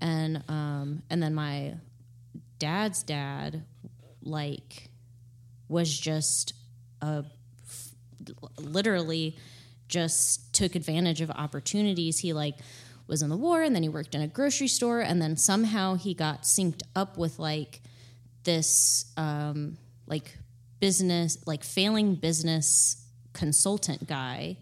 [0.00, 1.74] And um and then my
[2.58, 3.64] dad's dad
[4.22, 4.88] like
[5.68, 6.54] was just
[7.00, 7.24] a
[8.58, 9.36] literally
[9.94, 12.18] just took advantage of opportunities.
[12.18, 12.56] He like
[13.06, 15.94] was in the war and then he worked in a grocery store and then somehow
[15.94, 17.80] he got synced up with like
[18.42, 20.36] this um like
[20.80, 24.56] business like failing business consultant guy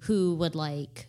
[0.00, 1.08] who would like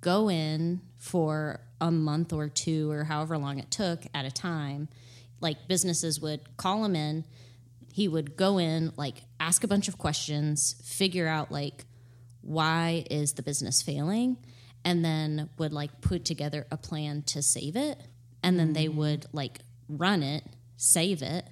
[0.00, 4.88] go in for a month or two or however long it took at a time
[5.40, 7.24] like businesses would call him in
[7.92, 11.84] he would go in like ask a bunch of questions figure out like
[12.42, 14.36] why is the business failing
[14.84, 18.00] and then would like put together a plan to save it
[18.42, 18.94] and then they mm.
[18.94, 19.58] would like
[19.88, 20.44] run it
[20.76, 21.46] save it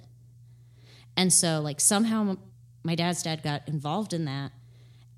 [1.15, 2.35] and so like somehow
[2.83, 4.51] my dad's dad got involved in that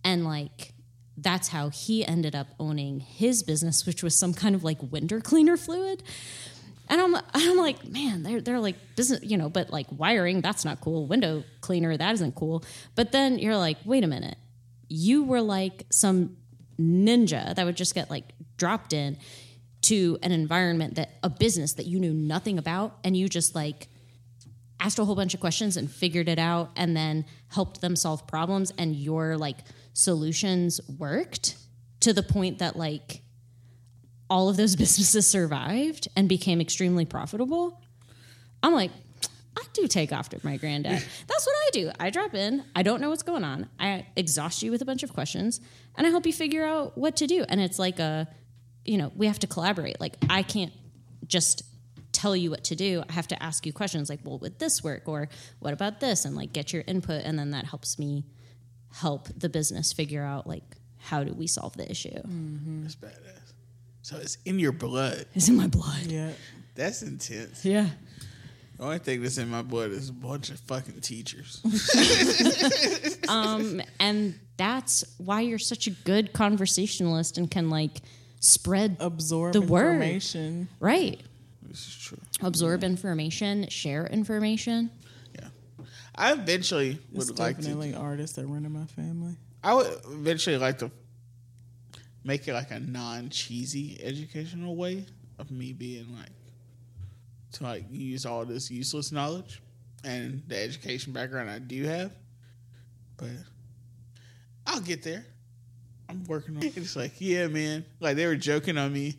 [0.03, 0.73] and like
[1.17, 5.19] that's how he ended up owning his business which was some kind of like window
[5.19, 6.03] cleaner fluid
[6.91, 10.65] and I'm, I'm like, man, they're, they're like business, you know, but like wiring, that's
[10.65, 11.07] not cool.
[11.07, 12.65] Window cleaner, that isn't cool.
[12.95, 14.35] But then you're like, wait a minute.
[14.91, 16.35] You were like some
[16.79, 18.25] ninja that would just get like
[18.57, 19.17] dropped in
[19.83, 22.97] to an environment that a business that you knew nothing about.
[23.03, 23.87] And you just like
[24.79, 28.27] asked a whole bunch of questions and figured it out and then helped them solve
[28.27, 28.71] problems.
[28.77, 29.59] And your like
[29.93, 31.55] solutions worked
[32.01, 33.21] to the point that like,
[34.29, 37.81] all of those businesses survived and became extremely profitable.
[38.63, 38.91] I'm like,
[39.57, 41.03] I do take after my granddad.
[41.27, 41.91] That's what I do.
[41.99, 43.67] I drop in, I don't know what's going on.
[43.79, 45.59] I exhaust you with a bunch of questions
[45.97, 47.43] and I help you figure out what to do.
[47.49, 48.27] And it's like a,
[48.85, 49.99] you know, we have to collaborate.
[49.99, 50.71] Like, I can't
[51.27, 51.63] just
[52.11, 53.03] tell you what to do.
[53.07, 55.03] I have to ask you questions like, well, would this work?
[55.07, 55.29] Or
[55.59, 56.25] what about this?
[56.25, 57.23] And like, get your input.
[57.23, 58.25] And then that helps me
[58.93, 60.63] help the business figure out like,
[60.97, 62.09] how do we solve the issue?
[62.09, 62.83] Mm-hmm.
[62.83, 63.53] That's badass.
[64.01, 65.25] So it's in your blood.
[65.35, 66.03] It's in my blood.
[66.07, 66.31] yeah,
[66.75, 67.63] That's intense.
[67.65, 67.89] Yeah.
[68.81, 71.61] The only thing that's in my blood is a bunch of fucking teachers.
[73.29, 78.01] Um, and that's why you're such a good conversationalist and can like
[78.39, 79.93] spread absorb The word.
[79.93, 80.67] information.
[80.79, 81.21] right,
[81.61, 82.17] this is true.
[82.41, 84.89] absorb information, share information.
[85.35, 85.47] Yeah.
[86.15, 87.61] I eventually It's would like to.
[87.61, 89.35] definitely artists that run in my family.
[89.63, 90.91] I would eventually like to
[92.25, 95.05] make it like a non cheesy educational way
[95.39, 96.31] of me being like
[97.53, 99.61] to like use all this useless knowledge
[100.03, 102.11] and the education background I do have.
[103.17, 103.29] But
[104.65, 105.25] I'll get there.
[106.09, 106.75] I'm working on it.
[106.75, 107.85] It's like, yeah, man.
[107.99, 109.15] Like they were joking on me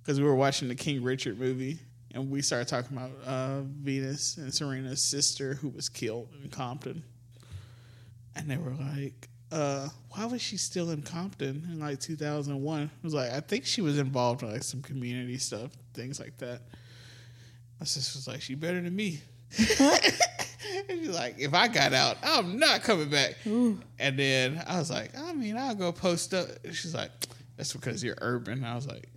[0.00, 1.78] because we were watching the King Richard movie
[2.14, 7.02] and we started talking about uh, Venus and Serena's sister who was killed in Compton.
[8.34, 12.82] And they were like, uh, why was she still in Compton in like 2001?
[12.82, 16.36] I was like, I think she was involved in like some community stuff, things like
[16.38, 16.62] that.
[17.82, 19.18] My sister was like, she better than me.
[19.58, 19.68] and
[20.88, 23.38] she's like, if I got out, I'm not coming back.
[23.44, 23.82] And
[24.16, 26.46] then I was like, I mean, I'll go post up.
[26.70, 27.10] She's like,
[27.56, 28.62] that's because you're urban.
[28.62, 29.08] I was like,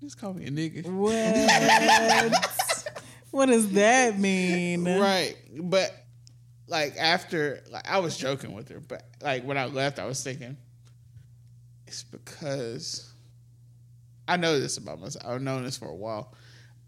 [0.00, 0.84] just call me a nigga.
[0.84, 1.14] What?
[3.30, 4.84] what does that mean?
[4.84, 5.36] Right.
[5.56, 5.94] But
[6.66, 10.24] like after like I was joking with her, but like when I left I was
[10.24, 10.56] thinking
[11.86, 13.12] it's because
[14.26, 15.24] I know this about myself.
[15.24, 16.34] I've known this for a while.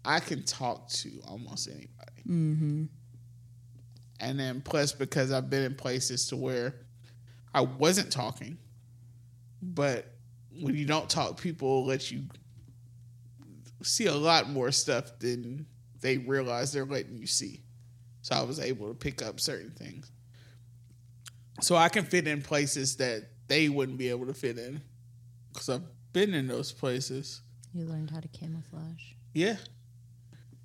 [0.05, 2.21] I can talk to almost anybody.
[2.27, 2.83] Mm-hmm.
[4.19, 6.75] And then plus because I've been in places to where
[7.53, 8.57] I wasn't talking,
[9.61, 10.13] but
[10.61, 12.23] when you don't talk, people let you
[13.83, 15.65] see a lot more stuff than
[16.01, 17.61] they realize they're letting you see.
[18.21, 20.11] So I was able to pick up certain things.
[21.61, 24.81] So I can fit in places that they wouldn't be able to fit in
[25.53, 25.83] because I've
[26.13, 27.41] been in those places.
[27.73, 29.13] You learned how to camouflage.
[29.33, 29.57] Yeah.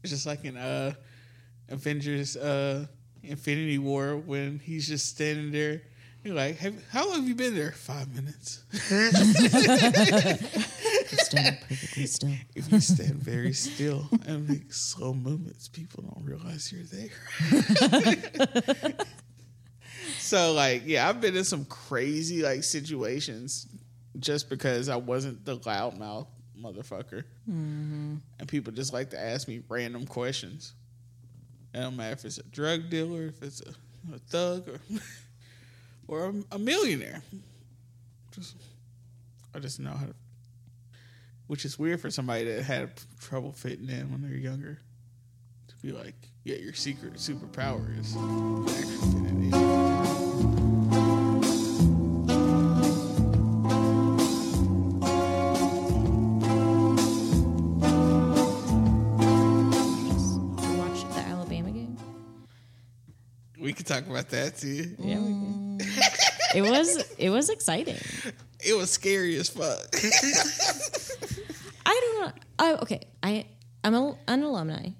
[0.05, 0.95] Just like in uh
[1.69, 2.87] Avengers uh
[3.23, 5.83] Infinity War when he's just standing there.
[6.25, 7.73] You're like, have, how long have you been there?
[7.73, 8.63] Five minutes.
[11.13, 12.35] Stand perfectly still.
[12.55, 17.09] if you stand very still and make slow movements, people don't realize you're there.
[20.19, 23.67] so, like, yeah, I've been in some crazy like situations
[24.19, 26.27] just because I wasn't the loudmouth
[26.63, 28.17] motherfucker, mm-hmm.
[28.39, 30.75] and people just like to ask me random questions.
[31.75, 34.81] It don't matter if it's a drug dealer, if it's a, a thug, or
[36.09, 37.23] or a, a millionaire.
[38.33, 38.57] Just,
[39.55, 40.15] I just know how to
[41.51, 44.79] which is weird for somebody that had trouble fitting in when they're younger.
[45.67, 46.15] To be like,
[46.45, 48.15] yeah, your secret superpower is
[63.91, 64.95] talk about that too.
[64.99, 65.79] Yeah, we can.
[66.55, 67.97] it was it was exciting.
[68.61, 69.89] It was scary as fuck.
[71.87, 72.33] I don't know.
[72.59, 73.47] I, okay, I
[73.83, 74.91] I'm a, an alumni,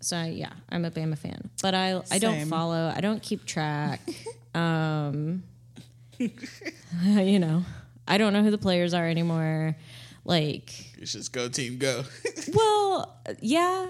[0.00, 1.50] so I, yeah, I'm a Bama fan.
[1.62, 2.48] But I I don't Same.
[2.48, 2.92] follow.
[2.94, 4.00] I don't keep track.
[4.54, 5.44] um,
[6.18, 7.64] you know,
[8.08, 9.76] I don't know who the players are anymore.
[10.24, 12.04] Like, it's just go team go.
[12.54, 13.88] well, yeah,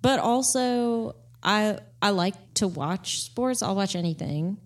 [0.00, 3.62] but also I I like to watch sports.
[3.62, 4.58] I'll watch anything,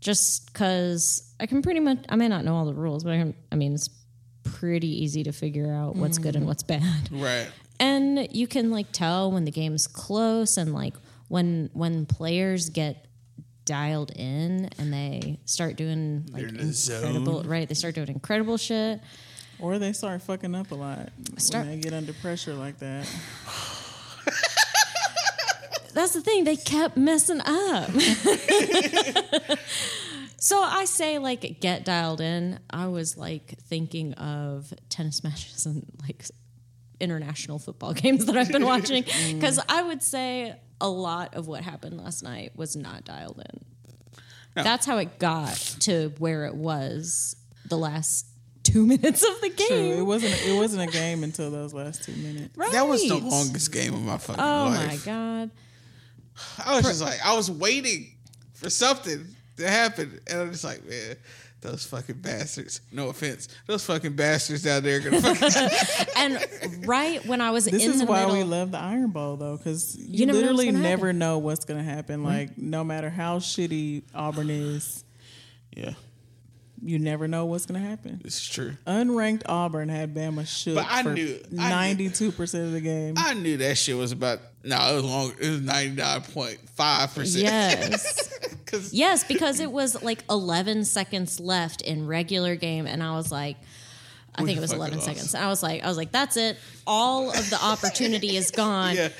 [0.00, 1.98] just because I can pretty much.
[2.08, 3.90] I may not know all the rules, but I, can, I mean it's
[4.44, 6.48] pretty easy to figure out what's good and mm-hmm.
[6.48, 7.10] what's bad.
[7.12, 7.48] right.
[7.78, 10.94] and you can like tell when the game's close and like
[11.28, 13.06] when when players get
[13.64, 16.72] dialed in and they start doing like in incredible
[17.42, 17.46] zone.
[17.46, 19.00] right they start doing incredible shit
[19.60, 23.06] Or they start fucking up a lot Start- when they get under pressure like that.
[25.92, 27.90] that's the thing they kept messing up.
[30.42, 32.58] So i say like get dialed in.
[32.68, 36.24] I was like thinking of tennis matches and like
[36.98, 39.04] international football games that i've been watching.
[39.04, 39.34] Mm.
[39.34, 44.64] Because i would say a lot of what happened last night was not dialed in.
[44.64, 47.36] That's how it got to where it was
[47.68, 48.26] the last
[48.64, 49.98] two minutes of the True, game.
[50.00, 50.34] it wasn't.
[50.44, 52.58] It wasn't a game until those last two minutes.
[52.58, 54.80] right That was the longest game of my fucking oh life.
[54.82, 55.50] Oh my god
[56.64, 58.12] I was just like, I was waiting
[58.54, 59.26] for something
[59.56, 61.16] to happen, and I'm just like, man,
[61.60, 62.80] those fucking bastards.
[62.90, 66.06] No offense, those fucking bastards down there are gonna fucking.
[66.16, 69.10] and right when i was This in is the why middle we love the Iron
[69.10, 71.18] Bowl though, because you, You never literally gonna never happen.
[71.18, 72.24] know what's gonna happen.
[72.24, 75.04] Like no matter how shitty Auburn is,
[75.76, 75.92] yeah,
[76.82, 78.20] you never know what's gonna happen.
[78.24, 78.72] this is true.
[78.86, 82.80] Unranked Auburn had Bama shook But I for knew- I knew- ninety-two percent of the
[82.80, 83.14] game.
[83.16, 84.40] I knew that shit was about.
[84.64, 85.32] No, it was long.
[85.40, 87.44] It was ninety nine point five percent.
[87.44, 88.28] yes
[88.64, 93.30] because Yes, because it was like 11 seconds left in regular game, and I was
[93.30, 93.56] like,
[94.34, 95.06] I think it was 11 lost.
[95.06, 95.34] seconds.
[95.34, 96.56] I was like, I was like, that's it.
[96.86, 98.94] All of the opportunity is gone.
[98.96, 99.10] Yeah.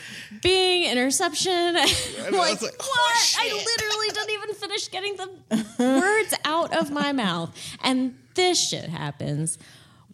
[0.43, 1.53] Bing interception.
[1.53, 3.37] I'm I like, was like, oh, what?
[3.39, 8.89] I literally didn't even finish getting the words out of my mouth, and this shit
[8.89, 9.59] happens.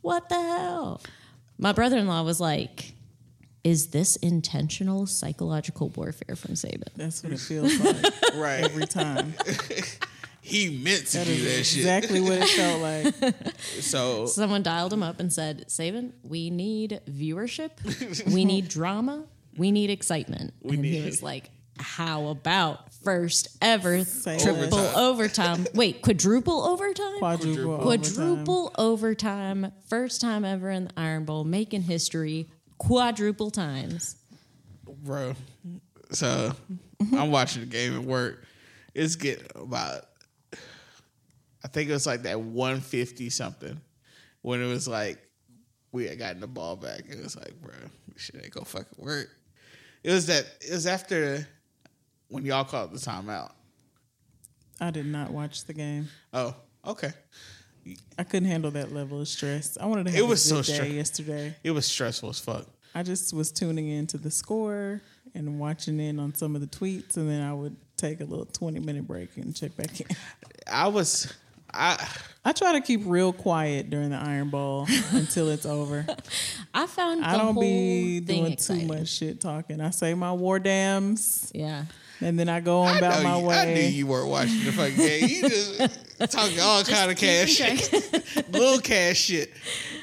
[0.03, 1.01] What the hell?
[1.59, 2.95] My brother-in-law was like,
[3.65, 6.89] is this intentional psychological warfare from Saban?
[6.97, 7.97] That's what it feels like
[8.35, 8.65] Right.
[8.65, 9.35] every time.
[10.49, 11.79] He meant to That do is that shit.
[11.79, 13.57] exactly what it felt like.
[13.81, 17.70] So Someone dialed him up and said, Saban, we need viewership,
[18.35, 19.25] we need drama,
[19.57, 20.55] we need excitement.
[20.65, 21.51] and he need- was like,
[21.81, 24.41] how about first ever Same.
[24.41, 25.65] triple overtime.
[25.75, 27.19] Wait, quadruple overtime?
[27.19, 27.75] Quadruple.
[27.75, 27.83] overtime.
[27.83, 29.73] quadruple overtime.
[29.89, 32.49] First time ever in the Iron Bowl, making history
[32.79, 34.16] quadruple times.
[35.05, 35.35] bro.
[36.11, 36.53] So
[37.12, 38.43] I'm watching the game at work.
[38.95, 40.07] It's getting about
[41.64, 43.80] I think it was like that 150 something
[44.43, 45.18] when it was like
[45.93, 47.01] we had gotten the ball back.
[47.10, 47.72] And it was like, bro,
[48.12, 49.28] this shit ain't gonna fucking work.
[50.05, 51.47] It was that it was after
[52.28, 53.52] when y'all called the timeout.
[54.80, 56.09] I did not watch the game.
[56.32, 56.55] Oh,
[56.86, 57.12] okay.
[58.18, 59.78] I couldn't handle that level of stress.
[59.80, 61.56] I wanted to have It was so day stre- yesterday.
[61.64, 62.66] It was stressful as fuck.
[62.94, 65.01] I just was tuning into the score
[65.35, 68.47] and watching in on some of the tweets, and then I would take a little
[68.47, 70.06] twenty minute break and check back in.
[70.70, 71.32] I was
[71.73, 72.07] I
[72.45, 76.07] I try to keep real quiet during the Iron Bowl until it's over.
[76.74, 78.89] I found the I don't be doing exciting.
[78.89, 79.81] too much shit talking.
[79.81, 81.85] I say my war dams, Yeah.
[82.20, 84.73] and then I go on I, about my you, I knew you weren't watching the
[84.73, 85.28] fucking game.
[85.28, 85.78] You just
[86.32, 89.53] talking all kind of cash shit, little cash shit.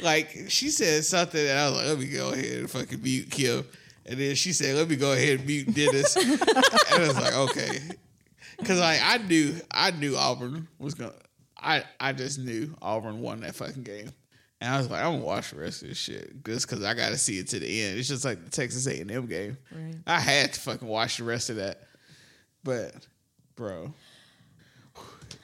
[0.04, 3.32] Like she said something, and I was like, "Let me go ahead and fucking mute
[3.32, 3.66] Kim."
[4.06, 6.40] And then she said, "Let me go ahead and mute Dennis." and
[6.94, 7.80] I was like, "Okay,"
[8.60, 11.14] because like I knew, I knew Auburn was gonna.
[11.66, 14.10] I I just knew Auburn won that fucking game.
[14.62, 16.94] And I was like, I'm gonna watch the rest of this shit just because I
[16.94, 18.00] got to see it to the end.
[18.00, 19.58] It's just like the Texas A&M game.
[19.72, 19.96] Right.
[20.08, 21.82] I had to fucking watch the rest of that.
[22.64, 23.06] But,
[23.56, 23.94] bro,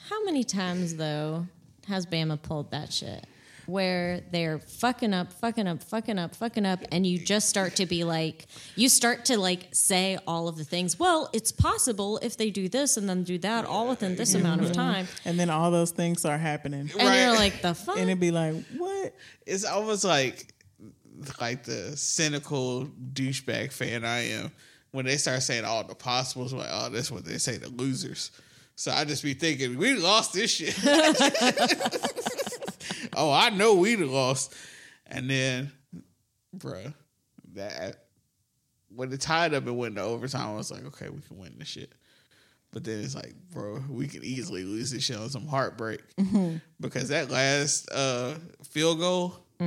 [0.09, 1.45] How many times though
[1.87, 3.25] has Bama pulled that shit?
[3.65, 7.85] Where they're fucking up, fucking up, fucking up, fucking up, and you just start to
[7.85, 10.99] be like, you start to like say all of the things.
[10.99, 14.61] Well, it's possible if they do this and then do that all within this amount
[14.61, 17.97] of time, and then all those things are happening, and you're like, the fuck.
[17.97, 19.15] and it'd be like, what?
[19.45, 20.53] it's almost like
[21.39, 24.51] like the cynical douchebag fan I am
[24.91, 26.53] when they start saying all the possibles.
[26.53, 28.31] Like, oh, that's what they say, the losers.
[28.75, 30.75] So I just be thinking, we lost this shit.
[33.17, 34.53] oh, I know we done lost.
[35.07, 35.71] And then,
[36.55, 36.93] bruh,
[37.53, 38.05] that
[38.93, 41.55] when it tied up and went to overtime, I was like, okay, we can win
[41.57, 41.93] this shit.
[42.71, 46.01] But then it's like, bro, we could easily lose this shit on some heartbreak
[46.79, 49.35] because that last uh, field goal,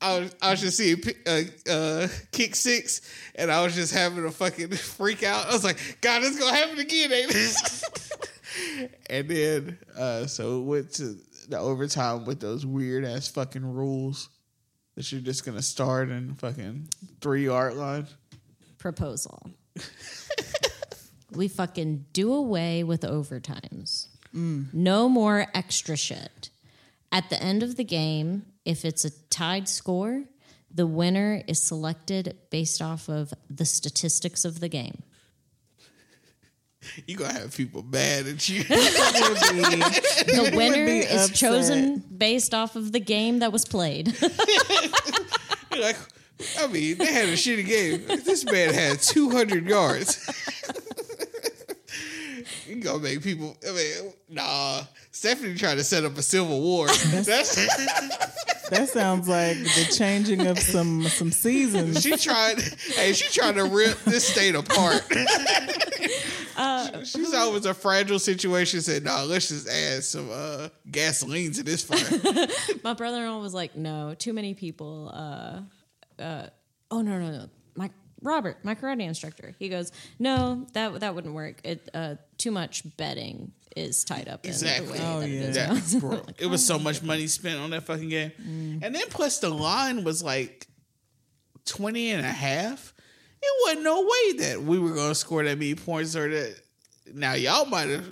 [0.00, 3.02] I was I was just seeing uh, uh, kick six,
[3.34, 5.46] and I was just having a fucking freak out.
[5.46, 8.90] I was like, God, it's gonna happen again, ain't it?
[9.10, 14.28] and then uh, so it went to the overtime with those weird ass fucking rules
[14.94, 16.88] that you're just gonna start in fucking
[17.20, 18.06] three yard line.
[18.78, 19.50] proposal.
[21.32, 24.08] we fucking do away with overtimes.
[24.34, 24.72] Mm.
[24.72, 26.50] No more extra shit.
[27.10, 30.24] At the end of the game, if it's a tied score,
[30.74, 35.02] the winner is selected based off of the statistics of the game.
[37.06, 38.64] You gonna have people mad at you.
[38.68, 41.36] The winner is upset.
[41.36, 44.14] chosen based off of the game that was played.
[44.20, 45.96] You're like,
[46.58, 48.04] I mean, they had a shitty game.
[48.24, 50.18] This man had 200 yards.
[52.66, 53.56] you gonna make people.
[53.66, 54.82] I mean, nah.
[55.12, 56.86] Stephanie tried to set up a civil war.
[56.86, 57.54] That's
[58.70, 62.02] That sounds like the changing of some some seasons.
[62.02, 62.60] she tried.
[62.60, 65.04] Hey, she tried to rip this state apart.
[67.04, 68.80] She saw it was a fragile situation.
[68.80, 72.46] Said, "Nah, let's just add some uh, gasoline to this fire."
[72.84, 76.46] My brother-in-law was like, "No, too many people." Uh, uh,
[76.90, 77.46] oh no, no, no.
[77.76, 77.90] My
[78.22, 81.60] Robert, my karate instructor, he goes, "No, that that wouldn't work.
[81.64, 84.86] It uh, too much betting is tied up in Exactly.
[84.86, 85.42] the way Oh, that yeah.
[85.72, 88.32] it is." I like, It was so much money spent on that fucking game.
[88.82, 90.66] And then plus the line was like
[91.66, 92.92] 20 and a half.
[93.42, 96.56] It wasn't no way that we were going to score that many points or that.
[97.12, 98.04] Now, y'all might have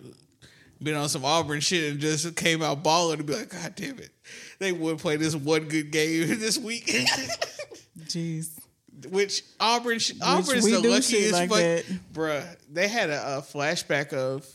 [0.83, 3.99] been on some Auburn shit and just came out balling and be like, God damn
[3.99, 4.11] it.
[4.59, 6.87] They would play this one good game this week.
[8.01, 8.59] Jeez.
[9.09, 11.85] Which Auburn, sh- Auburn's the luckiest like fuck- that.
[12.13, 14.47] Bruh, they had a, a flashback of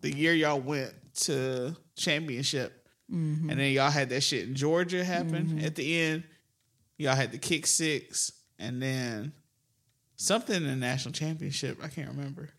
[0.00, 0.92] the year y'all went
[1.22, 2.72] to championship,
[3.12, 3.50] Mm-hmm.
[3.50, 6.24] and then y'all had that shit in Georgia happen at the end.
[6.98, 9.32] Y'all had the kick six, and then
[10.16, 11.78] something in the national championship.
[11.82, 12.50] I can't remember.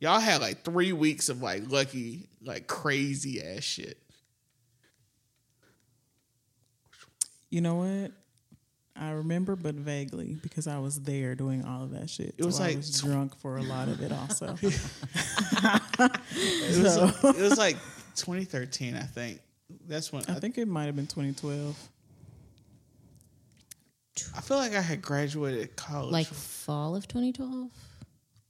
[0.00, 3.98] Y'all had like three weeks of like lucky, like crazy ass shit.
[7.50, 8.12] You know what?
[8.94, 12.34] I remember, but vaguely because I was there doing all of that shit.
[12.36, 14.56] It was so like I was drunk for a lot of it, also.
[16.40, 17.76] It was, it was like
[18.14, 19.40] 2013, I think.
[19.88, 21.76] That's when I I, think it might have been 2012.
[24.36, 26.12] I feel like I had graduated college.
[26.12, 27.70] Like fall of 2012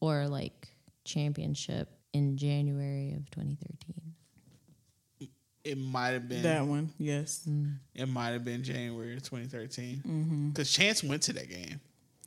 [0.00, 0.68] or like
[1.04, 5.28] championship in January of 2013.
[5.64, 7.46] it might have been That one, yes.
[7.94, 10.48] it might have been January of 2013 Mm-hmm.
[10.50, 11.80] because Chance went to that game.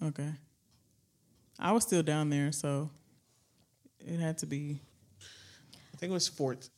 [0.04, 0.30] Okay.
[1.60, 2.90] I was still down there, so
[4.00, 4.80] it had to be.
[5.94, 6.70] I think it was fourth.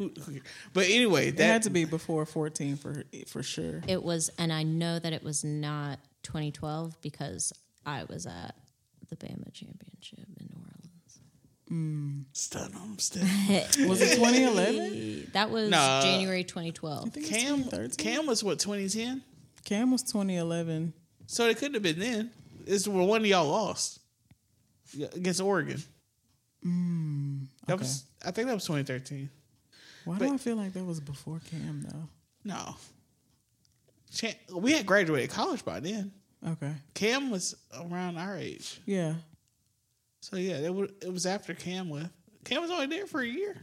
[0.00, 0.40] Who- who-
[0.72, 3.82] But anyway, It that had to be before 14 for for sure.
[3.86, 7.52] It was, and I know that it was not 2012 because
[7.84, 8.54] I was at
[9.10, 11.20] the Bama Championship in New Orleans.
[11.70, 12.24] Mm.
[12.32, 13.22] stun on him still.
[13.88, 15.30] Was it 2011?
[15.34, 16.00] That was Nah.
[16.02, 17.06] January 2012.
[17.06, 19.22] I think it was Cam Cam was what 2010,
[19.64, 20.92] Cam was 2011.
[21.26, 22.30] so it couldn't have been then.
[22.66, 23.98] It's when one of y'all lost
[25.14, 25.82] against Oregon.
[26.66, 27.82] Mm, that okay.
[27.82, 29.30] was I think that was 2013.
[30.10, 32.08] Why But- do I feel like that was before Cam though?
[32.44, 32.74] No,
[34.52, 36.10] we had graduated college by then.
[36.46, 36.72] Okay.
[36.94, 39.14] Cam was around our age, Yeah.
[40.20, 42.10] so yeah, it was, it was after Cam left.
[42.44, 43.56] Cam was only there for a year.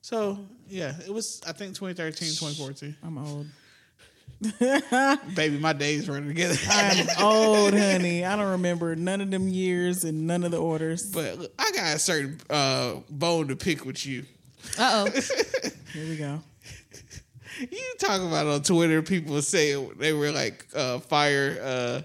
[0.00, 0.38] So
[0.68, 2.96] yeah, it was I think 2013, 2014.
[3.02, 3.46] I'm old.
[5.34, 6.56] Baby, my days running together.
[6.70, 8.24] I'm old, honey.
[8.24, 11.10] I don't remember none of them years and none of the orders.
[11.12, 14.24] but look, I got a certain uh, bone to pick with you.
[14.78, 15.20] Uh oh.
[15.92, 16.40] Here we go.
[17.58, 22.02] You talk about on Twitter, people say they were like uh, fire uh,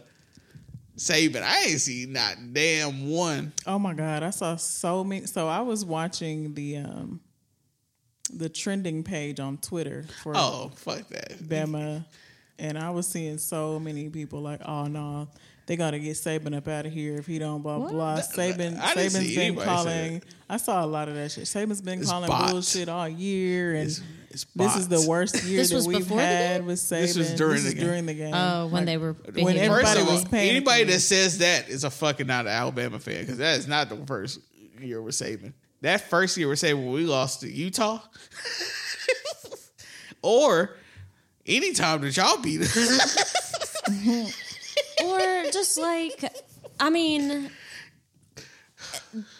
[0.97, 1.43] Saban.
[1.43, 3.53] I ain't seen not damn one.
[3.65, 5.25] Oh my god, I saw so many.
[5.27, 7.21] So I was watching the um
[8.33, 11.37] the trending page on Twitter for Oh fuck that.
[11.39, 12.05] Bama,
[12.57, 15.27] and I was seeing so many people like, "Oh no,
[15.67, 17.91] they got to get Saban up out of here if he don't blah What?
[17.91, 20.21] blah." That- Saban, I didn't Saban's see been calling.
[20.49, 21.45] I saw a lot of that shit.
[21.45, 22.51] Saban's been It's calling bots.
[22.51, 26.23] bullshit all year, and It's, it's this is the worst year that we've before the
[26.23, 26.67] had game?
[26.67, 27.01] with Saban.
[27.01, 27.83] This was during the is game.
[27.83, 28.33] during the game.
[28.35, 30.49] Oh, when Like, they were when everybody First of all, was panicking.
[30.49, 33.89] anybody that says that is a fucking not an Alabama fan because that is not
[33.89, 34.39] the first
[34.79, 35.53] year we're saving.
[35.81, 37.99] That first year we're saving we lost to Utah,
[40.21, 40.75] or
[41.45, 43.81] anytime that y'all beat us.
[45.03, 45.19] or
[45.51, 46.23] just like
[46.79, 47.49] I mean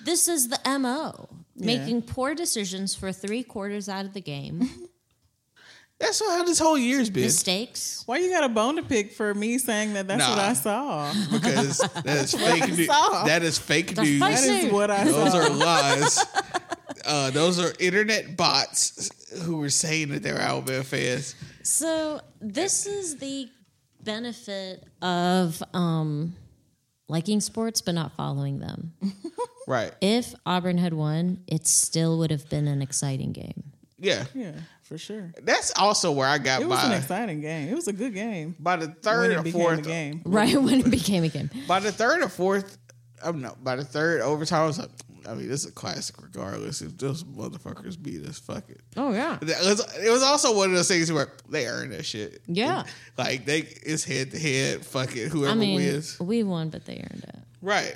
[0.03, 1.30] this is the MO.
[1.57, 4.69] Making poor decisions for three quarters out of the game.
[5.99, 7.23] That's how this whole year's been.
[7.23, 8.03] Mistakes.
[8.06, 11.14] Why you got a bone to pick for me saying that that's what I saw?
[11.32, 12.88] because that is fake news.
[12.88, 14.19] That is fake The news.
[14.19, 15.38] That is what I Those saw.
[15.40, 16.26] are lies.
[17.07, 19.11] Uh, those are internet bots
[19.44, 21.36] who were saying that they're Alabama fans.
[21.61, 23.48] So this is the
[24.06, 26.36] benefit of um
[27.07, 28.94] liking sports but not following them.
[29.68, 29.91] Right.
[29.99, 33.64] If Auburn had won, it still would have been an exciting game.
[33.98, 34.26] Yeah.
[34.36, 34.52] Yeah,
[34.84, 35.34] for sure.
[35.41, 36.65] That's also where I got by.
[36.65, 37.69] It was an exciting game.
[37.69, 38.56] It was a good game.
[38.60, 40.22] By the When third it or fourth a game.
[40.23, 41.49] Right when it became a game.
[41.68, 42.77] By the third or fourth,
[43.23, 43.56] I'm no.
[43.64, 44.91] By the third overtime, I was like,
[45.28, 46.16] I mean, this is a classic.
[46.22, 48.82] Regardless, if those motherfuckers beat us, fuck it.
[48.98, 49.38] Oh yeah.
[49.42, 52.42] It was, it was also one of those things where they earned that shit.
[52.48, 52.84] Yeah.
[53.18, 54.86] like they it's head to head.
[54.86, 57.36] Fuck it, whoever I mean, wins, we won, but they earned it.
[57.62, 57.96] right?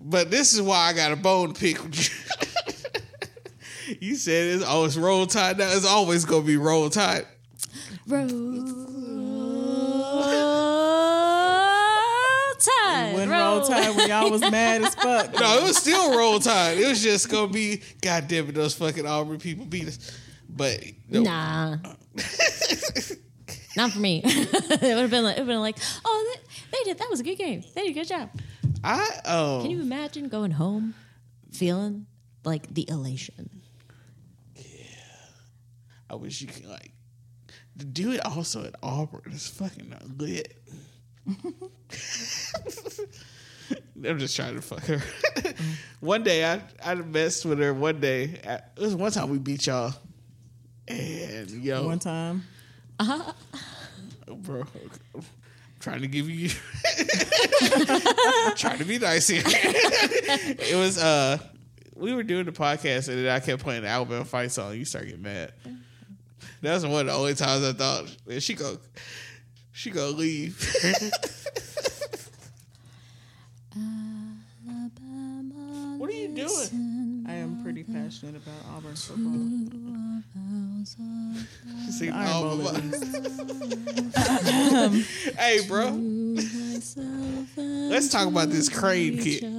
[0.00, 2.10] But this is why I got a bone to pick with
[3.88, 3.96] you.
[4.00, 5.70] you said it's it's roll tide now.
[5.70, 7.26] It's always gonna be roll tide.
[8.06, 8.26] Roll
[13.28, 13.30] Tide.
[13.30, 15.32] When roll tide when y'all was mad as fuck.
[15.38, 16.78] No, it was still roll tide.
[16.78, 19.98] It was just gonna be goddamn it, those fucking Auburn people beat us.
[20.48, 21.76] But no, Nah.
[23.76, 24.20] Not for me.
[24.24, 24.52] it
[24.82, 26.40] would have been like, it would have been like, oh, they,
[26.72, 26.98] they did.
[26.98, 27.62] That was a good game.
[27.74, 28.30] They did a good job.
[28.82, 30.94] I um Can you imagine going home
[31.52, 32.06] feeling
[32.44, 33.60] like the elation?
[34.56, 34.64] Yeah.
[36.08, 36.92] I wish you could like
[37.78, 40.56] to do it also at Auburn is fucking lit.
[44.04, 45.00] I'm just trying to fuck her.
[46.00, 47.74] one day I I messed with her.
[47.74, 49.94] One day I- it was one time we beat y'all,
[50.88, 52.44] and yo, One time.
[52.98, 54.64] bro,
[55.14, 55.22] I'm
[55.80, 56.48] trying to give you,
[58.56, 59.42] trying to be nice here.
[59.46, 61.38] it was uh,
[61.94, 64.74] we were doing the podcast and then I kept playing the Alabama fight song.
[64.74, 65.52] You start getting mad.
[66.62, 68.78] That's one of the only times I thought man, she go,
[69.80, 70.58] she gonna leave.
[75.96, 77.24] what are you doing?
[77.26, 79.32] I am pretty passionate about Auburn football.
[81.90, 82.90] Sing Iron all Bowl of at my-
[84.88, 85.10] least.
[85.38, 85.98] hey, bro.
[87.56, 89.42] Let's talk about this crane kick.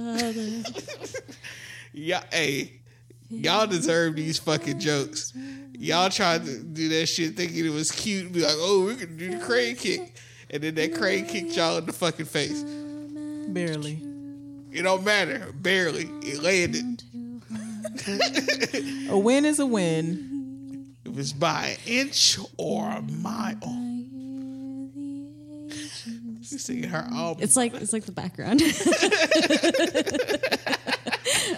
[1.94, 2.80] Yeah, hey,
[3.28, 5.34] y'all deserve these fucking jokes.
[5.82, 8.32] Y'all tried to do that shit thinking it was cute.
[8.32, 10.14] Be like, oh, we can do the crane kick,
[10.48, 12.62] and then that crane kicked y'all in the fucking face.
[13.48, 14.00] Barely.
[14.70, 16.08] It don't matter, barely.
[16.22, 17.02] It landed.
[19.10, 20.94] A win is a win.
[21.04, 24.01] If it's by an inch or a mile.
[26.52, 27.14] She's singing her mm.
[27.14, 27.38] all.
[27.40, 28.60] It's like it's like the background.